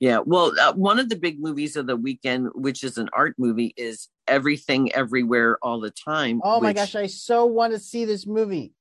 Yeah. 0.00 0.20
Well, 0.24 0.52
uh, 0.58 0.72
one 0.72 0.98
of 0.98 1.10
the 1.10 1.16
big 1.16 1.38
movies 1.38 1.76
of 1.76 1.86
the 1.86 1.96
weekend, 1.96 2.48
which 2.54 2.82
is 2.82 2.96
an 2.98 3.10
art 3.12 3.34
movie, 3.38 3.74
is 3.76 4.08
Everything 4.26 4.92
Everywhere 4.92 5.58
All 5.62 5.78
the 5.78 5.90
Time. 5.90 6.40
Oh 6.42 6.60
my 6.60 6.72
gosh, 6.72 6.96
I 6.96 7.06
so 7.06 7.44
want 7.44 7.74
to 7.74 7.78
see 7.78 8.04
this 8.04 8.26
movie. 8.26 8.72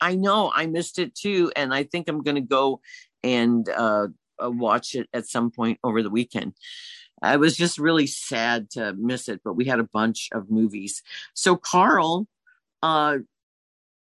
I 0.00 0.14
know 0.14 0.52
I 0.54 0.66
missed 0.66 0.98
it 0.98 1.14
too, 1.14 1.52
and 1.56 1.74
I 1.74 1.82
think 1.82 2.08
I'm 2.08 2.22
going 2.22 2.36
to 2.36 2.40
go 2.40 2.80
and 3.22 3.68
uh, 3.68 4.06
uh, 4.06 4.08
watch 4.50 4.94
it 4.94 5.08
at 5.12 5.26
some 5.26 5.50
point 5.50 5.78
over 5.84 6.02
the 6.02 6.10
weekend. 6.10 6.54
I 7.22 7.36
was 7.36 7.56
just 7.56 7.78
really 7.78 8.06
sad 8.08 8.70
to 8.70 8.94
miss 8.94 9.28
it, 9.28 9.42
but 9.44 9.54
we 9.54 9.66
had 9.66 9.78
a 9.78 9.84
bunch 9.84 10.28
of 10.32 10.50
movies. 10.50 11.02
So, 11.34 11.56
Carl, 11.56 12.26
uh, 12.82 13.18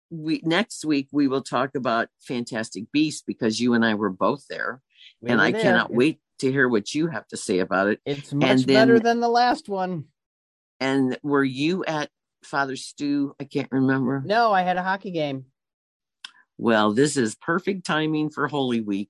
we 0.09 0.41
next 0.45 0.85
week 0.85 1.07
we 1.11 1.27
will 1.27 1.41
talk 1.41 1.73
about 1.75 2.09
Fantastic 2.21 2.91
Beasts 2.91 3.23
because 3.25 3.59
you 3.59 3.73
and 3.73 3.83
I 3.83 3.95
were 3.95 4.11
both 4.11 4.45
there, 4.49 4.81
We 5.21 5.31
and 5.31 5.41
I 5.41 5.51
there. 5.51 5.61
cannot 5.61 5.85
It's- 5.87 5.97
wait 5.97 6.19
to 6.39 6.51
hear 6.51 6.69
what 6.69 6.93
you 6.93 7.07
have 7.07 7.27
to 7.29 7.37
say 7.37 7.59
about 7.59 7.87
it. 7.87 7.99
It's 8.05 8.31
much 8.31 8.65
then- 8.65 8.65
better 8.67 8.99
than 8.99 9.19
the 9.19 9.29
last 9.29 9.67
one. 9.67 10.05
And 10.79 11.17
were 11.23 11.43
you 11.43 11.83
at 11.85 12.11
Father 12.43 12.75
Stu? 12.75 13.35
I 13.39 13.45
can't 13.45 13.71
remember. 13.71 14.21
No, 14.23 14.51
I 14.53 14.61
had 14.61 14.77
a 14.77 14.83
hockey 14.83 15.09
game. 15.09 15.47
Well, 16.59 16.93
this 16.93 17.17
is 17.17 17.35
perfect 17.35 17.85
timing 17.85 18.29
for 18.29 18.47
Holy 18.47 18.79
Week. 18.81 19.09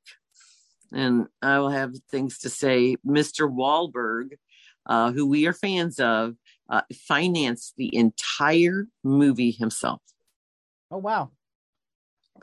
And 0.93 1.27
I 1.41 1.59
will 1.59 1.69
have 1.69 1.93
things 2.09 2.39
to 2.39 2.49
say. 2.49 2.95
Mr. 3.05 3.51
Wahlberg, 3.51 4.37
uh, 4.85 5.11
who 5.11 5.25
we 5.27 5.47
are 5.47 5.53
fans 5.53 5.99
of, 5.99 6.35
uh, 6.69 6.81
financed 6.93 7.73
the 7.77 7.95
entire 7.95 8.87
movie 9.03 9.51
himself. 9.51 10.01
Oh 10.91 10.97
wow. 10.97 11.31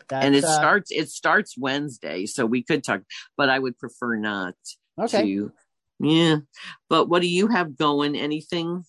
That's, 0.09 0.27
and 0.27 0.35
it 0.35 0.45
uh, 0.45 0.55
starts 0.55 0.91
it 0.91 1.09
starts 1.09 1.57
Wednesday, 1.57 2.27
so 2.27 2.47
we 2.47 2.63
could 2.63 2.83
talk, 2.83 3.03
but 3.37 3.49
I 3.49 3.59
would 3.59 3.79
prefer 3.79 4.17
not 4.17 4.55
okay. 4.99 5.23
to. 5.23 5.53
Yeah. 6.01 6.37
But 6.89 7.09
what 7.09 7.23
do 7.23 7.29
you 7.29 7.47
have 7.49 7.77
going? 7.77 8.17
Anything? 8.17 8.85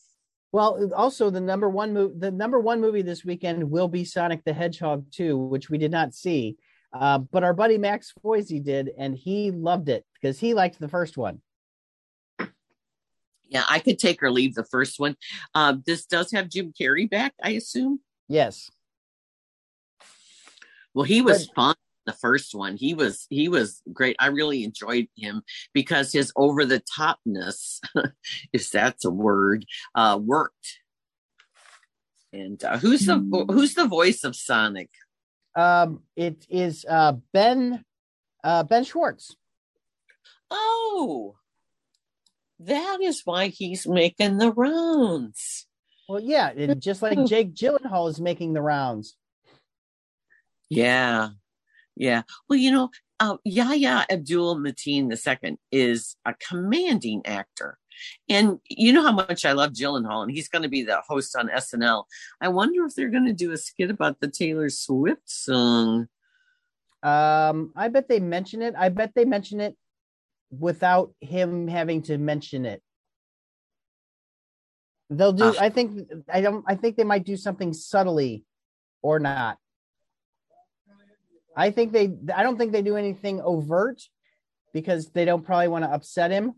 Well, 0.51 0.91
also 0.95 1.29
the 1.29 1.41
number 1.41 1.69
one 1.69 1.93
movie, 1.93 2.15
the 2.17 2.31
number 2.31 2.59
one 2.59 2.81
movie 2.81 3.01
this 3.01 3.25
weekend 3.25 3.69
will 3.69 3.87
be 3.87 4.05
Sonic 4.05 4.43
the 4.45 4.53
Hedgehog 4.53 5.05
2, 5.11 5.37
which 5.37 5.69
we 5.69 5.77
did 5.77 5.91
not 5.91 6.13
see. 6.13 6.57
Uh, 6.93 7.17
but 7.17 7.43
our 7.43 7.53
buddy 7.53 7.77
Max 7.77 8.13
Foizey 8.23 8.63
did, 8.63 8.91
and 8.97 9.15
he 9.15 9.51
loved 9.51 9.89
it 9.89 10.05
because 10.13 10.39
he 10.39 10.53
liked 10.53 10.79
the 10.79 10.87
first 10.87 11.17
one. 11.17 11.41
Yeah, 13.47 13.63
I 13.69 13.79
could 13.79 13.99
take 13.99 14.23
or 14.23 14.31
leave 14.31 14.55
the 14.55 14.63
first 14.65 14.99
one. 14.99 15.15
Um, 15.53 15.83
this 15.85 16.05
does 16.05 16.31
have 16.31 16.49
Jim 16.49 16.73
Carrey 16.79 17.09
back, 17.09 17.33
I 17.43 17.51
assume. 17.51 17.99
Yes. 18.27 18.69
Well, 20.93 21.05
he 21.05 21.21
was 21.21 21.47
fun. 21.55 21.75
The 22.05 22.13
first 22.13 22.53
one, 22.53 22.77
he 22.77 22.93
was 22.93 23.25
he 23.31 23.49
was 23.49 23.81
great. 23.91 24.15
I 24.19 24.27
really 24.27 24.63
enjoyed 24.63 25.07
him 25.17 25.41
because 25.73 26.13
his 26.13 26.31
over 26.35 26.63
the 26.63 26.79
topness, 26.81 27.79
if 28.53 28.69
that's 28.69 29.05
a 29.05 29.09
word, 29.09 29.65
uh, 29.95 30.19
worked. 30.21 30.81
And 32.31 32.63
uh, 32.63 32.77
who's 32.77 33.07
the 33.07 33.17
who's 33.49 33.73
the 33.73 33.87
voice 33.87 34.23
of 34.23 34.35
Sonic? 34.35 34.91
Um, 35.55 36.01
it 36.15 36.45
is 36.49 36.85
uh, 36.87 37.13
Ben 37.33 37.83
uh, 38.43 38.63
Ben 38.63 38.83
Schwartz. 38.83 39.35
Oh, 40.51 41.35
that 42.59 42.99
is 43.01 43.21
why 43.25 43.47
he's 43.47 43.87
making 43.87 44.37
the 44.37 44.51
rounds. 44.51 45.65
Well, 46.07 46.21
yeah, 46.21 46.49
it, 46.49 46.79
just 46.79 47.01
like 47.01 47.25
Jake 47.25 47.55
Gyllenhaal 47.55 48.09
is 48.09 48.21
making 48.21 48.53
the 48.53 48.61
rounds. 48.61 49.15
Yeah, 50.69 51.29
yeah. 51.95 52.23
Well, 52.47 52.59
you 52.59 52.71
know, 52.71 52.91
uh, 53.19 53.37
Yahya 53.43 54.05
Abdul 54.09 54.57
Mateen 54.57 55.11
II 55.11 55.57
is 55.71 56.15
a 56.25 56.33
commanding 56.35 57.21
actor. 57.25 57.77
And 58.29 58.59
you 58.69 58.93
know 58.93 59.03
how 59.03 59.11
much 59.11 59.45
I 59.45 59.53
love 59.53 59.71
Gyllenhaal, 59.71 60.23
and 60.23 60.31
he's 60.31 60.49
going 60.49 60.63
to 60.63 60.69
be 60.69 60.83
the 60.83 61.01
host 61.07 61.35
on 61.35 61.49
SNL. 61.49 62.05
I 62.41 62.47
wonder 62.49 62.85
if 62.85 62.95
they're 62.95 63.09
going 63.09 63.25
to 63.25 63.33
do 63.33 63.51
a 63.51 63.57
skit 63.57 63.89
about 63.89 64.19
the 64.19 64.27
Taylor 64.27 64.69
Swift 64.69 65.29
song. 65.29 66.07
Um, 67.03 67.71
I 67.75 67.87
bet 67.89 68.07
they 68.07 68.19
mention 68.19 68.61
it. 68.61 68.73
I 68.77 68.89
bet 68.89 69.13
they 69.15 69.25
mention 69.25 69.61
it 69.61 69.75
without 70.49 71.13
him 71.21 71.67
having 71.67 72.01
to 72.03 72.17
mention 72.17 72.65
it. 72.65 72.81
They'll 75.09 75.33
do. 75.33 75.53
Ah. 75.57 75.61
I 75.61 75.69
think. 75.69 76.09
I 76.31 76.41
don't. 76.41 76.65
I 76.67 76.75
think 76.75 76.97
they 76.97 77.03
might 77.03 77.25
do 77.25 77.37
something 77.37 77.73
subtly, 77.73 78.43
or 79.01 79.19
not. 79.19 79.57
I 81.55 81.69
think 81.69 81.93
they. 81.93 82.11
I 82.35 82.41
don't 82.41 82.57
think 82.57 82.71
they 82.71 82.81
do 82.81 82.97
anything 82.97 83.39
overt, 83.39 84.01
because 84.73 85.09
they 85.11 85.23
don't 85.23 85.45
probably 85.45 85.69
want 85.69 85.85
to 85.85 85.89
upset 85.89 86.31
him. 86.31 86.53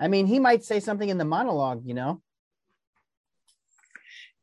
I 0.00 0.08
mean, 0.08 0.26
he 0.26 0.38
might 0.38 0.64
say 0.64 0.80
something 0.80 1.08
in 1.08 1.18
the 1.18 1.24
monologue. 1.24 1.82
You 1.84 1.94
know. 1.94 2.22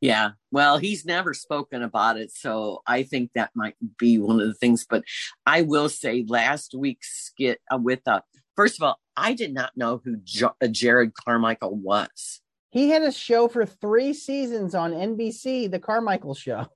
Yeah, 0.00 0.32
well, 0.50 0.76
he's 0.76 1.06
never 1.06 1.32
spoken 1.32 1.82
about 1.82 2.18
it, 2.18 2.30
so 2.30 2.82
I 2.86 3.02
think 3.02 3.30
that 3.34 3.50
might 3.54 3.76
be 3.98 4.18
one 4.18 4.40
of 4.40 4.46
the 4.46 4.54
things. 4.54 4.84
But 4.88 5.04
I 5.46 5.62
will 5.62 5.88
say, 5.88 6.24
last 6.28 6.74
week's 6.74 7.26
skit 7.26 7.60
uh, 7.72 7.78
with 7.78 8.06
uh, 8.06 8.20
first 8.56 8.78
of 8.78 8.82
all, 8.82 9.00
I 9.16 9.32
did 9.32 9.54
not 9.54 9.76
know 9.76 10.00
who 10.04 10.16
jo- 10.22 10.54
uh, 10.62 10.66
Jerrod 10.66 11.12
Carmichael 11.14 11.74
was. 11.74 12.42
He 12.70 12.90
had 12.90 13.02
a 13.02 13.12
show 13.12 13.48
for 13.48 13.64
three 13.64 14.12
seasons 14.12 14.74
on 14.74 14.92
NBC, 14.92 15.70
The 15.70 15.78
Carmichael 15.78 16.34
Show. 16.34 16.66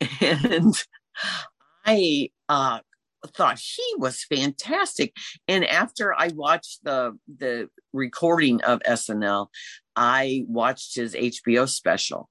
and 0.20 0.74
I 1.86 2.30
uh, 2.48 2.80
thought 3.28 3.58
he 3.58 3.82
was 3.98 4.24
fantastic. 4.24 5.14
And 5.48 5.64
after 5.64 6.14
I 6.18 6.28
watched 6.34 6.80
the 6.84 7.18
the 7.38 7.68
recording 7.92 8.62
of 8.62 8.80
SNL, 8.86 9.48
I 9.96 10.44
watched 10.48 10.94
his 10.96 11.14
HBO 11.14 11.68
special, 11.68 12.28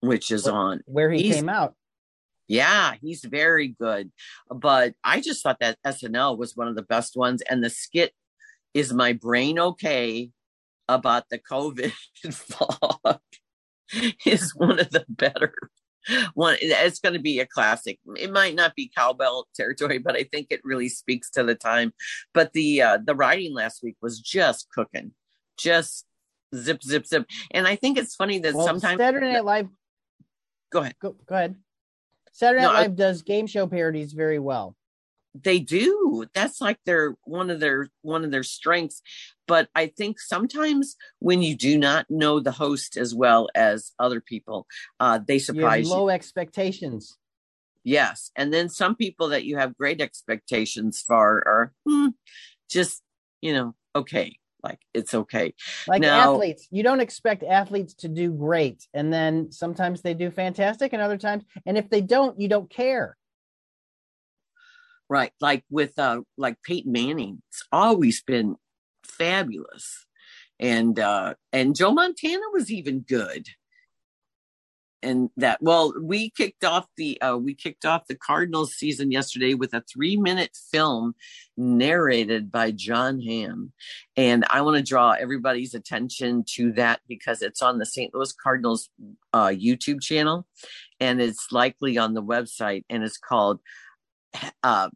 which 0.00 0.30
is 0.30 0.44
What- 0.44 0.54
on. 0.54 0.80
where 0.86 1.10
he 1.10 1.22
He's- 1.22 1.36
came 1.36 1.48
out. 1.48 1.74
Yeah, 2.46 2.96
he's 3.00 3.24
very 3.24 3.68
good. 3.68 4.12
But 4.50 4.94
I 5.02 5.20
just 5.22 5.42
thought 5.42 5.60
that 5.60 5.78
SNL 5.84 6.36
was 6.36 6.54
one 6.54 6.68
of 6.68 6.76
the 6.76 6.82
best 6.82 7.16
ones, 7.16 7.40
and 7.48 7.64
the 7.64 7.70
skit 7.70 8.12
is 8.74 8.92
my 8.92 9.14
brain 9.14 9.58
okay 9.58 10.30
about 10.88 11.30
the 11.30 11.38
COVID 11.38 11.92
fog 12.32 13.20
is 14.26 14.50
one 14.54 14.78
of 14.78 14.90
the 14.90 15.04
better 15.08 15.54
one. 16.34 16.56
It's 16.60 16.98
going 17.00 17.14
to 17.14 17.20
be 17.20 17.40
a 17.40 17.46
classic. 17.46 17.98
It 18.16 18.32
might 18.32 18.54
not 18.54 18.74
be 18.74 18.90
cowbell 18.94 19.46
territory, 19.54 19.98
but 19.98 20.16
I 20.16 20.24
think 20.24 20.48
it 20.50 20.60
really 20.64 20.88
speaks 20.88 21.30
to 21.30 21.42
the 21.44 21.54
time. 21.54 21.92
But 22.32 22.52
the 22.52 22.82
uh, 22.82 22.98
the 23.04 23.14
writing 23.14 23.54
last 23.54 23.82
week 23.82 23.96
was 24.02 24.20
just 24.20 24.68
cooking, 24.70 25.12
just 25.58 26.06
zip 26.54 26.82
zip 26.82 27.06
zip. 27.06 27.26
And 27.50 27.66
I 27.66 27.76
think 27.76 27.98
it's 27.98 28.14
funny 28.14 28.38
that 28.40 28.54
Well, 28.54 28.66
sometimes 28.66 28.98
Saturday 28.98 29.32
Night 29.32 29.44
Live. 29.44 29.68
Go 30.70 30.80
ahead. 30.80 30.94
Go, 31.00 31.14
go 31.26 31.34
ahead. 31.34 31.56
Saturday 32.32 32.62
Night 32.62 32.72
No, 32.72 32.78
I- 32.78 32.82
Live 32.82 32.96
does 32.96 33.22
game 33.22 33.46
show 33.46 33.66
parodies 33.66 34.12
very 34.12 34.38
well. 34.38 34.76
they 35.42 35.58
do 35.58 36.24
that's 36.32 36.60
like 36.60 36.78
their 36.86 37.16
one 37.24 37.50
of 37.50 37.58
their 37.58 37.88
one 38.02 38.24
of 38.24 38.30
their 38.30 38.44
strengths 38.44 39.02
but 39.46 39.68
i 39.74 39.86
think 39.86 40.20
sometimes 40.20 40.96
when 41.18 41.42
you 41.42 41.56
do 41.56 41.78
not 41.78 42.06
know 42.10 42.40
the 42.40 42.52
host 42.52 42.96
as 42.96 43.14
well 43.14 43.48
as 43.54 43.92
other 43.98 44.20
people 44.20 44.66
uh 45.00 45.18
they 45.26 45.38
surprise 45.38 45.86
you, 45.86 45.92
low 45.94 46.08
expectations. 46.08 47.16
yes 47.82 48.30
and 48.36 48.52
then 48.52 48.68
some 48.68 48.94
people 48.94 49.28
that 49.28 49.44
you 49.44 49.56
have 49.56 49.76
great 49.76 50.00
expectations 50.00 51.02
for 51.06 51.42
are 51.46 51.72
hmm, 51.86 52.08
just 52.70 53.02
you 53.40 53.52
know 53.52 53.74
okay 53.94 54.38
like 54.62 54.80
it's 54.94 55.12
okay 55.12 55.52
Like 55.86 56.00
Now- 56.00 56.32
athletes, 56.32 56.66
you 56.70 56.82
don't 56.82 57.00
expect 57.00 57.42
athletes 57.42 57.92
to 57.96 58.08
do 58.08 58.32
great, 58.32 58.88
and 58.94 59.12
then 59.12 59.52
sometimes 59.52 60.00
they 60.00 60.14
do 60.14 60.30
fantastic, 60.30 60.94
and 60.94 61.02
other 61.02 61.18
times, 61.18 61.44
and 61.66 61.76
if 61.76 61.90
they 61.90 62.00
don't, 62.00 62.40
you 62.40 62.48
don't 62.48 62.70
care. 62.70 63.18
right 65.10 65.32
like 65.40 65.62
with 65.70 65.98
uh 65.98 66.22
like 66.38 66.56
peyton 66.62 66.92
manning 66.92 67.42
it's 67.50 67.62
always 67.70 68.22
been 68.22 68.56
fabulous. 69.06 70.06
And 70.60 70.98
uh 70.98 71.34
and 71.52 71.74
joe 71.74 71.92
montana 71.92 72.44
was 72.52 72.70
even 72.70 73.00
good. 73.00 73.48
And 75.02 75.28
that 75.36 75.60
well 75.60 75.92
we 76.00 76.30
kicked 76.30 76.64
off 76.64 76.86
the 76.96 77.20
uh 77.20 77.36
we 77.36 77.54
kicked 77.54 77.84
off 77.84 78.06
the 78.06 78.14
cardinals 78.14 78.74
season 78.74 79.10
yesterday 79.10 79.52
with 79.52 79.74
a 79.74 79.82
three 79.82 80.16
minute 80.16 80.56
film 80.70 81.14
narrated 81.56 82.50
by 82.50 82.70
jon 82.70 83.20
hamm. 83.20 83.72
And 84.16 84.44
i 84.48 84.62
want 84.62 84.76
to 84.76 84.82
draw 84.82 85.10
everybody's 85.10 85.74
attention 85.74 86.44
to 86.54 86.72
that 86.72 87.00
because 87.08 87.42
it's 87.42 87.60
on 87.60 87.78
the 87.78 87.86
st 87.86 88.14
louis 88.14 88.32
cardinals 88.32 88.88
uh 89.32 89.48
youtube 89.48 90.00
channel 90.00 90.46
and 91.00 91.20
it's 91.20 91.48
likely 91.50 91.98
on 91.98 92.14
the 92.14 92.22
website 92.22 92.84
and 92.88 93.02
it's 93.02 93.18
called 93.18 93.60
uh 94.62 94.88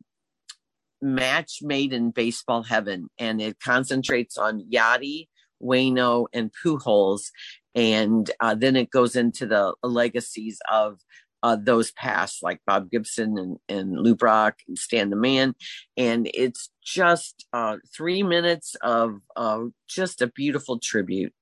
match 1.01 1.59
made 1.63 1.93
in 1.93 2.11
baseball 2.11 2.63
heaven 2.63 3.09
and 3.19 3.41
it 3.41 3.61
concentrates 3.61 4.37
on 4.37 4.65
Yadi 4.71 5.29
Waino, 5.63 6.27
and 6.33 6.51
Pujols. 6.53 7.31
And 7.75 8.31
uh, 8.41 8.55
then 8.55 8.77
it 8.77 8.91
goes 8.91 9.17
into 9.17 9.47
the 9.47 9.75
legacies 9.83 10.59
of 10.71 11.01
uh, 11.45 11.57
those 11.57 11.93
past, 11.93 12.43
like 12.43 12.61
Bob 12.67 12.91
Gibson 12.91 13.39
and, 13.39 13.59
and 13.69 13.97
Lou 13.97 14.17
Brock 14.17 14.57
and 14.67 14.77
Stan 14.77 15.11
the 15.11 15.17
Man. 15.17 15.55
And 15.97 16.29
it's 16.35 16.71
just 16.85 17.47
uh, 17.53 17.77
three 17.97 18.25
minutes 18.25 18.75
of 18.83 19.21
uh, 19.37 19.65
just 19.89 20.21
a 20.21 20.27
beautiful 20.27 20.81
tribute. 20.81 21.33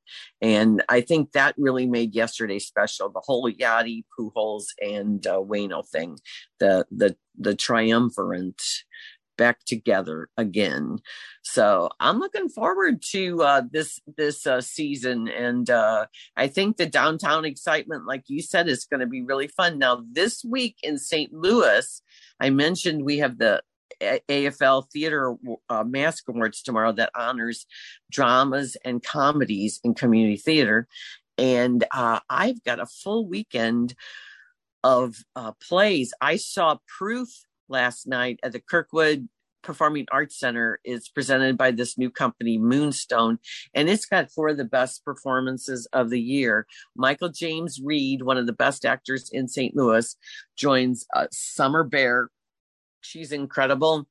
And 0.43 0.83
I 0.91 1.01
think 1.01 1.33
that 1.33 1.55
really 1.57 1.87
made 1.87 2.15
yesterday 2.15 2.59
special. 2.59 3.09
The 3.09 3.23
whole 3.25 3.51
Yadi, 3.51 4.05
Pujols, 4.19 4.67
and 4.83 5.27
uh, 5.27 5.39
Waino 5.39 5.87
thing, 5.89 6.19
the 6.61 6.87
the 6.91 7.17
the 7.39 7.55
triumvirate 7.55 8.63
back 9.37 9.65
together 9.65 10.29
again. 10.37 10.99
So 11.43 11.91
I'm 12.01 12.19
looking 12.19 12.49
forward 12.49 13.03
to 13.13 13.43
uh, 13.43 13.63
this 13.71 14.01
this 14.17 14.47
uh, 14.47 14.61
season, 14.61 15.29
and 15.29 15.69
uh, 15.71 16.07
I 16.37 16.49
think 16.49 16.77
the 16.77 16.87
downtown 16.87 17.45
excitement, 17.45 18.07
like 18.07 18.25
you 18.29 18.43
said, 18.43 18.69
is 18.69 18.85
going 18.85 19.01
to 19.01 19.07
be 19.07 19.23
really 19.23 19.49
fun. 19.49 19.79
Now 19.79 20.03
this 20.11 20.45
week 20.45 20.77
in 20.83 20.99
St. 20.99 21.33
Louis, 21.33 22.03
I 22.41 22.51
mentioned 22.51 23.05
we 23.05 23.19
have 23.19 23.39
the 23.39 23.63
AFL 24.01 24.91
Theater 24.91 25.35
uh, 25.69 25.85
Mask 25.85 26.29
Awards 26.29 26.63
tomorrow 26.63 26.93
that 26.93 27.11
honors 27.17 27.67
dramas 28.11 28.77
and 28.85 29.03
comedies 29.03 29.81
in 29.85 29.95
community 29.95 30.37
theater, 30.37 30.89
and 31.39 31.85
uh, 31.93 32.21
I've 32.29 32.63
got 32.65 32.81
a 32.81 32.87
full 32.87 33.29
weekend 33.29 33.95
of 34.83 35.17
uh, 35.35 35.53
plays. 35.61 36.13
I 36.21 36.37
saw 36.37 36.79
Proof 36.87 37.29
last 37.69 38.07
night 38.07 38.41
at 38.43 38.53
the 38.53 38.61
Kirkwood 38.61 39.29
Performing 39.67 40.07
Arts 40.13 40.39
Center 40.39 40.79
is 40.85 41.09
presented 41.09 41.59
by 41.59 41.73
this 41.73 41.99
new 41.99 42.09
company, 42.09 42.57
Moonstone, 42.57 43.41
and 43.75 43.89
it's 43.89 44.07
got 44.07 44.31
four 44.31 44.49
of 44.49 44.59
the 44.59 44.65
best 44.65 45.05
performances 45.05 45.89
of 45.93 46.09
the 46.09 46.21
year. 46.21 46.69
Michael 46.95 47.31
James 47.31 47.81
Reed, 47.83 48.23
one 48.23 48.39
of 48.39 48.47
the 48.47 48.53
best 48.53 48.85
actors 48.85 49.29
in 49.33 49.49
St. 49.49 49.75
Louis, 49.75 50.17
joins 50.57 51.05
uh, 51.17 51.27
Summer 51.33 51.83
Bear. 51.83 52.31
She's 53.01 53.33
incredible. 53.33 54.07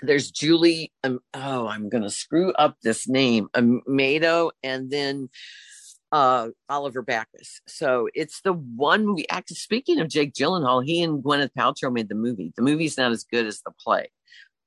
There's 0.00 0.30
Julie. 0.30 0.92
Um, 1.04 1.20
oh, 1.34 1.66
I'm 1.66 1.90
going 1.90 2.02
to 2.02 2.10
screw 2.10 2.54
up 2.54 2.78
this 2.82 3.06
name. 3.06 3.48
Amado, 3.54 4.52
and 4.62 4.90
then 4.90 5.28
uh, 6.12 6.48
Oliver 6.68 7.02
Backus. 7.02 7.60
So 7.66 8.08
it's 8.14 8.40
the 8.42 8.52
one 8.52 9.06
movie. 9.06 9.28
Actually, 9.30 9.56
speaking 9.56 10.00
of 10.00 10.08
Jake 10.08 10.32
Gyllenhaal, 10.32 10.84
he 10.84 11.02
and 11.02 11.22
Gwyneth 11.22 11.52
Paltrow 11.56 11.92
made 11.92 12.08
the 12.08 12.14
movie. 12.14 12.52
The 12.56 12.62
movie's 12.62 12.98
not 12.98 13.12
as 13.12 13.24
good 13.24 13.46
as 13.46 13.60
the 13.62 13.70
play, 13.70 14.10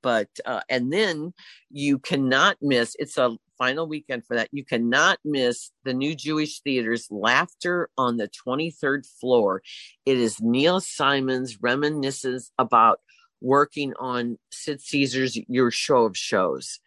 but 0.01 0.29
uh, 0.45 0.61
and 0.69 0.91
then 0.91 1.33
you 1.69 1.99
cannot 1.99 2.57
miss. 2.61 2.95
It's 2.97 3.17
a 3.17 3.37
final 3.57 3.87
weekend 3.87 4.25
for 4.25 4.35
that. 4.35 4.49
You 4.51 4.63
cannot 4.63 5.19
miss 5.25 5.71
the 5.83 5.93
new 5.93 6.15
Jewish 6.15 6.61
theaters 6.61 7.07
Laughter 7.11 7.89
on 7.97 8.17
the 8.17 8.29
23rd 8.47 9.05
floor. 9.19 9.61
It 10.05 10.17
is 10.17 10.41
Neil 10.41 10.79
Simon's 10.79 11.61
reminiscence 11.61 12.51
about 12.57 12.99
working 13.41 13.93
on 13.99 14.37
Sid 14.51 14.81
Caesar's 14.81 15.37
Your 15.49 15.71
Show 15.71 16.05
of 16.05 16.17
Shows, 16.17 16.79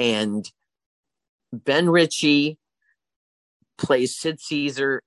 and 0.00 0.50
Ben 1.52 1.88
Ritchie 1.88 2.58
plays 3.80 4.16
Sid 4.16 4.40
Caesar 4.40 5.02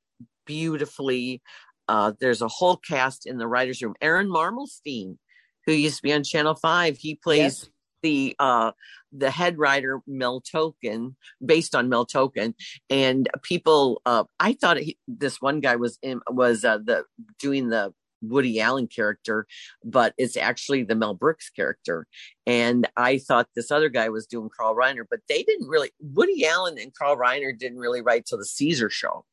beautifully. 0.45 1.41
Uh, 1.87 2.13
there's 2.19 2.41
a 2.41 2.47
whole 2.47 2.77
cast 2.77 3.25
in 3.25 3.37
the 3.37 3.47
writers' 3.47 3.81
room. 3.81 3.95
Aaron 4.01 4.27
Marmelstein, 4.27 5.17
who 5.65 5.73
used 5.73 5.97
to 5.97 6.03
be 6.03 6.13
on 6.13 6.23
Channel 6.23 6.55
Five, 6.55 6.97
he 6.97 7.15
plays 7.15 7.39
yes. 7.39 7.69
the 8.01 8.35
uh, 8.39 8.71
the 9.11 9.29
head 9.29 9.57
writer 9.57 10.01
Mel 10.07 10.41
Tolkin, 10.41 11.15
based 11.45 11.75
on 11.75 11.89
Mel 11.89 12.05
Tolkin. 12.05 12.55
And 12.89 13.29
people, 13.43 14.01
uh, 14.05 14.23
I 14.39 14.53
thought 14.53 14.77
he, 14.77 14.97
this 15.07 15.39
one 15.39 15.59
guy 15.59 15.75
was 15.75 15.99
in, 16.01 16.21
was 16.29 16.65
uh, 16.65 16.79
the 16.79 17.05
doing 17.39 17.69
the 17.69 17.93
Woody 18.23 18.59
Allen 18.59 18.87
character, 18.87 19.45
but 19.83 20.13
it's 20.17 20.37
actually 20.37 20.83
the 20.83 20.95
Mel 20.95 21.13
Brooks 21.13 21.49
character. 21.49 22.07
And 22.45 22.87
I 22.97 23.17
thought 23.17 23.49
this 23.55 23.71
other 23.71 23.89
guy 23.89 24.09
was 24.09 24.27
doing 24.27 24.49
Carl 24.55 24.75
Reiner, 24.75 25.03
but 25.09 25.19
they 25.29 25.43
didn't 25.43 25.67
really, 25.67 25.91
Woody 25.99 26.45
Allen 26.45 26.77
and 26.77 26.93
Carl 26.93 27.17
Reiner 27.17 27.57
didn't 27.57 27.79
really 27.79 28.01
write 28.01 28.25
till 28.25 28.37
the 28.37 28.45
Caesar 28.45 28.89
show. 28.89 29.25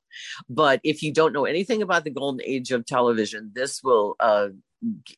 But 0.48 0.80
if 0.82 1.02
you 1.02 1.12
don't 1.12 1.32
know 1.32 1.44
anything 1.44 1.82
about 1.82 2.04
the 2.04 2.10
golden 2.10 2.44
age 2.44 2.72
of 2.72 2.84
television, 2.86 3.52
this 3.54 3.82
will 3.82 4.16
uh, 4.20 4.48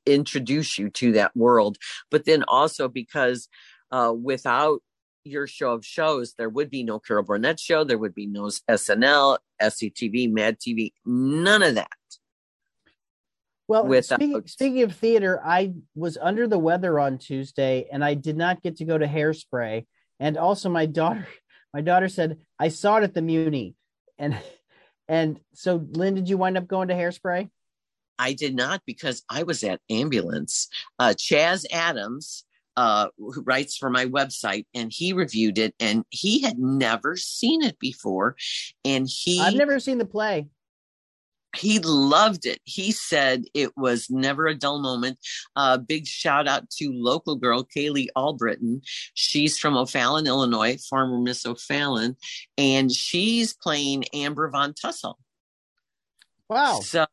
introduce 0.06 0.78
you 0.78 0.90
to 0.90 1.12
that 1.12 1.36
world. 1.36 1.78
But 2.10 2.24
then 2.24 2.44
also 2.46 2.88
because 2.88 3.48
uh, 3.90 4.12
without 4.20 4.82
your 5.24 5.46
show 5.46 5.72
of 5.72 5.84
shows, 5.84 6.34
there 6.34 6.48
would 6.48 6.70
be 6.70 6.82
no 6.82 6.98
Carol 6.98 7.22
Burnett 7.22 7.60
show, 7.60 7.84
there 7.84 7.98
would 7.98 8.14
be 8.14 8.26
no 8.26 8.50
SNL, 8.68 9.38
SCTV, 9.60 10.32
Mad 10.32 10.58
TV, 10.58 10.92
none 11.04 11.62
of 11.62 11.76
that. 11.76 11.90
Well, 13.72 13.86
without... 13.86 14.18
speaking, 14.18 14.46
speaking 14.46 14.82
of 14.82 14.94
theater, 14.94 15.40
I 15.42 15.72
was 15.94 16.18
under 16.20 16.46
the 16.46 16.58
weather 16.58 17.00
on 17.00 17.16
Tuesday 17.16 17.88
and 17.90 18.04
I 18.04 18.12
did 18.12 18.36
not 18.36 18.60
get 18.60 18.76
to 18.76 18.84
go 18.84 18.98
to 18.98 19.06
Hairspray. 19.06 19.86
And 20.20 20.36
also, 20.36 20.68
my 20.68 20.84
daughter, 20.84 21.26
my 21.72 21.80
daughter 21.80 22.10
said 22.10 22.36
I 22.58 22.68
saw 22.68 22.98
it 22.98 23.04
at 23.04 23.14
the 23.14 23.22
Muni, 23.22 23.74
and 24.18 24.36
and 25.08 25.40
so, 25.54 25.86
Lynn, 25.92 26.14
did 26.14 26.28
you 26.28 26.36
wind 26.36 26.58
up 26.58 26.68
going 26.68 26.88
to 26.88 26.94
Hairspray? 26.94 27.48
I 28.18 28.34
did 28.34 28.54
not 28.54 28.82
because 28.84 29.24
I 29.30 29.44
was 29.44 29.64
at 29.64 29.80
ambulance. 29.88 30.68
Uh, 30.98 31.14
Chaz 31.16 31.64
Adams, 31.72 32.44
uh, 32.76 33.08
who 33.16 33.40
writes 33.40 33.78
for 33.78 33.88
my 33.88 34.04
website, 34.04 34.66
and 34.74 34.92
he 34.94 35.14
reviewed 35.14 35.56
it, 35.56 35.74
and 35.80 36.04
he 36.10 36.42
had 36.42 36.58
never 36.58 37.16
seen 37.16 37.62
it 37.62 37.78
before, 37.78 38.36
and 38.84 39.08
he 39.08 39.40
I've 39.40 39.54
never 39.54 39.80
seen 39.80 39.96
the 39.96 40.04
play 40.04 40.50
he 41.56 41.78
loved 41.80 42.46
it. 42.46 42.60
He 42.64 42.92
said 42.92 43.44
it 43.54 43.76
was 43.76 44.08
never 44.10 44.46
a 44.46 44.54
dull 44.54 44.80
moment. 44.80 45.18
Uh, 45.54 45.78
big 45.78 46.06
shout 46.06 46.48
out 46.48 46.70
to 46.78 46.92
local 46.92 47.36
girl 47.36 47.64
Kaylee 47.64 48.08
Albritton. 48.16 48.82
She's 49.14 49.58
from 49.58 49.76
O'Fallon, 49.76 50.26
Illinois, 50.26 50.78
former 50.88 51.18
Miss 51.18 51.44
O'Fallon, 51.44 52.16
and 52.56 52.90
she's 52.90 53.52
playing 53.52 54.04
Amber 54.14 54.48
Von 54.50 54.74
Tussle. 54.74 55.18
Wow. 56.48 56.80
So 56.80 57.06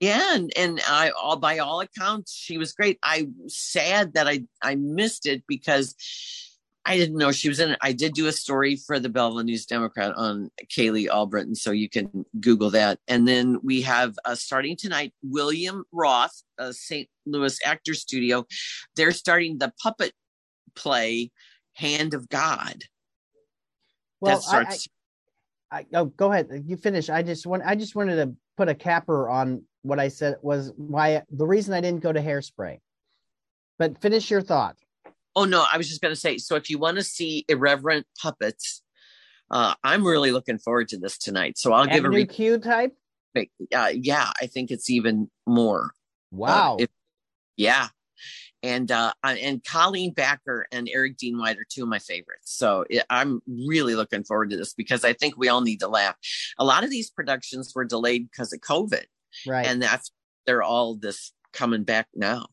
yeah, 0.00 0.34
and, 0.34 0.50
and 0.56 0.80
I 0.88 1.10
all 1.10 1.36
by 1.36 1.58
all 1.58 1.80
accounts, 1.80 2.32
she 2.34 2.56
was 2.56 2.72
great. 2.72 2.98
I 3.02 3.28
sad 3.48 4.14
that 4.14 4.26
I 4.26 4.44
I 4.62 4.74
missed 4.74 5.26
it 5.26 5.44
because 5.46 5.94
I 6.84 6.96
didn't 6.96 7.18
know 7.18 7.30
she 7.30 7.48
was 7.48 7.60
in 7.60 7.70
it. 7.70 7.78
I 7.82 7.92
did 7.92 8.14
do 8.14 8.26
a 8.26 8.32
story 8.32 8.76
for 8.76 8.98
the 8.98 9.10
Belleville 9.10 9.44
News 9.44 9.66
Democrat 9.66 10.14
on 10.16 10.50
Kaylee 10.74 11.08
Albritton, 11.08 11.54
so 11.54 11.72
you 11.72 11.90
can 11.90 12.24
Google 12.40 12.70
that. 12.70 12.98
And 13.06 13.28
then 13.28 13.60
we 13.62 13.82
have 13.82 14.18
uh, 14.24 14.34
starting 14.34 14.76
tonight 14.76 15.12
William 15.22 15.84
Roth, 15.92 16.42
uh, 16.58 16.72
St. 16.72 17.08
Louis 17.26 17.58
Actor 17.64 17.94
Studio. 17.94 18.46
They're 18.96 19.12
starting 19.12 19.58
the 19.58 19.72
puppet 19.82 20.12
play 20.74 21.30
Hand 21.74 22.14
of 22.14 22.28
God. 22.28 22.84
Well, 24.20 24.40
starts- 24.40 24.88
I, 25.70 25.76
I, 25.76 25.80
I, 25.80 25.86
oh, 25.94 26.06
go 26.06 26.32
ahead. 26.32 26.48
You 26.66 26.76
finish. 26.76 27.10
I 27.10 27.22
just 27.22 27.46
want. 27.46 27.62
I 27.64 27.74
just 27.74 27.94
wanted 27.94 28.16
to 28.16 28.34
put 28.56 28.68
a 28.68 28.74
capper 28.74 29.28
on 29.28 29.62
what 29.82 30.00
I 30.00 30.08
said 30.08 30.36
was 30.42 30.72
why 30.76 31.22
the 31.30 31.46
reason 31.46 31.74
I 31.74 31.80
didn't 31.80 32.02
go 32.02 32.12
to 32.12 32.20
Hairspray. 32.20 32.80
But 33.78 34.00
finish 34.00 34.30
your 34.30 34.42
thought. 34.42 34.76
Oh 35.36 35.44
no, 35.44 35.64
I 35.72 35.76
was 35.76 35.88
just 35.88 36.00
going 36.00 36.12
to 36.12 36.20
say. 36.20 36.38
So 36.38 36.56
if 36.56 36.70
you 36.70 36.78
want 36.78 36.96
to 36.96 37.04
see 37.04 37.44
irreverent 37.48 38.06
puppets, 38.20 38.82
uh, 39.50 39.74
I'm 39.82 40.06
really 40.06 40.32
looking 40.32 40.58
forward 40.58 40.88
to 40.88 40.98
this 40.98 41.18
tonight. 41.18 41.58
So 41.58 41.72
I'll 41.72 41.86
give 41.86 42.04
a 42.04 42.10
re- 42.10 42.26
Q 42.26 42.58
type. 42.58 42.96
Uh, 43.36 43.90
yeah, 43.92 44.30
I 44.40 44.46
think 44.46 44.70
it's 44.70 44.90
even 44.90 45.30
more. 45.46 45.92
Wow. 46.32 46.74
Uh, 46.74 46.82
if, 46.82 46.88
yeah, 47.56 47.88
and 48.62 48.90
uh, 48.90 49.12
and 49.22 49.64
Colleen 49.64 50.12
Backer 50.12 50.66
and 50.70 50.88
Eric 50.92 51.16
Dean 51.16 51.38
White 51.38 51.58
are 51.58 51.66
two 51.68 51.82
of 51.82 51.88
my 51.88 51.98
favorites. 51.98 52.54
So 52.56 52.84
it, 52.90 53.04
I'm 53.08 53.40
really 53.46 53.94
looking 53.94 54.24
forward 54.24 54.50
to 54.50 54.56
this 54.56 54.74
because 54.74 55.04
I 55.04 55.12
think 55.12 55.36
we 55.36 55.48
all 55.48 55.60
need 55.60 55.80
to 55.80 55.88
laugh. 55.88 56.16
A 56.58 56.64
lot 56.64 56.84
of 56.84 56.90
these 56.90 57.10
productions 57.10 57.72
were 57.74 57.84
delayed 57.84 58.30
because 58.30 58.52
of 58.52 58.60
COVID, 58.60 59.04
right? 59.46 59.66
And 59.66 59.82
that's 59.82 60.12
they're 60.46 60.62
all 60.62 60.96
this 60.96 61.32
coming 61.52 61.84
back 61.84 62.08
now. 62.14 62.46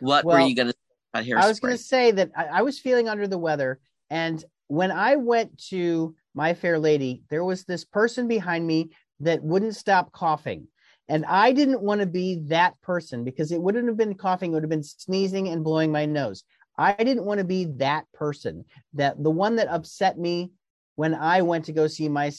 What 0.00 0.24
well, 0.24 0.38
were 0.38 0.46
you 0.46 0.54
going 0.54 0.68
to 0.68 0.74
I 1.14 1.48
was 1.48 1.60
going 1.60 1.76
to 1.76 1.82
say 1.82 2.10
that 2.12 2.30
I, 2.36 2.44
I 2.46 2.62
was 2.62 2.78
feeling 2.78 3.08
under 3.08 3.26
the 3.26 3.38
weather, 3.38 3.80
and 4.10 4.44
when 4.68 4.90
I 4.90 5.16
went 5.16 5.58
to 5.68 6.14
My 6.34 6.54
Fair 6.54 6.78
Lady, 6.78 7.22
there 7.30 7.44
was 7.44 7.64
this 7.64 7.84
person 7.84 8.28
behind 8.28 8.66
me 8.66 8.90
that 9.20 9.42
wouldn't 9.42 9.76
stop 9.76 10.12
coughing. 10.12 10.68
And 11.08 11.24
I 11.24 11.52
didn't 11.52 11.80
want 11.80 12.02
to 12.02 12.06
be 12.06 12.42
that 12.48 12.78
person 12.82 13.24
because 13.24 13.50
it 13.50 13.60
wouldn't 13.60 13.88
have 13.88 13.96
been 13.96 14.14
coughing, 14.14 14.50
it 14.50 14.54
would 14.54 14.62
have 14.62 14.70
been 14.70 14.82
sneezing 14.82 15.48
and 15.48 15.64
blowing 15.64 15.90
my 15.90 16.04
nose. 16.04 16.44
I 16.76 16.92
didn't 16.92 17.24
want 17.24 17.38
to 17.38 17.44
be 17.44 17.64
that 17.78 18.04
person, 18.12 18.64
that 18.94 19.20
the 19.22 19.30
one 19.30 19.56
that 19.56 19.68
upset 19.68 20.18
me 20.18 20.52
when 20.96 21.14
I 21.14 21.42
went 21.42 21.64
to 21.64 21.72
go 21.72 21.86
see 21.86 22.08
my, 22.08 22.30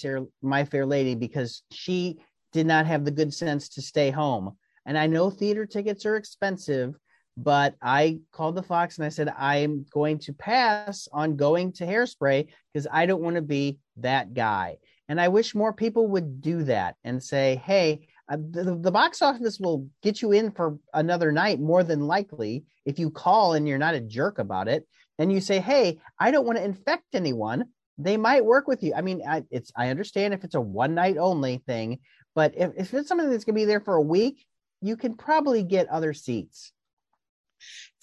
my 0.42 0.66
Fair 0.66 0.86
Lady 0.86 1.16
because 1.16 1.64
she 1.72 2.20
did 2.54 2.68
not 2.68 2.86
have 2.86 3.06
the 3.06 3.12
good 3.12 3.34
sense 3.34 3.70
to 3.70 3.82
stay 3.82 4.12
home. 4.12 4.56
And 4.86 4.98
I 4.98 5.08
know 5.08 5.30
theater 5.30 5.66
tickets 5.66 6.06
are 6.06 6.16
expensive, 6.16 6.96
but 7.38 7.76
I 7.82 8.20
called 8.32 8.56
the 8.56 8.64
Fox 8.64 8.98
and 8.98 9.06
I 9.06 9.10
said, 9.10 9.34
I'm 9.38 9.86
going 9.92 10.20
to 10.20 10.34
pass 10.34 11.08
on 11.14 11.36
going 11.38 11.72
to 11.74 11.86
hairspray 11.86 12.48
because 12.74 12.88
I 12.92 13.06
don't 13.06 13.22
want 13.22 13.38
to 13.38 13.42
be 13.42 13.80
that 13.98 14.34
guy. 14.34 14.78
And 15.08 15.20
I 15.20 15.30
wish 15.30 15.56
more 15.56 15.74
people 15.74 16.08
would 16.08 16.42
do 16.42 16.64
that 16.66 16.96
and 17.04 17.24
say, 17.24 17.62
hey, 17.66 18.08
uh, 18.30 18.38
the, 18.38 18.78
the, 18.80 18.92
box 18.92 19.24
office 19.24 19.60
will 19.60 19.88
get 20.04 20.22
you 20.22 20.34
in 20.34 20.52
for 20.52 20.78
another 20.94 21.32
night 21.32 21.60
more 21.60 21.84
than 21.84 22.02
likely 22.02 22.64
if 22.86 23.00
you 23.00 23.10
call 23.10 23.54
and 23.54 23.68
you're 23.68 23.80
not 23.80 23.96
a 23.96 24.02
jerk 24.02 24.38
about 24.38 24.68
it. 24.68 24.88
And 25.18 25.34
you 25.34 25.42
say 25.42 25.60
hey 25.60 26.00
i 26.18 26.32
don't 26.32 26.46
want 26.46 26.58
to 26.58 26.64
infect 26.64 27.14
anyone. 27.14 27.66
They 27.98 28.16
might 28.16 28.46
work 28.46 28.68
with 28.68 28.84
you. 28.84 28.94
I 28.96 29.02
mean 29.02 29.22
I, 29.28 29.44
it's 29.50 29.72
i 29.76 29.90
understand 29.90 30.34
if 30.34 30.44
it's 30.44 30.56
a 30.56 30.62
one 30.62 30.96
night 30.96 31.18
only 31.18 31.58
thing 31.66 32.00
but 32.36 32.54
if, 32.56 32.72
if 32.78 32.94
it's 32.94 33.10
something 33.10 33.30
that's 33.30 33.44
going 33.44 33.56
to 33.56 33.62
be 33.62 33.66
there 33.66 33.82
for 33.82 33.96
a 33.96 34.02
week 34.02 34.46
you 34.82 34.96
can 34.96 35.16
probably 35.16 35.64
get 35.64 35.90
other 35.90 36.14
seats 36.14 36.72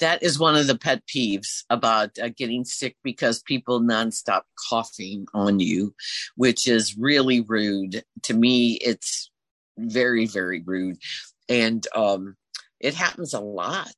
that 0.00 0.22
is 0.22 0.38
one 0.38 0.56
of 0.56 0.66
the 0.66 0.78
pet 0.78 1.02
peeves 1.06 1.64
about 1.70 2.18
uh, 2.18 2.28
getting 2.36 2.64
sick 2.64 2.96
because 3.02 3.42
people 3.42 3.80
nonstop 3.80 4.42
coughing 4.68 5.26
on 5.34 5.60
you, 5.60 5.94
which 6.36 6.68
is 6.68 6.96
really 6.98 7.40
rude. 7.40 8.02
To 8.24 8.34
me, 8.34 8.74
it's 8.74 9.30
very, 9.78 10.26
very 10.26 10.62
rude. 10.62 10.98
And 11.48 11.86
um, 11.94 12.36
it 12.80 12.94
happens 12.94 13.34
a 13.34 13.40
lot. 13.40 13.94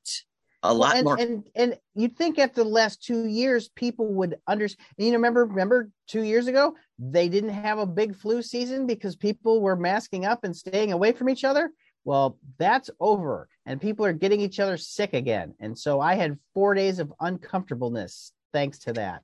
A 0.61 0.73
lot 0.73 0.97
and, 0.97 1.05
more. 1.05 1.17
And 1.17 1.47
and 1.55 1.77
you'd 1.95 2.17
think 2.17 2.37
after 2.37 2.63
the 2.63 2.69
last 2.69 3.01
two 3.01 3.27
years, 3.27 3.69
people 3.69 4.13
would 4.15 4.35
understand. 4.45 4.85
You 4.97 5.11
know, 5.11 5.17
remember, 5.17 5.45
remember 5.45 5.89
two 6.07 6.23
years 6.23 6.47
ago, 6.47 6.75
they 6.97 7.29
didn't 7.29 7.51
have 7.51 7.79
a 7.79 7.85
big 7.85 8.13
flu 8.13 8.41
season 8.41 8.85
because 8.85 9.15
people 9.15 9.61
were 9.61 9.77
masking 9.77 10.25
up 10.25 10.43
and 10.43 10.53
staying 10.53 10.91
away 10.91 11.13
from 11.13 11.29
each 11.29 11.45
other. 11.45 11.71
Well, 12.09 12.39
that's 12.57 12.89
over, 12.99 13.47
and 13.67 13.79
people 13.79 14.03
are 14.03 14.13
getting 14.13 14.41
each 14.41 14.59
other 14.59 14.77
sick 14.77 15.13
again. 15.13 15.53
And 15.59 15.77
so 15.77 16.01
I 16.01 16.15
had 16.15 16.39
four 16.55 16.73
days 16.73 16.97
of 16.97 17.13
uncomfortableness 17.19 18.31
thanks 18.51 18.79
to 18.79 18.93
that. 18.93 19.21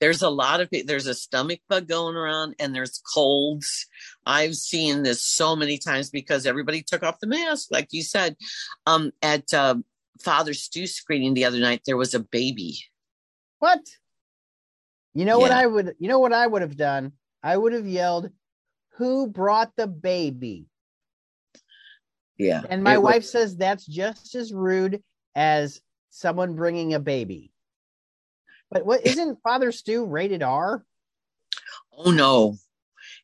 There's 0.00 0.22
a 0.22 0.30
lot 0.30 0.62
of 0.62 0.70
there's 0.86 1.06
a 1.06 1.12
stomach 1.12 1.60
bug 1.68 1.86
going 1.86 2.16
around 2.16 2.54
and 2.58 2.74
there's 2.74 3.02
colds. 3.12 3.86
I've 4.24 4.54
seen 4.54 5.02
this 5.02 5.22
so 5.22 5.54
many 5.54 5.76
times 5.76 6.08
because 6.08 6.46
everybody 6.46 6.80
took 6.80 7.02
off 7.02 7.20
the 7.20 7.26
mask 7.26 7.68
like 7.70 7.88
you 7.90 8.02
said. 8.02 8.36
Um 8.86 9.12
at 9.20 9.52
uh, 9.52 9.74
father 10.18 10.54
stu 10.54 10.86
screening 10.86 11.34
the 11.34 11.44
other 11.44 11.60
night 11.60 11.82
there 11.84 11.98
was 11.98 12.14
a 12.14 12.20
baby. 12.20 12.78
What? 13.58 13.80
You 15.12 15.26
know 15.26 15.36
yeah. 15.36 15.42
what 15.42 15.52
i 15.52 15.66
would 15.66 15.94
you 15.98 16.08
know 16.08 16.20
what 16.20 16.32
i 16.32 16.46
would 16.46 16.62
have 16.62 16.78
done? 16.78 17.12
I 17.42 17.54
would 17.54 17.74
have 17.74 17.86
yelled 17.86 18.30
who 18.96 19.26
brought 19.26 19.72
the 19.76 19.86
baby 19.86 20.68
yeah 22.38 22.62
and 22.68 22.82
my 22.82 22.98
wife 22.98 23.22
was... 23.22 23.30
says 23.30 23.56
that's 23.56 23.86
just 23.86 24.34
as 24.34 24.52
rude 24.52 25.02
as 25.34 25.80
someone 26.10 26.54
bringing 26.54 26.94
a 26.94 27.00
baby 27.00 27.54
but 28.74 28.84
what 28.84 29.06
isn't 29.06 29.42
Father 29.42 29.72
Stu 29.72 30.04
rated 30.04 30.42
R? 30.42 30.84
Oh 31.96 32.10
no, 32.10 32.56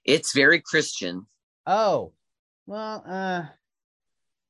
it's 0.05 0.33
very 0.33 0.61
Christian. 0.61 1.27
Oh, 1.67 2.13
well, 2.67 3.05
uh, 3.07 3.43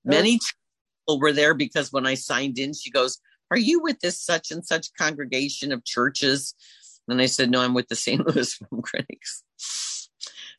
many 0.05 0.39
people 0.39 1.19
were 1.19 1.33
there 1.33 1.55
because 1.55 1.91
when 1.91 2.07
I 2.07 2.15
signed 2.15 2.59
in, 2.59 2.75
she 2.75 2.91
goes, 2.91 3.19
"Are 3.51 3.59
you 3.59 3.81
with 3.81 3.99
this 4.01 4.21
such 4.21 4.51
and 4.51 4.65
such 4.65 4.93
congregation 4.95 5.73
of 5.73 5.85
churches?" 5.85 6.55
And 7.09 7.21
I 7.21 7.27
said, 7.27 7.51
"No, 7.51 7.63
I'm 7.63 7.75
with 7.75 7.89
the 7.89 7.97
St. 7.97 8.25
Louis 8.27 8.55
Film 8.71 8.83
Critics." 8.83 9.43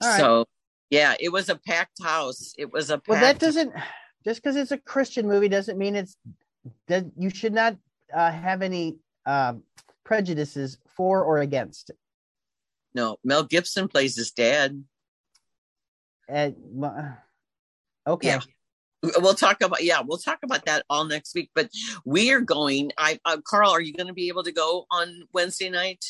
So, 0.01 0.47
yeah, 0.91 1.15
it 1.19 1.29
was 1.29 1.49
a 1.49 1.55
packed 1.55 2.03
house. 2.03 2.53
It 2.57 2.71
was 2.71 2.91
a. 2.91 3.01
well, 3.07 3.19
that 3.19 3.39
doesn't 3.39 3.73
just 4.23 4.43
because 4.43 4.55
it's 4.55 4.71
a 4.71 4.77
Christian 4.77 5.27
movie 5.27 5.49
doesn't 5.49 5.77
mean 5.77 5.95
it's 5.95 6.15
that 6.87 7.05
you 7.17 7.29
should 7.29 7.53
not 7.53 7.77
uh, 8.13 8.31
have 8.31 8.61
any 8.61 8.97
um, 9.25 9.63
prejudices 10.03 10.77
for 10.95 11.23
or 11.23 11.39
against? 11.39 11.91
No, 12.93 13.17
Mel 13.23 13.43
Gibson 13.43 13.87
plays 13.87 14.15
his 14.15 14.31
dad. 14.31 14.83
Uh, 16.29 16.51
okay. 18.05 18.27
Yeah. 18.27 18.39
We'll 19.17 19.33
talk 19.33 19.63
about 19.63 19.83
yeah, 19.83 20.01
we'll 20.05 20.19
talk 20.19 20.39
about 20.43 20.65
that 20.65 20.83
all 20.87 21.05
next 21.05 21.33
week. 21.33 21.49
But 21.55 21.69
we 22.05 22.31
are 22.33 22.41
going. 22.41 22.91
I 22.99 23.19
uh, 23.25 23.37
Carl, 23.43 23.71
are 23.71 23.81
you 23.81 23.93
going 23.93 24.07
to 24.07 24.13
be 24.13 24.27
able 24.27 24.43
to 24.43 24.51
go 24.51 24.85
on 24.91 25.23
Wednesday 25.33 25.69
night 25.69 26.05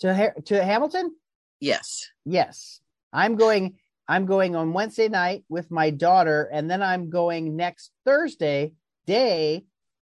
to 0.00 0.32
to 0.44 0.62
Hamilton? 0.62 1.16
Yes. 1.58 2.08
Yes, 2.24 2.80
I'm 3.12 3.34
going. 3.34 3.78
I'm 4.08 4.26
going 4.26 4.54
on 4.54 4.72
Wednesday 4.72 5.08
night 5.08 5.44
with 5.48 5.70
my 5.70 5.90
daughter, 5.90 6.48
and 6.52 6.70
then 6.70 6.82
I'm 6.82 7.10
going 7.10 7.56
next 7.56 7.90
Thursday 8.04 8.72
day 9.06 9.64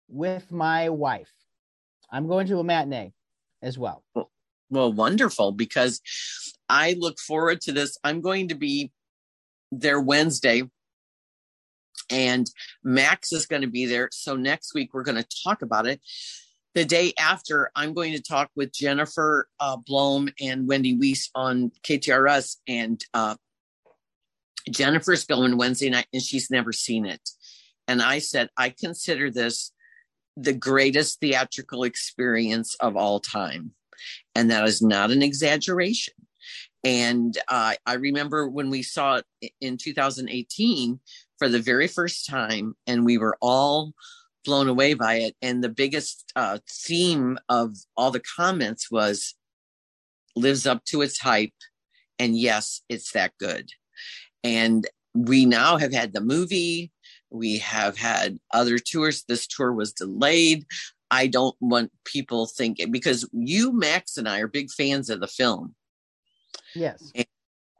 with 0.07 0.51
my 0.51 0.89
wife. 0.89 1.31
I'm 2.11 2.27
going 2.27 2.47
to 2.47 2.59
a 2.59 2.63
matinee 2.63 3.13
as 3.61 3.77
well. 3.77 4.03
well. 4.69 4.93
Wonderful 4.93 5.51
because 5.51 6.01
I 6.69 6.95
look 6.97 7.19
forward 7.19 7.61
to 7.61 7.71
this. 7.71 7.97
I'm 8.03 8.21
going 8.21 8.49
to 8.49 8.55
be 8.55 8.91
there 9.71 9.99
Wednesday 9.99 10.63
and 12.09 12.49
Max 12.83 13.31
is 13.31 13.45
going 13.45 13.61
to 13.61 13.67
be 13.67 13.85
there. 13.85 14.09
So 14.11 14.35
next 14.35 14.73
week 14.73 14.93
we're 14.93 15.03
going 15.03 15.21
to 15.21 15.27
talk 15.43 15.61
about 15.61 15.87
it. 15.87 16.01
The 16.75 16.85
day 16.85 17.13
after, 17.19 17.71
I'm 17.75 17.93
going 17.93 18.13
to 18.13 18.21
talk 18.21 18.49
with 18.55 18.73
Jennifer 18.73 19.47
uh, 19.59 19.77
Blome 19.77 20.29
and 20.41 20.67
Wendy 20.67 20.97
Weiss 20.97 21.29
on 21.35 21.71
KTRS, 21.83 22.57
and 22.67 23.03
uh, 23.13 23.35
Jennifer's 24.69 25.25
going 25.25 25.57
Wednesday 25.57 25.89
night, 25.89 26.07
and 26.13 26.21
she's 26.21 26.49
never 26.49 26.71
seen 26.71 27.05
it. 27.05 27.29
And 27.87 28.01
I 28.01 28.19
said, 28.19 28.49
I 28.57 28.69
consider 28.69 29.29
this 29.29 29.71
the 30.35 30.53
greatest 30.53 31.19
theatrical 31.19 31.83
experience 31.83 32.75
of 32.79 32.95
all 32.95 33.19
time. 33.19 33.71
And 34.35 34.49
that 34.49 34.67
is 34.67 34.81
not 34.81 35.11
an 35.11 35.21
exaggeration. 35.21 36.13
And 36.83 37.37
uh, 37.47 37.75
I 37.85 37.93
remember 37.93 38.47
when 38.47 38.69
we 38.69 38.81
saw 38.81 39.21
it 39.41 39.51
in 39.61 39.77
2018 39.77 40.99
for 41.37 41.47
the 41.47 41.59
very 41.59 41.87
first 41.87 42.27
time, 42.27 42.75
and 42.87 43.05
we 43.05 43.17
were 43.17 43.37
all 43.41 43.93
blown 44.43 44.67
away 44.67 44.93
by 44.93 45.15
it. 45.15 45.35
And 45.41 45.63
the 45.63 45.69
biggest 45.69 46.31
uh, 46.35 46.59
theme 46.69 47.37
of 47.47 47.75
all 47.95 48.11
the 48.11 48.23
comments 48.35 48.91
was 48.91 49.35
lives 50.35 50.67
up 50.67 50.83
to 50.85 51.01
its 51.01 51.19
hype. 51.19 51.53
And 52.19 52.37
yes, 52.37 52.81
it's 52.89 53.13
that 53.13 53.33
good. 53.39 53.69
And 54.43 54.87
we 55.13 55.45
now 55.45 55.77
have 55.77 55.93
had 55.93 56.13
the 56.13 56.21
movie, 56.21 56.91
we 57.29 57.57
have 57.59 57.97
had 57.97 58.39
other 58.51 58.77
tours. 58.77 59.23
This 59.27 59.47
tour 59.47 59.73
was 59.73 59.93
delayed. 59.93 60.65
I 61.09 61.27
don't 61.27 61.55
want 61.59 61.91
people 62.05 62.47
thinking 62.47 62.91
because 62.91 63.27
you, 63.31 63.71
Max, 63.71 64.17
and 64.17 64.27
I 64.27 64.39
are 64.39 64.47
big 64.47 64.71
fans 64.71 65.09
of 65.09 65.19
the 65.19 65.27
film. 65.27 65.75
Yes. 66.75 67.11
And, 67.15 67.25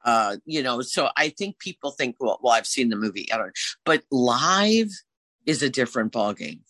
uh, 0.06 0.38
you 0.46 0.62
know, 0.62 0.82
so 0.82 1.10
I 1.18 1.30
think 1.30 1.60
people 1.60 1.92
think, 1.92 2.16
well, 2.20 2.40
well, 2.44 2.54
I've 2.54 2.68
seen 2.68 2.90
the 2.90 2.96
movie, 2.96 3.32
I 3.32 3.38
don't, 3.38 3.54
but 3.86 4.04
live 4.12 4.90
is 5.46 5.64
a 5.64 5.70
different 5.70 6.12
ballgame. 6.12 6.62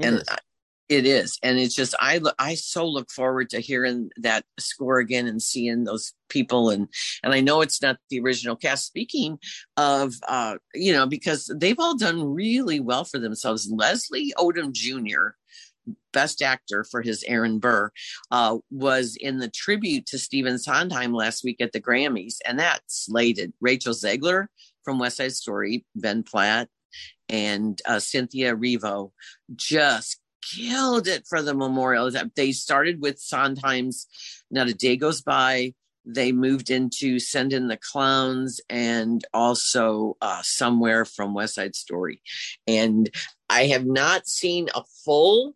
and 0.00 0.22
it 0.90 1.06
is, 1.06 1.38
and 1.42 1.56
it's 1.56 1.74
just 1.74 1.94
I 2.00 2.20
I 2.38 2.56
so 2.56 2.84
look 2.84 3.12
forward 3.12 3.48
to 3.50 3.60
hearing 3.60 4.10
that 4.16 4.44
score 4.58 4.98
again 4.98 5.28
and 5.28 5.40
seeing 5.40 5.84
those 5.84 6.12
people 6.28 6.70
and 6.70 6.88
and 7.22 7.32
I 7.32 7.40
know 7.40 7.60
it's 7.60 7.80
not 7.80 7.98
the 8.10 8.18
original 8.18 8.56
cast. 8.56 8.86
Speaking 8.86 9.38
of, 9.76 10.14
uh, 10.26 10.56
you 10.74 10.92
know, 10.92 11.06
because 11.06 11.50
they've 11.56 11.78
all 11.78 11.96
done 11.96 12.34
really 12.34 12.80
well 12.80 13.04
for 13.04 13.20
themselves. 13.20 13.70
Leslie 13.70 14.34
Odom 14.36 14.72
Jr. 14.72 15.36
Best 16.12 16.42
actor 16.42 16.82
for 16.82 17.02
his 17.02 17.24
Aaron 17.28 17.60
Burr 17.60 17.92
uh, 18.32 18.58
was 18.72 19.16
in 19.16 19.38
the 19.38 19.48
tribute 19.48 20.06
to 20.06 20.18
Stephen 20.18 20.58
Sondheim 20.58 21.14
last 21.14 21.44
week 21.44 21.60
at 21.60 21.70
the 21.70 21.80
Grammys, 21.80 22.38
and 22.44 22.58
that 22.58 22.80
slated 22.88 23.52
Rachel 23.60 23.94
Zegler 23.94 24.46
from 24.84 24.98
West 24.98 25.18
Side 25.18 25.32
Story, 25.32 25.84
Ben 25.94 26.24
Platt, 26.24 26.68
and 27.28 27.80
uh, 27.86 28.00
Cynthia 28.00 28.56
Erivo 28.56 29.12
just 29.54 30.19
killed 30.42 31.06
it 31.06 31.26
for 31.28 31.42
the 31.42 31.54
memorial. 31.54 32.10
They 32.34 32.52
started 32.52 33.00
with 33.00 33.20
Sondheim's 33.20 34.06
Not 34.50 34.68
a 34.68 34.74
Day 34.74 34.96
Goes 34.96 35.20
By. 35.20 35.74
They 36.04 36.32
moved 36.32 36.70
into 36.70 37.18
Send 37.18 37.52
in 37.52 37.68
the 37.68 37.76
Clowns 37.76 38.60
and 38.68 39.24
also 39.34 40.16
uh, 40.20 40.40
Somewhere 40.42 41.04
from 41.04 41.34
West 41.34 41.54
Side 41.54 41.76
Story. 41.76 42.22
And 42.66 43.10
I 43.48 43.66
have 43.66 43.84
not 43.84 44.26
seen 44.26 44.68
a 44.74 44.82
full 45.04 45.54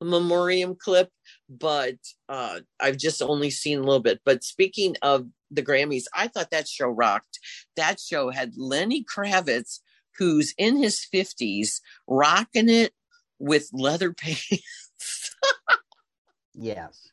memoriam 0.00 0.76
clip, 0.76 1.10
but 1.48 1.96
uh, 2.28 2.60
I've 2.80 2.98
just 2.98 3.22
only 3.22 3.50
seen 3.50 3.78
a 3.78 3.82
little 3.82 4.00
bit. 4.00 4.20
But 4.24 4.44
speaking 4.44 4.96
of 5.02 5.26
the 5.50 5.62
Grammys, 5.62 6.04
I 6.14 6.28
thought 6.28 6.50
that 6.50 6.68
show 6.68 6.88
rocked. 6.88 7.38
That 7.76 7.98
show 7.98 8.30
had 8.30 8.52
Lenny 8.56 9.04
Kravitz, 9.04 9.80
who's 10.18 10.54
in 10.58 10.76
his 10.76 11.06
50s, 11.12 11.80
rocking 12.06 12.68
it 12.68 12.92
with 13.38 13.68
leather 13.72 14.12
pants. 14.20 15.34
yes. 16.54 17.10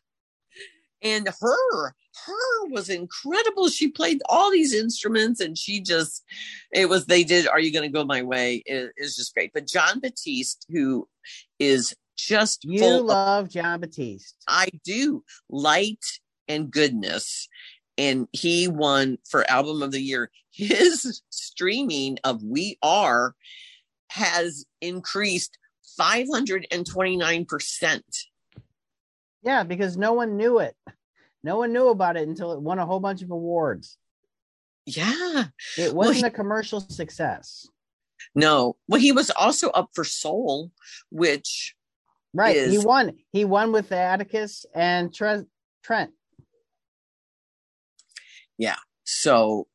and 1.01 1.29
her 1.39 1.95
her 2.25 2.67
was 2.69 2.89
incredible. 2.89 3.67
She 3.67 3.89
played 3.89 4.21
all 4.29 4.49
these 4.51 4.73
instruments 4.73 5.41
and 5.41 5.57
she 5.57 5.81
just 5.81 6.23
it 6.71 6.89
was 6.89 7.05
they 7.05 7.23
did 7.23 7.47
are 7.47 7.59
you 7.59 7.71
going 7.71 7.87
to 7.87 7.93
go 7.93 8.05
my 8.05 8.21
way? 8.21 8.63
It 8.65 8.91
is 8.97 9.15
just 9.15 9.33
great. 9.33 9.51
But 9.53 9.67
Jon 9.67 9.99
batiste 9.99 10.65
who 10.69 11.07
is 11.59 11.93
just 12.17 12.63
you 12.63 13.01
love 13.01 13.45
of, 13.45 13.51
jon 13.51 13.81
batiste. 13.81 14.35
I 14.47 14.69
do. 14.83 15.23
Light 15.49 16.05
and 16.47 16.71
goodness. 16.71 17.47
And 17.97 18.27
he 18.31 18.67
won 18.67 19.17
for 19.29 19.49
album 19.49 19.81
of 19.81 19.91
the 19.91 20.01
year. 20.01 20.31
His 20.51 21.21
streaming 21.29 22.17
of 22.23 22.43
we 22.43 22.77
are 22.81 23.35
has 24.09 24.65
increased 24.81 25.57
529% 25.99 28.01
yeah, 29.45 29.63
because 29.63 29.95
no 29.95 30.13
one 30.13 30.37
knew 30.37 30.59
it. 30.59 30.75
No 31.43 31.57
one 31.57 31.71
knew 31.71 31.89
about 31.89 32.17
it 32.17 32.27
until 32.27 32.53
it 32.53 32.61
won 32.61 32.79
a 32.79 32.85
whole 32.85 32.99
bunch 32.99 33.21
of 33.21 33.29
awards. 33.29 33.97
Yeah. 34.87 35.45
It 35.77 35.93
wasn't 35.93 35.95
well, 35.95 36.11
he, 36.13 36.21
a 36.23 36.29
commercial 36.31 36.81
success. 36.81 37.67
No. 38.33 38.75
Well, 38.87 38.99
he 38.99 39.11
was 39.11 39.29
also 39.29 39.69
up 39.69 39.91
for 39.93 40.03
Soul, 40.03 40.71
which 41.11 41.75
Right. 42.33 42.55
Is, 42.55 42.71
he 42.71 42.77
won. 42.79 43.13
He 43.31 43.45
won 43.45 43.71
with 43.71 43.93
Atticus 43.93 44.65
and 44.73 45.13
Trent. 45.13 45.47
Trent. 45.83 46.11
Yeah. 48.57 48.75
So 49.05 49.67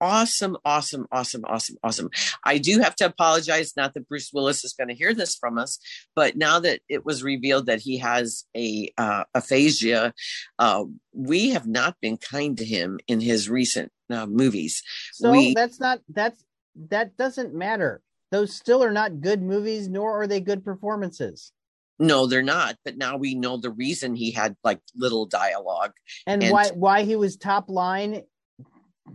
awesome, 0.00 0.56
awesome, 0.64 1.06
awesome, 1.10 1.44
awesome, 1.46 1.76
awesome. 1.82 2.10
I 2.44 2.58
do 2.58 2.80
have 2.80 2.94
to 2.96 3.06
apologize. 3.06 3.74
Not 3.76 3.94
that 3.94 4.08
Bruce 4.08 4.30
Willis 4.32 4.64
is 4.64 4.72
going 4.72 4.88
to 4.88 4.94
hear 4.94 5.14
this 5.14 5.34
from 5.36 5.58
us, 5.58 5.78
but 6.14 6.36
now 6.36 6.58
that 6.60 6.80
it 6.88 7.04
was 7.04 7.22
revealed 7.22 7.66
that 7.66 7.80
he 7.80 7.98
has 7.98 8.44
a 8.56 8.90
uh, 8.98 9.24
aphasia, 9.34 10.12
uh, 10.58 10.84
we 11.12 11.50
have 11.50 11.66
not 11.66 11.96
been 12.00 12.16
kind 12.16 12.58
to 12.58 12.64
him 12.64 12.98
in 13.08 13.20
his 13.20 13.48
recent 13.48 13.90
uh, 14.10 14.26
movies. 14.26 14.82
So 15.12 15.30
we, 15.30 15.54
that's 15.54 15.80
not 15.80 16.00
that's 16.08 16.44
that 16.88 17.16
doesn't 17.16 17.54
matter. 17.54 18.02
Those 18.30 18.54
still 18.54 18.82
are 18.82 18.92
not 18.92 19.20
good 19.20 19.42
movies, 19.42 19.88
nor 19.88 20.22
are 20.22 20.26
they 20.26 20.40
good 20.40 20.64
performances. 20.64 21.52
No, 21.98 22.26
they're 22.26 22.42
not. 22.42 22.76
But 22.84 22.96
now 22.96 23.16
we 23.16 23.34
know 23.34 23.56
the 23.56 23.70
reason 23.70 24.14
he 24.16 24.32
had 24.32 24.56
like 24.64 24.80
little 24.96 25.26
dialogue 25.26 25.92
and, 26.26 26.42
and 26.42 26.52
why 26.52 26.68
why 26.70 27.02
he 27.04 27.16
was 27.16 27.36
top 27.36 27.70
line 27.70 28.22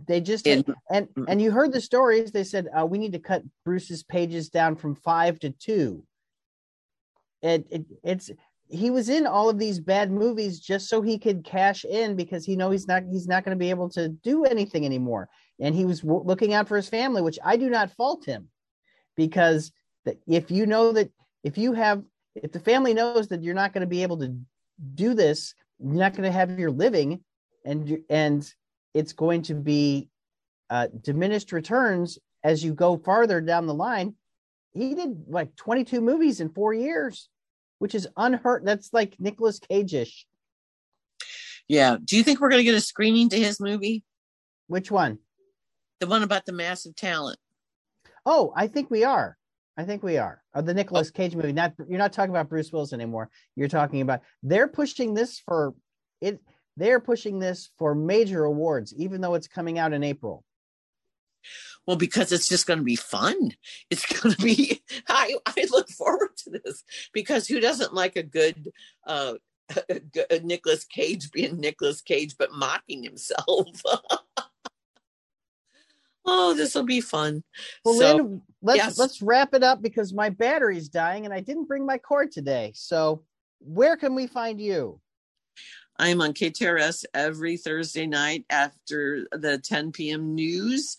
they 0.06 0.20
just 0.20 0.46
and 0.46 0.64
and, 0.90 1.08
and 1.28 1.42
you 1.42 1.50
heard 1.50 1.72
the 1.72 1.80
stories. 1.80 2.30
They 2.30 2.44
said 2.44 2.68
uh, 2.78 2.86
we 2.86 2.98
need 2.98 3.12
to 3.12 3.18
cut 3.18 3.42
Bruce's 3.64 4.02
pages 4.02 4.48
down 4.48 4.76
from 4.76 4.94
five 4.94 5.38
to 5.40 5.50
two. 5.50 6.04
It, 7.42 7.66
it 7.70 7.84
it's 8.04 8.30
he 8.70 8.90
was 8.90 9.08
in 9.08 9.26
all 9.26 9.50
of 9.50 9.58
these 9.58 9.80
bad 9.80 10.12
movies 10.12 10.60
just 10.60 10.88
so 10.88 11.02
he 11.02 11.18
could 11.18 11.44
cash 11.44 11.84
in 11.84 12.14
because 12.14 12.44
he 12.44 12.54
know 12.54 12.70
he's 12.70 12.86
not 12.86 13.02
he's 13.10 13.26
not 13.26 13.44
going 13.44 13.56
to 13.56 13.58
be 13.58 13.70
able 13.70 13.88
to 13.90 14.08
do 14.08 14.44
anything 14.44 14.84
anymore 14.84 15.28
and 15.58 15.74
he 15.74 15.84
was 15.84 16.00
w- 16.00 16.22
looking 16.24 16.54
out 16.54 16.68
for 16.68 16.76
his 16.76 16.88
family 16.88 17.20
which 17.20 17.38
i 17.44 17.56
do 17.56 17.68
not 17.68 17.90
fault 17.90 18.24
him 18.24 18.48
because 19.16 19.72
that 20.04 20.18
if 20.26 20.50
you 20.50 20.66
know 20.66 20.92
that 20.92 21.10
if 21.42 21.58
you 21.58 21.72
have 21.72 22.02
if 22.34 22.52
the 22.52 22.60
family 22.60 22.94
knows 22.94 23.28
that 23.28 23.42
you're 23.42 23.54
not 23.54 23.72
going 23.72 23.80
to 23.80 23.86
be 23.86 24.02
able 24.02 24.18
to 24.18 24.34
do 24.94 25.14
this 25.14 25.54
you're 25.78 25.94
not 25.94 26.12
going 26.12 26.30
to 26.30 26.30
have 26.30 26.58
your 26.58 26.70
living 26.70 27.22
and 27.64 27.98
and 28.08 28.54
it's 28.94 29.12
going 29.12 29.42
to 29.42 29.54
be 29.54 30.08
uh, 30.68 30.88
diminished 31.00 31.52
returns 31.52 32.18
as 32.42 32.64
you 32.64 32.74
go 32.74 32.96
farther 32.96 33.40
down 33.40 33.66
the 33.66 33.74
line. 33.74 34.14
He 34.72 34.94
did 34.94 35.24
like 35.28 35.56
22 35.56 36.00
movies 36.00 36.40
in 36.40 36.50
four 36.50 36.72
years, 36.72 37.28
which 37.78 37.94
is 37.94 38.08
unheard. 38.16 38.64
That's 38.64 38.92
like 38.92 39.16
Nicolas 39.18 39.58
Cage-ish. 39.58 40.26
Yeah. 41.68 41.96
Do 42.02 42.16
you 42.16 42.22
think 42.22 42.40
we're 42.40 42.50
going 42.50 42.60
to 42.60 42.64
get 42.64 42.74
a 42.74 42.80
screening 42.80 43.28
to 43.30 43.38
his 43.38 43.60
movie? 43.60 44.04
Which 44.68 44.90
one? 44.90 45.18
The 46.00 46.06
one 46.06 46.22
about 46.22 46.46
the 46.46 46.52
massive 46.52 46.96
talent. 46.96 47.38
Oh, 48.24 48.52
I 48.56 48.68
think 48.68 48.90
we 48.90 49.04
are. 49.04 49.36
I 49.76 49.84
think 49.84 50.02
we 50.02 50.18
are. 50.18 50.42
Uh, 50.54 50.60
the 50.62 50.74
Nicolas 50.74 51.10
oh. 51.14 51.16
Cage 51.16 51.34
movie. 51.34 51.52
Not 51.52 51.74
you're 51.88 51.98
not 51.98 52.12
talking 52.12 52.30
about 52.30 52.48
Bruce 52.48 52.72
Willis 52.72 52.92
anymore. 52.92 53.30
You're 53.56 53.68
talking 53.68 54.00
about 54.00 54.20
they're 54.42 54.68
pushing 54.68 55.14
this 55.14 55.38
for 55.38 55.74
it 56.20 56.40
they 56.80 56.92
are 56.92 57.00
pushing 57.00 57.38
this 57.38 57.70
for 57.78 57.94
major 57.94 58.44
awards, 58.44 58.94
even 58.94 59.20
though 59.20 59.34
it's 59.34 59.48
coming 59.48 59.78
out 59.78 59.92
in 59.92 60.02
April. 60.02 60.44
Well, 61.86 61.96
because 61.96 62.32
it's 62.32 62.48
just 62.48 62.66
going 62.66 62.78
to 62.78 62.84
be 62.84 62.96
fun. 62.96 63.52
It's 63.90 64.06
going 64.20 64.34
to 64.34 64.42
be. 64.42 64.82
I 65.08 65.36
I 65.46 65.66
look 65.70 65.88
forward 65.90 66.36
to 66.38 66.50
this 66.50 66.84
because 67.12 67.46
who 67.46 67.60
doesn't 67.60 67.94
like 67.94 68.16
a 68.16 68.22
good 68.22 68.70
uh, 69.06 69.34
Nicolas 70.42 70.84
Cage 70.84 71.30
being 71.30 71.58
Nicholas 71.58 72.00
Cage 72.00 72.36
but 72.38 72.52
mocking 72.52 73.02
himself? 73.02 73.68
oh, 76.24 76.54
this 76.54 76.74
will 76.74 76.84
be 76.84 77.00
fun. 77.00 77.42
Well, 77.84 77.94
so, 77.94 78.16
Lynn, 78.16 78.42
let's 78.62 78.78
yes. 78.78 78.98
let's 78.98 79.22
wrap 79.22 79.54
it 79.54 79.62
up 79.62 79.82
because 79.82 80.12
my 80.12 80.30
battery's 80.30 80.88
dying 80.88 81.24
and 81.24 81.34
I 81.34 81.40
didn't 81.40 81.68
bring 81.68 81.86
my 81.86 81.98
cord 81.98 82.32
today. 82.32 82.72
So, 82.74 83.24
where 83.60 83.96
can 83.96 84.14
we 84.14 84.26
find 84.26 84.60
you? 84.60 85.00
I'm 86.00 86.22
on 86.22 86.32
KTRS 86.32 87.04
every 87.12 87.58
Thursday 87.58 88.06
night 88.06 88.46
after 88.48 89.26
the 89.32 89.58
10 89.58 89.92
p.m. 89.92 90.34
news 90.34 90.96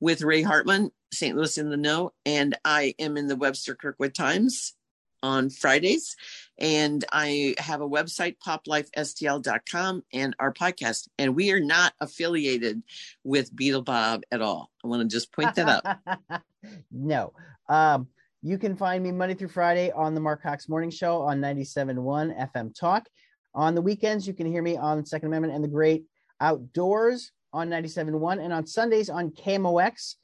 with 0.00 0.22
Ray 0.22 0.42
Hartman, 0.42 0.90
St. 1.12 1.36
Louis 1.36 1.56
in 1.56 1.70
the 1.70 1.76
Know, 1.76 2.10
and 2.26 2.58
I 2.64 2.96
am 2.98 3.16
in 3.16 3.28
the 3.28 3.36
Webster 3.36 3.76
Kirkwood 3.76 4.12
Times 4.12 4.74
on 5.22 5.50
Fridays. 5.50 6.16
And 6.58 7.04
I 7.12 7.54
have 7.58 7.80
a 7.80 7.88
website, 7.88 8.38
poplifestl.com, 8.44 10.02
and 10.12 10.34
our 10.40 10.52
podcast. 10.52 11.06
And 11.16 11.36
we 11.36 11.52
are 11.52 11.60
not 11.60 11.92
affiliated 12.00 12.82
with 13.22 13.54
Beetle 13.54 13.82
Bob 13.82 14.24
at 14.32 14.42
all. 14.42 14.72
I 14.84 14.88
want 14.88 15.08
to 15.08 15.16
just 15.16 15.32
point 15.32 15.54
that 15.54 15.80
out. 15.86 16.42
no. 16.90 17.34
Um, 17.68 18.08
you 18.42 18.58
can 18.58 18.74
find 18.74 19.04
me 19.04 19.12
Monday 19.12 19.36
through 19.36 19.48
Friday 19.48 19.92
on 19.92 20.16
the 20.16 20.20
Mark 20.20 20.42
Cox 20.42 20.68
Morning 20.68 20.90
Show 20.90 21.20
on 21.22 21.40
97.1 21.40 22.50
FM 22.52 22.74
Talk. 22.74 23.06
On 23.54 23.74
the 23.74 23.82
weekends, 23.82 24.26
you 24.26 24.34
can 24.34 24.46
hear 24.46 24.62
me 24.62 24.76
on 24.76 25.04
Second 25.04 25.28
Amendment 25.28 25.54
and 25.54 25.64
the 25.64 25.68
Great 25.68 26.04
Outdoors 26.40 27.32
on 27.52 27.68
97.1 27.68 28.42
and 28.42 28.52
on 28.52 28.66
Sundays 28.66 29.10
on 29.10 29.30
KMOX. 29.30 30.14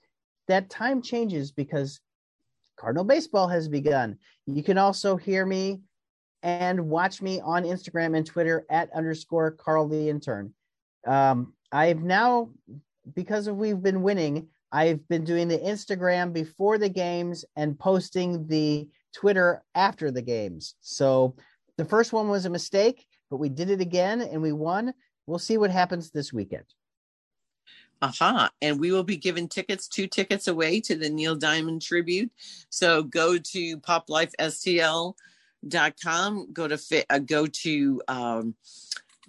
That 0.48 0.70
time 0.70 1.02
changes 1.02 1.50
because 1.50 2.00
Cardinal 2.76 3.04
baseball 3.04 3.48
has 3.48 3.68
begun. 3.68 4.18
You 4.46 4.62
can 4.62 4.78
also 4.78 5.16
hear 5.16 5.44
me 5.44 5.80
and 6.42 6.88
watch 6.88 7.20
me 7.20 7.40
on 7.40 7.64
Instagram 7.64 8.16
and 8.16 8.24
Twitter 8.24 8.64
at 8.70 8.92
underscore 8.92 9.50
Carl 9.50 9.88
the 9.88 10.08
Intern. 10.08 10.54
Um, 11.06 11.54
I've 11.72 12.02
now, 12.02 12.50
because 13.14 13.48
of 13.48 13.56
we've 13.56 13.82
been 13.82 14.02
winning, 14.02 14.48
I've 14.70 15.06
been 15.08 15.24
doing 15.24 15.48
the 15.48 15.58
Instagram 15.58 16.32
before 16.32 16.78
the 16.78 16.88
games 16.88 17.44
and 17.56 17.78
posting 17.78 18.46
the 18.46 18.88
Twitter 19.12 19.64
after 19.74 20.10
the 20.10 20.22
games. 20.22 20.74
So 20.80 21.34
the 21.76 21.84
first 21.84 22.12
one 22.12 22.28
was 22.28 22.44
a 22.44 22.50
mistake 22.50 23.06
but 23.30 23.38
we 23.38 23.48
did 23.48 23.70
it 23.70 23.80
again 23.80 24.20
and 24.20 24.42
we 24.42 24.52
won. 24.52 24.92
We'll 25.26 25.38
see 25.38 25.56
what 25.58 25.70
happens 25.70 26.10
this 26.10 26.32
weekend. 26.32 26.64
Aha. 28.02 28.28
Uh-huh. 28.28 28.48
And 28.60 28.78
we 28.78 28.92
will 28.92 29.04
be 29.04 29.16
giving 29.16 29.48
tickets, 29.48 29.88
two 29.88 30.06
tickets 30.06 30.48
away 30.48 30.82
to 30.82 30.96
the 30.96 31.08
Neil 31.08 31.34
Diamond 31.34 31.80
tribute. 31.82 32.30
So 32.68 33.02
go 33.02 33.38
to 33.38 33.78
poplifestl.com, 33.78 36.52
go 36.52 36.68
to, 36.68 37.04
uh, 37.10 37.18
go 37.20 37.46
to, 37.46 38.02
um, 38.08 38.54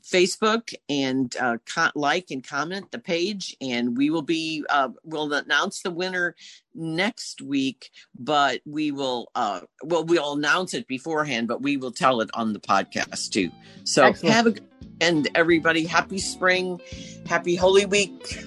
Facebook 0.09 0.73
and 0.89 1.35
uh, 1.37 1.57
con- 1.65 1.91
like 1.95 2.31
and 2.31 2.43
comment 2.43 2.91
the 2.91 2.99
page, 2.99 3.55
and 3.61 3.97
we 3.97 4.09
will 4.09 4.21
be 4.21 4.63
uh, 4.69 4.89
we'll 5.03 5.31
announce 5.33 5.81
the 5.81 5.91
winner 5.91 6.35
next 6.73 7.41
week. 7.41 7.91
But 8.17 8.61
we 8.65 8.91
will 8.91 9.31
uh, 9.35 9.61
well 9.83 10.05
we'll 10.05 10.33
announce 10.33 10.73
it 10.73 10.87
beforehand, 10.87 11.47
but 11.47 11.61
we 11.61 11.77
will 11.77 11.91
tell 11.91 12.21
it 12.21 12.29
on 12.33 12.53
the 12.53 12.59
podcast 12.59 13.31
too. 13.31 13.51
So 13.83 14.05
Excellent. 14.05 14.35
have 14.35 14.47
a 14.47 14.53
and 15.01 15.27
everybody 15.35 15.85
happy 15.85 16.17
spring, 16.17 16.81
happy 17.27 17.55
Holy 17.55 17.85
Week. 17.85 18.43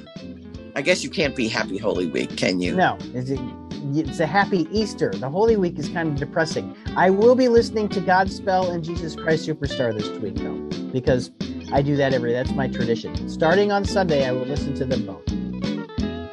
I 0.77 0.83
guess 0.83 1.03
you 1.03 1.11
can't 1.11 1.35
be 1.35 1.49
happy 1.49 1.79
Holy 1.79 2.07
Week, 2.07 2.37
can 2.37 2.61
you? 2.61 2.75
No, 2.77 2.97
it's 3.15 3.31
a, 3.31 3.57
it's 3.93 4.21
a 4.21 4.27
happy 4.27 4.69
Easter. 4.71 5.11
The 5.11 5.29
Holy 5.29 5.57
Week 5.57 5.79
is 5.79 5.89
kind 5.89 6.09
of 6.09 6.17
depressing. 6.17 6.77
I 6.97 7.11
will 7.11 7.35
be 7.35 7.49
listening 7.49 7.89
to 7.91 8.01
Godspell 8.01 8.73
and 8.73 8.85
Jesus 8.85 9.15
Christ 9.17 9.49
Superstar 9.49 9.97
this 9.97 10.09
week 10.21 10.37
though, 10.37 10.59
because 10.93 11.31
I 11.73 11.83
do 11.83 11.97
that 11.97 12.13
every. 12.13 12.33
That's 12.33 12.53
my 12.53 12.69
tradition. 12.69 13.29
Starting 13.29 13.73
on 13.73 13.85
Sunday, 13.85 14.27
I 14.27 14.33
will 14.33 14.47
listen 14.47 14.75
to 14.75 14.85
them 14.85 15.07
both. 15.07 15.29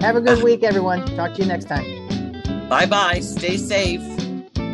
Have 0.01 0.15
a 0.15 0.21
good 0.21 0.39
ah. 0.39 0.43
week, 0.43 0.63
everyone. 0.63 1.05
Talk 1.15 1.33
to 1.35 1.41
you 1.41 1.47
next 1.47 1.65
time. 1.65 2.07
Bye 2.69 2.85
bye. 2.85 3.19
Stay 3.19 3.57
safe. 3.57 4.01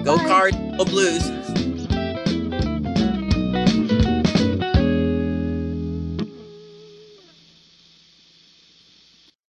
Go 0.03 0.17
Bye. 0.17 0.27
card. 0.27 0.53
Go 0.77 0.85
blues. 0.85 1.42